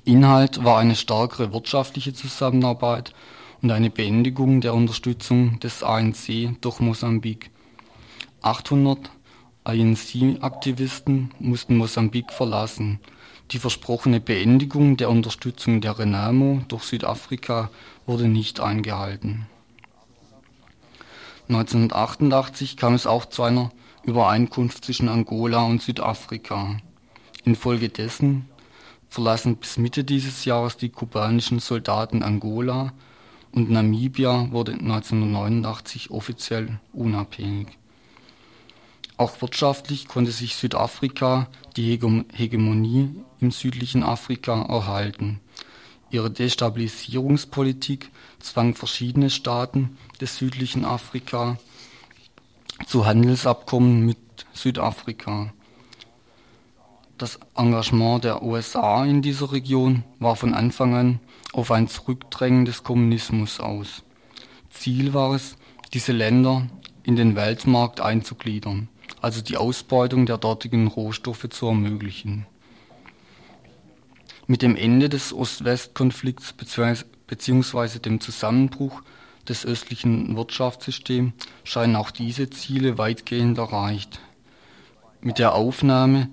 Inhalt 0.05 0.63
war 0.63 0.79
eine 0.79 0.95
stärkere 0.95 1.51
wirtschaftliche 1.51 2.13
Zusammenarbeit 2.13 3.13
und 3.61 3.71
eine 3.71 3.89
Beendigung 3.89 4.61
der 4.61 4.73
Unterstützung 4.73 5.59
des 5.59 5.83
ANC 5.83 6.55
durch 6.61 6.79
Mosambik. 6.79 7.51
800 8.41 9.11
ANC-Aktivisten 9.69 11.31
mussten 11.39 11.77
Mosambik 11.77 12.31
verlassen. 12.31 12.99
Die 13.51 13.59
versprochene 13.59 14.19
Beendigung 14.19 14.97
der 14.97 15.09
Unterstützung 15.09 15.81
der 15.81 15.97
Renamo 15.97 16.61
durch 16.67 16.83
Südafrika 16.83 17.71
wurde 18.05 18.27
nicht 18.27 18.59
eingehalten. 18.59 19.47
1988 21.47 22.77
kam 22.77 22.93
es 22.93 23.07
auch 23.07 23.25
zu 23.25 23.41
einer 23.41 23.71
Übereinkunft 24.03 24.85
zwischen 24.85 25.09
Angola 25.09 25.63
und 25.63 25.81
Südafrika. 25.81 26.77
Infolgedessen 27.43 28.45
verlassen 29.09 29.55
bis 29.55 29.77
Mitte 29.77 30.03
dieses 30.03 30.45
Jahres 30.45 30.77
die 30.77 30.89
kubanischen 30.89 31.57
Soldaten 31.59 32.21
Angola 32.21 32.93
und 33.51 33.71
Namibia 33.71 34.51
wurde 34.51 34.73
1989 34.73 36.11
offiziell 36.11 36.79
unabhängig. 36.93 37.78
Auch 39.19 39.41
wirtschaftlich 39.41 40.07
konnte 40.07 40.31
sich 40.31 40.55
Südafrika 40.55 41.49
die 41.75 41.91
Hegemonie 41.91 43.09
im 43.41 43.51
südlichen 43.51 44.01
Afrika 44.01 44.61
erhalten. 44.61 45.41
Ihre 46.09 46.31
Destabilisierungspolitik 46.31 48.11
zwang 48.39 48.75
verschiedene 48.75 49.29
Staaten 49.29 49.97
des 50.21 50.37
südlichen 50.37 50.85
Afrika 50.85 51.57
zu 52.87 53.05
Handelsabkommen 53.05 54.05
mit 54.05 54.19
Südafrika. 54.53 55.51
Das 57.17 57.41
Engagement 57.57 58.23
der 58.23 58.41
USA 58.41 59.03
in 59.03 59.21
dieser 59.21 59.51
Region 59.51 60.05
war 60.19 60.37
von 60.37 60.53
Anfang 60.53 60.95
an 60.95 61.19
auf 61.51 61.71
ein 61.71 61.89
Zurückdrängen 61.89 62.63
des 62.63 62.83
Kommunismus 62.83 63.59
aus. 63.59 64.03
Ziel 64.69 65.13
war 65.13 65.33
es, 65.33 65.57
diese 65.91 66.13
Länder 66.13 66.67
in 67.03 67.17
den 67.17 67.35
Weltmarkt 67.35 67.99
einzugliedern, 67.99 68.87
also 69.21 69.41
die 69.41 69.57
Ausbeutung 69.57 70.25
der 70.25 70.37
dortigen 70.37 70.87
Rohstoffe 70.87 71.47
zu 71.49 71.67
ermöglichen. 71.67 72.45
Mit 74.47 74.61
dem 74.61 74.75
Ende 74.75 75.09
des 75.09 75.33
Ost-West-Konflikts 75.33 76.53
bzw. 76.53 77.99
dem 77.99 78.19
Zusammenbruch 78.19 79.03
des 79.47 79.65
östlichen 79.65 80.35
Wirtschaftssystems 80.35 81.33
scheinen 81.63 81.95
auch 81.95 82.11
diese 82.11 82.49
Ziele 82.49 82.97
weitgehend 82.97 83.57
erreicht. 83.57 84.19
Mit 85.21 85.37
der 85.37 85.53
Aufnahme 85.53 86.29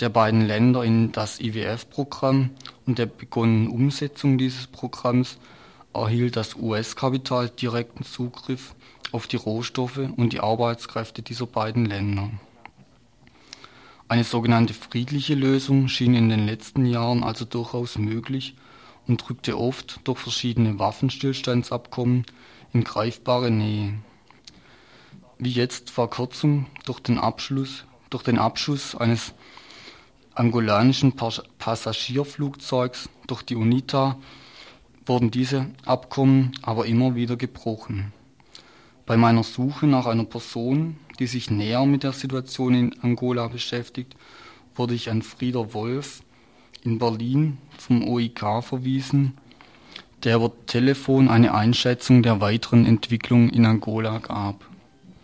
der 0.00 0.10
beiden 0.10 0.42
Länder 0.42 0.84
in 0.84 1.12
das 1.12 1.40
IWF-Programm 1.40 2.50
und 2.86 2.98
der 2.98 3.06
begonnenen 3.06 3.68
Umsetzung 3.68 4.36
dieses 4.36 4.66
Programms 4.66 5.38
erhielt 5.94 6.36
das 6.36 6.54
US-Kapital 6.54 7.48
direkten 7.48 8.04
Zugriff 8.04 8.74
auf 9.16 9.26
die 9.26 9.36
Rohstoffe 9.36 10.10
und 10.16 10.34
die 10.34 10.40
Arbeitskräfte 10.40 11.22
dieser 11.22 11.46
beiden 11.46 11.86
Länder. 11.86 12.30
Eine 14.08 14.24
sogenannte 14.24 14.74
friedliche 14.74 15.34
Lösung 15.34 15.88
schien 15.88 16.14
in 16.14 16.28
den 16.28 16.44
letzten 16.46 16.84
Jahren 16.84 17.24
also 17.24 17.46
durchaus 17.46 17.96
möglich 17.96 18.56
und 19.08 19.28
rückte 19.30 19.58
oft 19.58 20.00
durch 20.04 20.18
verschiedene 20.18 20.78
Waffenstillstandsabkommen 20.78 22.26
in 22.74 22.84
greifbare 22.84 23.50
Nähe. 23.50 23.94
Wie 25.38 25.50
jetzt 25.50 25.88
vor 25.90 26.10
kurzem 26.10 26.66
durch 26.84 27.00
den 27.00 27.16
Abschluss, 27.18 27.84
durch 28.10 28.22
den 28.22 28.38
Abschuss 28.38 28.94
eines 28.94 29.32
angolanischen 30.34 31.14
Passagierflugzeugs 31.16 33.08
durch 33.26 33.42
die 33.42 33.56
UNITA 33.56 34.18
wurden 35.06 35.30
diese 35.30 35.70
Abkommen 35.86 36.52
aber 36.60 36.84
immer 36.84 37.14
wieder 37.14 37.36
gebrochen. 37.36 38.12
Bei 39.06 39.16
meiner 39.16 39.44
Suche 39.44 39.86
nach 39.86 40.06
einer 40.06 40.24
Person, 40.24 40.96
die 41.20 41.28
sich 41.28 41.48
näher 41.48 41.86
mit 41.86 42.02
der 42.02 42.10
Situation 42.10 42.74
in 42.74 43.02
Angola 43.02 43.46
beschäftigt, 43.46 44.16
wurde 44.74 44.94
ich 44.94 45.10
an 45.10 45.22
Frieder 45.22 45.72
Wolf 45.74 46.22
in 46.82 46.98
Berlin 46.98 47.58
vom 47.78 48.06
OIK 48.08 48.64
verwiesen, 48.64 49.38
der 50.24 50.36
über 50.36 50.50
Telefon 50.66 51.28
eine 51.28 51.54
Einschätzung 51.54 52.24
der 52.24 52.40
weiteren 52.40 52.84
Entwicklung 52.84 53.48
in 53.50 53.64
Angola 53.64 54.18
gab. 54.18 54.64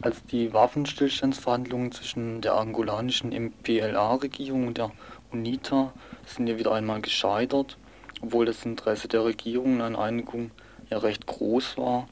Als 0.00 0.24
die 0.26 0.52
Waffenstillstandsverhandlungen 0.52 1.90
zwischen 1.90 2.40
der 2.40 2.54
angolanischen 2.54 3.30
MPLA-Regierung 3.30 4.68
und 4.68 4.78
der 4.78 4.92
UNITA 5.32 5.92
sind 6.24 6.46
ja 6.46 6.56
wieder 6.56 6.72
einmal 6.72 7.00
gescheitert, 7.00 7.78
obwohl 8.20 8.46
das 8.46 8.64
Interesse 8.64 9.08
der 9.08 9.24
Regierung 9.24 9.80
an 9.80 9.96
Einigung 9.96 10.52
ja 10.88 10.98
recht 10.98 11.26
groß 11.26 11.78
war. 11.78 12.06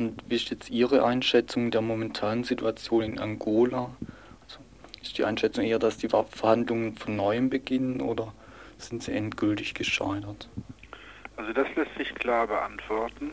Und 0.00 0.16
wie 0.28 0.36
ist 0.36 0.48
jetzt 0.48 0.70
Ihre 0.70 1.04
Einschätzung 1.04 1.70
der 1.70 1.82
momentanen 1.82 2.42
Situation 2.42 3.02
in 3.02 3.18
Angola? 3.18 3.90
Also 4.48 4.60
ist 5.02 5.18
die 5.18 5.24
Einschätzung 5.24 5.62
eher, 5.62 5.78
dass 5.78 5.98
die 5.98 6.08
Verhandlungen 6.08 6.96
von 6.96 7.16
neuem 7.16 7.50
beginnen 7.50 8.00
oder 8.00 8.32
sind 8.78 9.02
sie 9.02 9.12
endgültig 9.12 9.74
gescheitert? 9.74 10.48
Also 11.36 11.52
das 11.52 11.66
lässt 11.76 11.94
sich 11.98 12.14
klar 12.14 12.46
beantworten. 12.46 13.32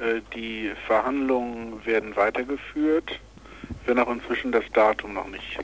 Äh, 0.00 0.20
die 0.34 0.72
Verhandlungen 0.88 1.86
werden 1.86 2.16
weitergeführt, 2.16 3.20
wenn 3.86 4.00
auch 4.00 4.10
inzwischen 4.10 4.50
das 4.50 4.64
Datum 4.72 5.14
noch 5.14 5.28
nicht 5.28 5.60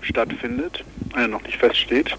stattfindet, 0.00 0.82
äh, 1.14 1.28
noch 1.28 1.42
nicht 1.42 1.58
feststeht. 1.58 2.16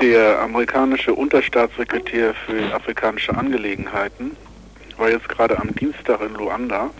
Der 0.00 0.40
amerikanische 0.40 1.12
Unterstaatssekretär 1.12 2.32
für 2.46 2.72
afrikanische 2.72 3.36
Angelegenheiten 3.36 4.36
war 4.98 5.10
jetzt 5.10 5.28
gerade 5.28 5.58
am 5.58 5.74
Dienstag 5.74 6.20
in 6.20 6.34
Luanda 6.34 6.90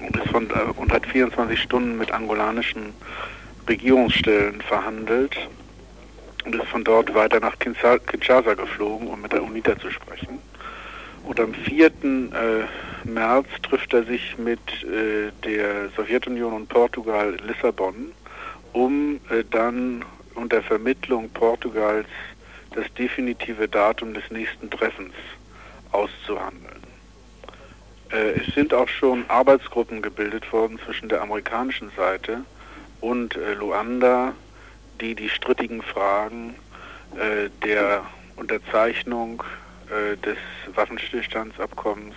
und, 0.00 0.16
ist 0.16 0.28
von, 0.28 0.50
äh, 0.50 0.70
und 0.76 0.92
hat 0.92 1.06
24 1.06 1.60
Stunden 1.60 1.98
mit 1.98 2.12
angolanischen 2.12 2.94
Regierungsstellen 3.68 4.60
verhandelt 4.60 5.36
und 6.44 6.54
ist 6.54 6.66
von 6.66 6.84
dort 6.84 7.14
weiter 7.14 7.40
nach 7.40 7.58
Kinshasa 7.58 8.54
geflogen, 8.54 9.08
um 9.08 9.20
mit 9.20 9.32
der 9.32 9.42
UNITA 9.42 9.78
zu 9.78 9.90
sprechen. 9.90 10.38
Und 11.24 11.38
am 11.38 11.54
4. 11.54 11.86
Äh, 11.86 11.90
März 13.04 13.46
trifft 13.62 13.92
er 13.94 14.04
sich 14.04 14.36
mit 14.38 14.60
äh, 14.82 15.30
der 15.44 15.88
Sowjetunion 15.96 16.52
und 16.52 16.68
Portugal 16.68 17.34
in 17.34 17.46
Lissabon, 17.46 18.12
um 18.72 19.20
äh, 19.30 19.44
dann 19.50 20.04
unter 20.34 20.62
Vermittlung 20.62 21.28
Portugals 21.30 22.08
das 22.74 22.92
definitive 22.94 23.68
Datum 23.68 24.14
des 24.14 24.28
nächsten 24.30 24.70
Treffens 24.70 25.14
auszuhandeln. 25.92 26.81
Äh, 28.12 28.40
es 28.40 28.54
sind 28.54 28.74
auch 28.74 28.88
schon 28.88 29.24
Arbeitsgruppen 29.28 30.02
gebildet 30.02 30.52
worden 30.52 30.78
zwischen 30.84 31.08
der 31.08 31.22
amerikanischen 31.22 31.90
Seite 31.96 32.44
und 33.00 33.36
äh, 33.36 33.54
Luanda, 33.54 34.34
die 35.00 35.14
die 35.14 35.28
strittigen 35.28 35.82
Fragen 35.82 36.54
äh, 37.16 37.48
der 37.64 38.04
Unterzeichnung 38.36 39.42
des 40.24 40.38
Waffenstillstandsabkommens, 40.74 42.14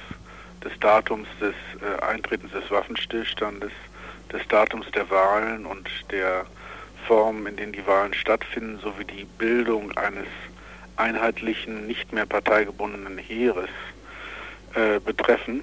des 0.64 0.72
Datums 0.80 1.28
des 1.41 1.54
Eintretens 2.02 2.54
des 2.54 2.72
Waffenstillstandes, 2.72 3.72
des 4.32 4.48
Datums 4.48 4.89
der 4.91 5.10
Wahlen 5.10 5.66
und 5.66 5.89
der 6.10 6.46
Formen, 7.06 7.46
in 7.48 7.58
denen 7.58 7.74
die 7.74 7.86
Wahlen 7.86 8.14
stattfinden, 8.14 8.80
sowie 8.80 9.04
die 9.04 9.26
Bildung 9.26 9.91
eines 9.98 10.28
einheitlichen, 10.96 11.86
nicht 11.86 12.14
mehr 12.14 12.26
parteigebundenen 12.26 13.18
Heeres 13.18 13.70
äh, 14.74 15.02
betreffen. 15.02 15.62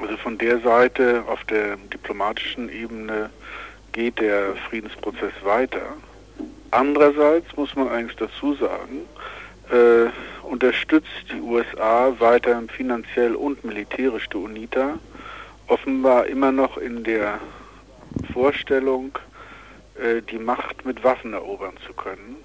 Also 0.00 0.16
von 0.16 0.38
der 0.38 0.60
Seite 0.60 1.24
auf 1.26 1.42
der 1.44 1.76
diplomatischen 1.76 2.68
Ebene 2.68 3.30
geht 3.92 4.20
der 4.20 4.54
Friedensprozess 4.68 5.32
weiter. 5.42 5.82
Andererseits 6.70 7.56
muss 7.56 7.74
man 7.74 7.88
eigentlich 7.88 8.16
dazu 8.16 8.54
sagen, 8.54 9.00
äh, 9.70 10.10
unterstützt 10.46 11.08
die 11.32 11.40
USA 11.40 12.14
weiter 12.18 12.62
finanziell 12.68 13.34
und 13.34 13.64
militärisch 13.64 14.28
die 14.28 14.36
UNITA, 14.36 14.98
offenbar 15.66 16.26
immer 16.26 16.52
noch 16.52 16.76
in 16.78 17.04
der 17.04 17.38
Vorstellung, 18.32 19.18
äh, 19.96 20.22
die 20.22 20.38
Macht 20.38 20.84
mit 20.84 21.02
Waffen 21.02 21.32
erobern 21.32 21.74
zu 21.86 21.92
können. 21.92 22.36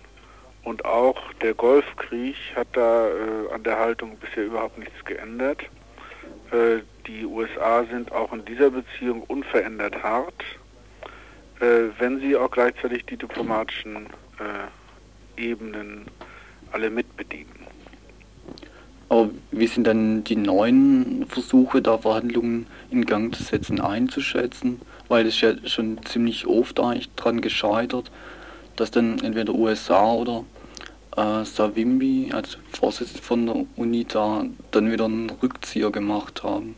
Und 0.63 0.85
auch 0.85 1.21
der 1.41 1.53
Golfkrieg 1.53 2.35
hat 2.55 2.67
da 2.73 3.07
äh, 3.07 3.53
an 3.53 3.63
der 3.63 3.77
Haltung 3.79 4.17
bisher 4.17 4.45
überhaupt 4.45 4.77
nichts 4.77 5.03
geändert. 5.05 5.61
Äh, 6.53 6.81
die 7.07 7.25
USA 7.25 7.83
sind 7.91 8.11
auch 8.11 8.31
in 8.31 8.45
dieser 8.45 8.69
Beziehung 8.69 9.23
unverändert 9.23 10.01
hart, 10.03 10.41
äh, 11.59 11.89
wenn 11.99 12.19
sie 12.19 12.35
auch 12.35 12.51
gleichzeitig 12.51 13.05
die 13.05 13.17
diplomatischen 13.17 14.05
äh, 14.39 15.41
Ebenen 15.41 16.05
alle 16.71 16.89
mitbedienen. 16.89 17.67
Aber 19.09 19.29
wie 19.51 19.67
sind 19.67 19.85
dann 19.85 20.23
die 20.23 20.35
neuen 20.35 21.25
Versuche, 21.27 21.81
da 21.81 21.97
Verhandlungen 21.97 22.67
in 22.89 23.05
Gang 23.05 23.35
zu 23.35 23.43
setzen, 23.43 23.81
einzuschätzen? 23.81 24.79
Weil 25.07 25.27
es 25.27 25.41
ja 25.41 25.53
schon 25.65 26.03
ziemlich 26.05 26.47
oft 26.47 26.79
eigentlich 26.79 27.13
dran 27.15 27.41
gescheitert, 27.41 28.11
dass 28.75 28.91
dann 28.91 29.19
entweder 29.19 29.53
USA 29.53 30.13
oder 30.13 30.45
äh, 31.17 31.45
Savimbi 31.45 32.31
als 32.33 32.57
Vorsitzender 32.71 33.23
von 33.23 33.45
der 33.45 33.65
UNITA 33.77 34.45
dann 34.71 34.91
wieder 34.91 35.05
einen 35.05 35.29
Rückzieher 35.29 35.91
gemacht 35.91 36.43
haben. 36.43 36.75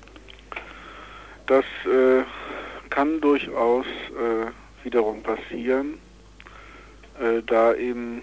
Das 1.48 1.66
äh, 1.86 2.24
kann 2.90 3.22
durchaus 3.22 3.86
äh, 3.86 4.84
wiederum 4.84 5.22
passieren, 5.22 6.00
äh, 7.20 7.42
da 7.46 7.74
eben 7.76 8.22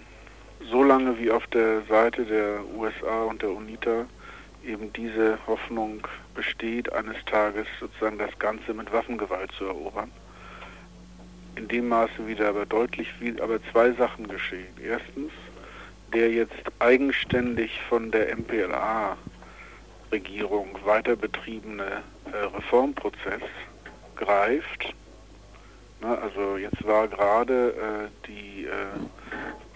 so 0.71 0.83
lange 0.83 1.17
wie 1.19 1.31
auf 1.31 1.45
der 1.47 1.81
Seite 1.89 2.25
der 2.25 2.59
USA 2.75 3.23
und 3.23 3.41
der 3.41 3.51
UNITA 3.51 4.05
eben 4.65 4.91
diese 4.93 5.37
Hoffnung 5.45 6.07
besteht, 6.35 6.91
eines 6.93 7.17
Tages 7.25 7.67
sozusagen 7.79 8.17
das 8.17 8.37
Ganze 8.39 8.73
mit 8.73 8.91
Waffengewalt 8.91 9.51
zu 9.57 9.65
erobern. 9.65 10.11
In 11.55 11.67
dem 11.67 11.89
Maße 11.89 12.25
wieder 12.25 12.49
aber 12.49 12.65
deutlich, 12.65 13.07
wie, 13.19 13.39
aber 13.41 13.59
zwei 13.71 13.91
Sachen 13.91 14.27
geschehen. 14.27 14.73
Erstens, 14.83 15.31
der 16.13 16.31
jetzt 16.31 16.63
eigenständig 16.79 17.77
von 17.89 18.09
der 18.11 18.33
MPLA-Regierung 18.35 20.77
weiter 20.85 21.15
betriebene 21.15 22.03
äh, 22.31 22.37
Reformprozess 22.55 23.41
greift. 24.15 24.93
Also 26.01 26.57
jetzt 26.57 26.85
war 26.85 27.07
gerade 27.07 27.71
äh, 27.71 28.09
die 28.27 28.65
äh, 28.65 28.85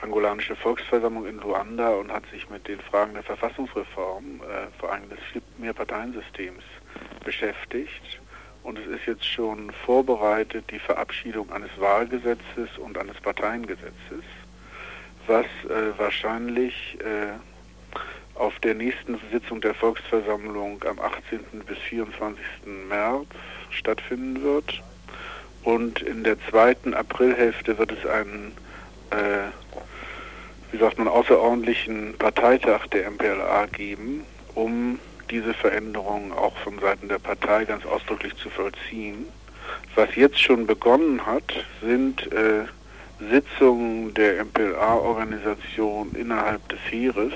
angolanische 0.02 0.56
Volksversammlung 0.56 1.26
in 1.26 1.40
Luanda 1.40 1.96
und 1.96 2.12
hat 2.12 2.26
sich 2.32 2.48
mit 2.50 2.68
den 2.68 2.80
Fragen 2.82 3.14
der 3.14 3.24
Verfassungsreform, 3.24 4.42
vor 4.78 4.92
allem 4.92 5.10
des 5.10 5.18
Mehrparteiensystems, 5.58 6.64
beschäftigt. 7.26 8.22
Und 8.62 8.78
es 8.78 8.86
ist 8.88 9.08
jetzt 9.08 9.26
schon 9.26 9.72
vorbereitet 9.72 10.66
die 10.70 10.78
Verabschiedung 10.78 11.52
eines 11.52 11.72
Wahlgesetzes 11.80 12.78
und 12.78 12.96
eines 12.98 13.20
Parteiengesetzes 13.22 14.24
was 15.28 15.46
äh, 15.70 15.98
wahrscheinlich 15.98 16.98
äh, 17.00 17.34
auf 18.36 18.58
der 18.60 18.76
nächsten 18.76 19.20
Sitzung 19.32 19.62
der 19.62 19.74
Volksversammlung 19.74 20.84
am 20.84 21.00
18. 21.00 21.40
bis 21.66 21.78
24. 21.90 22.38
März 22.88 23.28
stattfinden 23.72 24.44
wird. 24.44 24.82
Und 25.64 26.02
in 26.02 26.24
der 26.24 26.38
zweiten 26.50 26.94
Aprilhälfte 26.94 27.78
wird 27.78 27.92
es 27.92 28.06
einen, 28.06 28.54
äh, 29.10 29.52
wie 30.72 30.78
sagt 30.78 30.98
man, 30.98 31.08
außerordentlichen 31.08 32.16
Parteitag 32.18 32.88
der 32.88 33.10
MPLA 33.12 33.66
geben, 33.68 34.24
um 34.56 35.00
diese 35.30 35.54
Veränderungen 35.54 36.32
auch 36.32 36.56
von 36.58 36.80
Seiten 36.80 37.10
der 37.10 37.20
Partei 37.20 37.66
ganz 37.66 37.86
ausdrücklich 37.86 38.36
zu 38.38 38.50
vollziehen. 38.50 39.26
Was 39.96 40.16
jetzt 40.16 40.40
schon 40.40 40.66
begonnen 40.68 41.26
hat, 41.26 41.66
sind 41.82 42.32
äh, 42.32 42.66
Sitzungen 43.20 44.14
der 44.14 44.44
MPLA-Organisation 44.46 46.14
innerhalb 46.16 46.68
des 46.70 46.80
Heeres, 46.90 47.34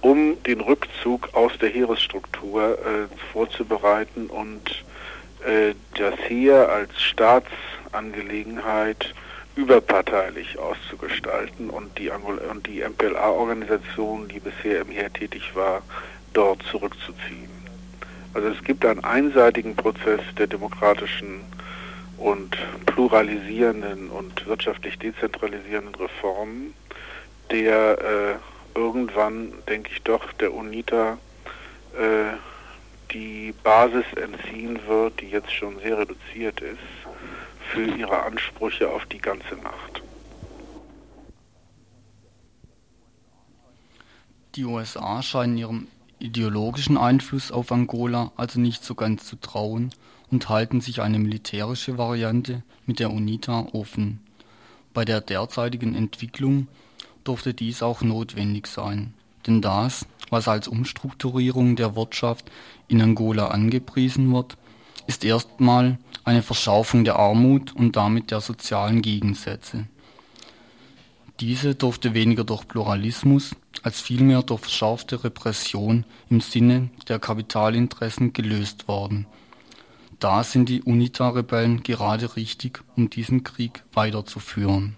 um 0.00 0.42
den 0.44 0.60
Rückzug 0.60 1.34
aus 1.34 1.52
der 1.58 1.68
Heeresstruktur 1.68 2.78
äh, 2.78 3.06
vorzubereiten 3.32 4.26
und 4.26 4.84
äh, 5.44 5.74
das 5.96 6.14
Heer 6.28 6.68
als 6.68 7.00
Staatsangelegenheit 7.00 9.14
überparteilich 9.54 10.58
auszugestalten 10.58 11.70
und 11.70 11.96
die, 11.98 12.10
und 12.10 12.66
die 12.66 12.82
MPLA-Organisation, 12.82 14.28
die 14.28 14.40
bisher 14.40 14.82
im 14.82 14.88
Heer 14.88 15.12
tätig 15.12 15.54
war, 15.54 15.82
dort 16.34 16.62
zurückzuziehen. 16.70 17.48
Also 18.34 18.48
es 18.48 18.62
gibt 18.64 18.84
einen 18.84 19.02
einseitigen 19.02 19.74
Prozess 19.74 20.20
der 20.36 20.46
demokratischen 20.46 21.40
und 22.18 22.56
pluralisierenden 22.86 24.10
und 24.10 24.46
wirtschaftlich 24.46 24.98
dezentralisierenden 24.98 25.94
Reformen, 25.94 26.74
der 27.50 27.98
äh, 27.98 28.78
irgendwann, 28.78 29.52
denke 29.68 29.90
ich 29.92 30.02
doch, 30.02 30.32
der 30.34 30.52
UNITA 30.52 31.18
äh, 31.94 32.36
die 33.12 33.54
Basis 33.62 34.04
entziehen 34.16 34.78
wird, 34.86 35.20
die 35.20 35.28
jetzt 35.28 35.52
schon 35.52 35.78
sehr 35.80 35.98
reduziert 35.98 36.60
ist, 36.60 36.78
für 37.70 37.84
ihre 37.84 38.22
Ansprüche 38.22 38.88
auf 38.88 39.04
die 39.06 39.18
ganze 39.18 39.56
Macht. 39.56 40.02
Die 44.54 44.64
USA 44.64 45.22
scheinen 45.22 45.58
ihrem 45.58 45.88
ideologischen 46.18 46.96
Einfluss 46.96 47.52
auf 47.52 47.70
Angola 47.70 48.32
also 48.36 48.58
nicht 48.58 48.82
so 48.82 48.94
ganz 48.94 49.26
zu 49.26 49.36
trauen 49.36 49.92
und 50.36 50.50
halten 50.50 50.82
sich 50.82 51.00
eine 51.00 51.18
militärische 51.18 51.96
Variante 51.96 52.62
mit 52.84 53.00
der 53.00 53.10
UNITA 53.10 53.68
offen. 53.72 54.20
Bei 54.92 55.06
der 55.06 55.22
derzeitigen 55.22 55.94
Entwicklung 55.94 56.68
durfte 57.24 57.54
dies 57.54 57.82
auch 57.82 58.02
notwendig 58.02 58.66
sein, 58.66 59.14
denn 59.46 59.62
das, 59.62 60.04
was 60.28 60.46
als 60.46 60.68
Umstrukturierung 60.68 61.74
der 61.74 61.96
Wirtschaft 61.96 62.50
in 62.86 63.00
Angola 63.00 63.46
angepriesen 63.46 64.30
wird, 64.30 64.58
ist 65.06 65.24
erstmal 65.24 65.98
eine 66.24 66.42
Verschaufung 66.42 67.04
der 67.04 67.16
Armut 67.16 67.74
und 67.74 67.96
damit 67.96 68.30
der 68.30 68.42
sozialen 68.42 69.00
Gegensätze. 69.00 69.86
Diese 71.40 71.74
durfte 71.74 72.12
weniger 72.12 72.44
durch 72.44 72.68
Pluralismus 72.68 73.56
als 73.82 74.02
vielmehr 74.02 74.42
durch 74.42 74.60
verschärfte 74.60 75.24
Repression 75.24 76.04
im 76.28 76.42
Sinne 76.42 76.90
der 77.08 77.20
Kapitalinteressen 77.20 78.34
gelöst 78.34 78.86
worden 78.86 79.26
da 80.18 80.42
sind 80.42 80.68
die 80.68 80.82
UNITA-Rebellen 80.82 81.82
gerade 81.82 82.36
richtig, 82.36 82.82
um 82.96 83.10
diesen 83.10 83.44
Krieg 83.44 83.84
weiterzuführen. 83.92 84.96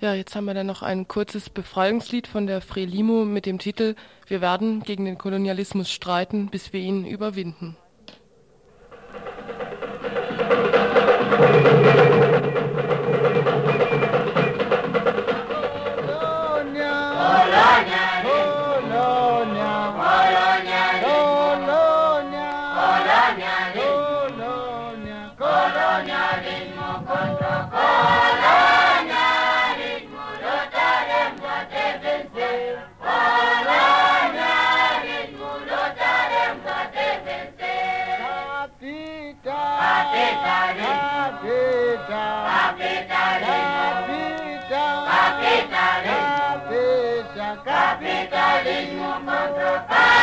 Ja, 0.00 0.12
jetzt 0.12 0.34
haben 0.34 0.44
wir 0.44 0.54
dann 0.54 0.66
noch 0.66 0.82
ein 0.82 1.08
kurzes 1.08 1.48
Befreiungslied 1.48 2.26
von 2.26 2.46
der 2.46 2.60
Frelimo 2.60 3.24
mit 3.24 3.46
dem 3.46 3.58
Titel 3.58 3.94
Wir 4.26 4.40
werden 4.40 4.82
gegen 4.82 5.04
den 5.04 5.16
Kolonialismus 5.16 5.90
streiten, 5.90 6.48
bis 6.48 6.72
wir 6.72 6.80
ihn 6.80 7.06
überwinden. 7.06 7.76
capitalismo, 46.64 47.58
capitalismo 47.64 49.14
contrafático. 49.24 50.13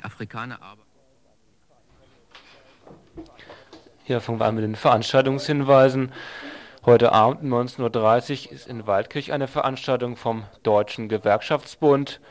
Die 0.00 0.04
Afrikaner 0.06 0.62
aber. 0.62 0.80
Hier 4.04 4.22
fangen 4.22 4.40
wir 4.40 4.46
an 4.46 4.54
mit 4.54 4.64
den 4.64 4.74
Veranstaltungshinweisen. 4.74 6.12
Heute 6.86 7.12
Abend 7.12 7.42
um 7.42 7.52
19.30 7.52 8.46
Uhr 8.46 8.52
ist 8.52 8.66
in 8.66 8.86
Waldkirch 8.86 9.30
eine 9.32 9.46
Veranstaltung 9.46 10.16
vom 10.16 10.44
Deutschen 10.62 11.10
Gewerkschaftsbund. 11.10 12.22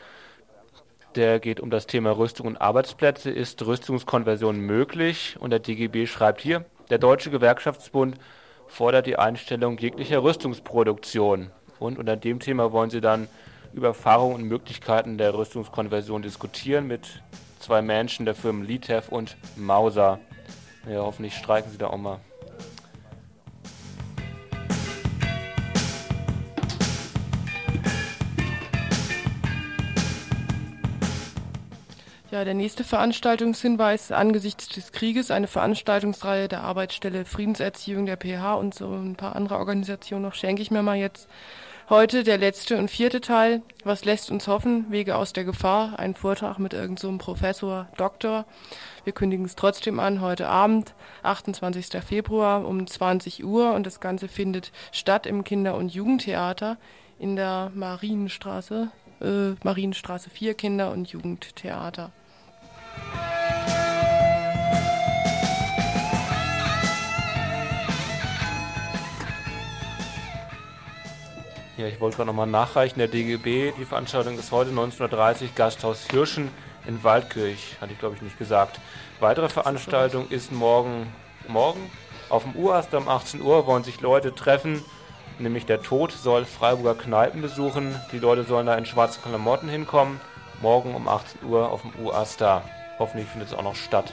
Der 1.14 1.38
geht 1.38 1.60
um 1.60 1.70
das 1.70 1.86
Thema 1.86 2.10
Rüstung 2.10 2.48
und 2.48 2.60
Arbeitsplätze. 2.60 3.30
Ist 3.30 3.64
Rüstungskonversion 3.64 4.58
möglich? 4.58 5.36
Und 5.38 5.50
der 5.50 5.60
DGB 5.60 6.06
schreibt 6.06 6.40
hier, 6.40 6.64
der 6.88 6.98
Deutsche 6.98 7.30
Gewerkschaftsbund 7.30 8.16
fordert 8.66 9.06
die 9.06 9.16
Einstellung 9.16 9.78
jeglicher 9.78 10.24
Rüstungsproduktion. 10.24 11.52
Und 11.78 12.00
unter 12.00 12.16
dem 12.16 12.40
Thema 12.40 12.72
wollen 12.72 12.90
sie 12.90 13.00
dann 13.00 13.28
über 13.72 13.88
Erfahrungen 13.88 14.34
und 14.34 14.42
Möglichkeiten 14.42 15.18
der 15.18 15.34
Rüstungskonversion 15.34 16.22
diskutieren 16.22 16.88
mit 16.88 17.22
zwei 17.60 17.82
Menschen 17.82 18.26
der 18.26 18.34
Firmen 18.34 18.64
Litev 18.64 19.08
und 19.10 19.36
Mauser. 19.56 20.18
Ja, 20.88 21.00
hoffentlich 21.00 21.34
streiken 21.34 21.70
sie 21.70 21.78
da 21.78 21.88
auch 21.88 21.98
mal. 21.98 22.20
Ja, 32.30 32.44
der 32.44 32.54
nächste 32.54 32.84
Veranstaltungshinweis 32.84 34.12
angesichts 34.12 34.68
des 34.68 34.92
Krieges, 34.92 35.32
eine 35.32 35.48
Veranstaltungsreihe 35.48 36.46
der 36.46 36.62
Arbeitsstelle 36.62 37.24
Friedenserziehung 37.24 38.06
der 38.06 38.16
PH 38.16 38.54
und 38.54 38.72
so 38.72 38.86
ein 38.86 39.16
paar 39.16 39.34
andere 39.34 39.58
Organisationen 39.58 40.22
noch, 40.22 40.34
schenke 40.34 40.62
ich 40.62 40.70
mir 40.70 40.82
mal 40.82 40.96
jetzt. 40.96 41.28
Heute 41.90 42.22
der 42.22 42.38
letzte 42.38 42.78
und 42.78 42.88
vierte 42.88 43.20
Teil. 43.20 43.62
Was 43.82 44.04
lässt 44.04 44.30
uns 44.30 44.46
hoffen? 44.46 44.92
Wege 44.92 45.16
aus 45.16 45.32
der 45.32 45.42
Gefahr. 45.42 45.98
Ein 45.98 46.14
Vortrag 46.14 46.60
mit 46.60 46.72
irgendeinem 46.72 47.18
so 47.18 47.24
Professor, 47.24 47.88
Doktor. 47.96 48.44
Wir 49.02 49.12
kündigen 49.12 49.44
es 49.44 49.56
trotzdem 49.56 49.98
an, 49.98 50.20
heute 50.20 50.46
Abend, 50.46 50.94
28. 51.24 52.00
Februar 52.00 52.64
um 52.64 52.86
20 52.86 53.44
Uhr. 53.44 53.72
Und 53.72 53.86
das 53.86 53.98
Ganze 53.98 54.28
findet 54.28 54.70
statt 54.92 55.26
im 55.26 55.42
Kinder- 55.42 55.74
und 55.74 55.92
Jugendtheater 55.92 56.76
in 57.18 57.34
der 57.34 57.72
Marienstraße, 57.74 58.92
äh, 59.20 59.56
Marienstraße 59.64 60.30
4 60.30 60.54
Kinder- 60.54 60.92
und 60.92 61.08
Jugendtheater. 61.08 62.12
Ja, 71.80 71.86
ich 71.86 71.98
wollte 71.98 72.18
gerade 72.18 72.26
nochmal 72.26 72.46
nachreichen. 72.46 72.98
Der 72.98 73.08
DGB, 73.08 73.72
die 73.78 73.86
Veranstaltung 73.86 74.38
ist 74.38 74.52
heute 74.52 74.68
1930 74.68 75.54
Gasthaus 75.54 76.06
Hirschen 76.10 76.50
in 76.86 77.02
Waldkirch, 77.02 77.78
hatte 77.80 77.94
ich 77.94 77.98
glaube 77.98 78.16
ich 78.16 78.20
nicht 78.20 78.38
gesagt. 78.38 78.78
Weitere 79.18 79.48
Veranstaltung 79.48 80.28
ist 80.28 80.52
morgen, 80.52 81.10
morgen 81.48 81.90
auf 82.28 82.42
dem 82.42 82.54
Urast 82.54 82.92
um 82.92 83.08
18 83.08 83.40
Uhr 83.40 83.66
wollen 83.66 83.82
sich 83.82 84.02
Leute 84.02 84.34
treffen, 84.34 84.84
nämlich 85.38 85.64
der 85.64 85.80
Tod 85.80 86.12
soll 86.12 86.44
Freiburger 86.44 87.00
Kneipen 87.00 87.40
besuchen. 87.40 87.98
Die 88.12 88.18
Leute 88.18 88.44
sollen 88.44 88.66
da 88.66 88.74
in 88.74 88.84
schwarzen 88.84 89.22
Klamotten 89.22 89.70
hinkommen. 89.70 90.20
Morgen 90.60 90.94
um 90.94 91.08
18 91.08 91.48
Uhr 91.48 91.70
auf 91.70 91.80
dem 91.80 91.92
Uasta. 92.04 92.62
Hoffentlich 92.98 93.26
findet 93.26 93.48
es 93.48 93.54
auch 93.54 93.62
noch 93.62 93.76
statt. 93.76 94.12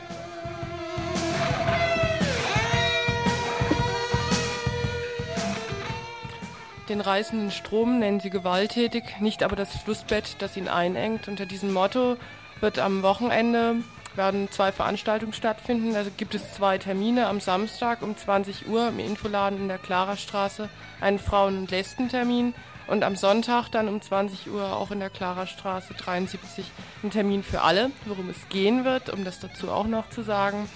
Den 6.90 7.02
reißenden 7.02 7.52
Strom 7.52 8.00
nennen 8.00 8.22
sie 8.22 8.30
gewalttätig, 8.30 9.04
nicht 9.20 9.44
aber 9.44 9.58
das 9.58 9.76
Flussbett, 9.76 10.38
das 10.40 10.56
ihn 10.56 10.70
einengt. 10.70 11.28
Unter 11.28 11.46
diesem 11.46 11.74
Motto 11.74 12.16
wird 12.62 12.80
am 12.80 13.04
Wochenende 13.04 13.84
werden 14.16 14.50
zwei 14.52 14.72
Veranstaltungen 14.72 15.34
stattfinden. 15.34 15.96
Also 15.96 16.12
gibt 16.16 16.34
es 16.34 16.54
zwei 16.54 16.78
Termine. 16.78 17.28
Am 17.28 17.40
Samstag 17.40 18.02
um 18.02 18.16
20 18.16 18.68
Uhr 18.68 18.88
im 18.88 19.00
Infoladen 19.00 19.60
in 19.60 19.68
der 19.68 19.78
Klarastraße 19.78 20.70
einen 21.02 21.20
Frauen- 21.20 21.58
und 21.58 21.72
Lesbentermin 21.72 22.54
und 22.88 23.04
am 23.04 23.16
Sonntag 23.16 23.70
dann 23.70 23.88
um 23.88 24.02
20 24.02 24.50
Uhr 24.50 24.76
auch 24.76 24.92
in 24.92 25.00
der 25.00 25.10
Klarastraße 25.10 25.94
73 25.94 26.66
ein 27.04 27.12
Termin 27.12 27.44
für 27.44 27.62
alle, 27.62 27.92
worum 28.06 28.30
es 28.30 28.50
gehen 28.50 28.86
wird, 28.86 29.10
um 29.10 29.24
das 29.24 29.40
dazu 29.40 29.70
auch 29.70 29.88
noch 29.88 30.10
zu 30.10 30.24
sagen. 30.24 30.70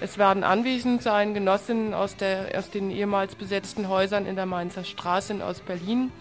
Es 0.00 0.18
werden 0.18 0.44
anwesend 0.44 1.02
sein 1.02 1.34
Genossinnen 1.34 1.94
aus, 1.94 2.16
der, 2.16 2.58
aus 2.58 2.70
den 2.70 2.90
ehemals 2.90 3.34
besetzten 3.34 3.88
Häusern 3.88 4.26
in 4.26 4.36
der 4.36 4.46
Mainzer 4.46 4.84
Straße 4.84 5.32
in 5.32 5.42
Ostberlin. 5.42 6.12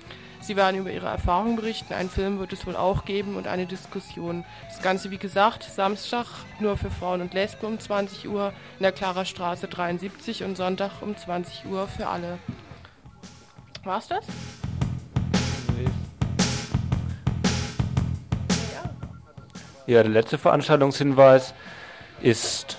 Sie 0.41 0.57
werden 0.57 0.77
über 0.77 0.91
ihre 0.91 1.07
Erfahrungen 1.07 1.55
berichten. 1.55 1.93
Einen 1.93 2.09
Film 2.09 2.37
wird 2.39 2.51
es 2.51 2.67
wohl 2.67 2.75
auch 2.75 3.05
geben 3.05 3.37
und 3.37 3.47
eine 3.47 3.65
Diskussion. 3.65 4.43
Das 4.67 4.81
Ganze, 4.81 5.09
wie 5.09 5.17
gesagt, 5.17 5.63
Samstag 5.63 6.25
nur 6.59 6.75
für 6.75 6.91
Frauen 6.91 7.21
und 7.21 7.33
Lesben 7.33 7.65
um 7.65 7.79
20 7.79 8.27
Uhr 8.27 8.51
in 8.77 8.83
der 8.83 8.91
Klarer 8.91 9.23
Straße 9.23 9.67
73 9.67 10.43
und 10.43 10.57
Sonntag 10.57 11.01
um 11.01 11.15
20 11.15 11.65
Uhr 11.67 11.87
für 11.87 12.07
alle. 12.07 12.39
War's 13.85 14.09
das? 14.09 14.25
Der 19.87 20.05
letzte 20.05 20.37
Veranstaltungshinweis 20.37 21.53
ist 22.21 22.77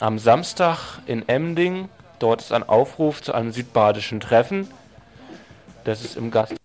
am 0.00 0.18
Samstag 0.18 0.98
in 1.06 1.28
Emding. 1.28 1.88
Dort 2.18 2.40
ist 2.40 2.52
ein 2.52 2.62
Aufruf 2.62 3.22
zu 3.22 3.34
einem 3.34 3.52
südbadischen 3.52 4.20
Treffen. 4.20 4.68
Das 5.84 6.04
ist 6.04 6.16
im 6.16 6.30
Gasthaus 6.30 6.57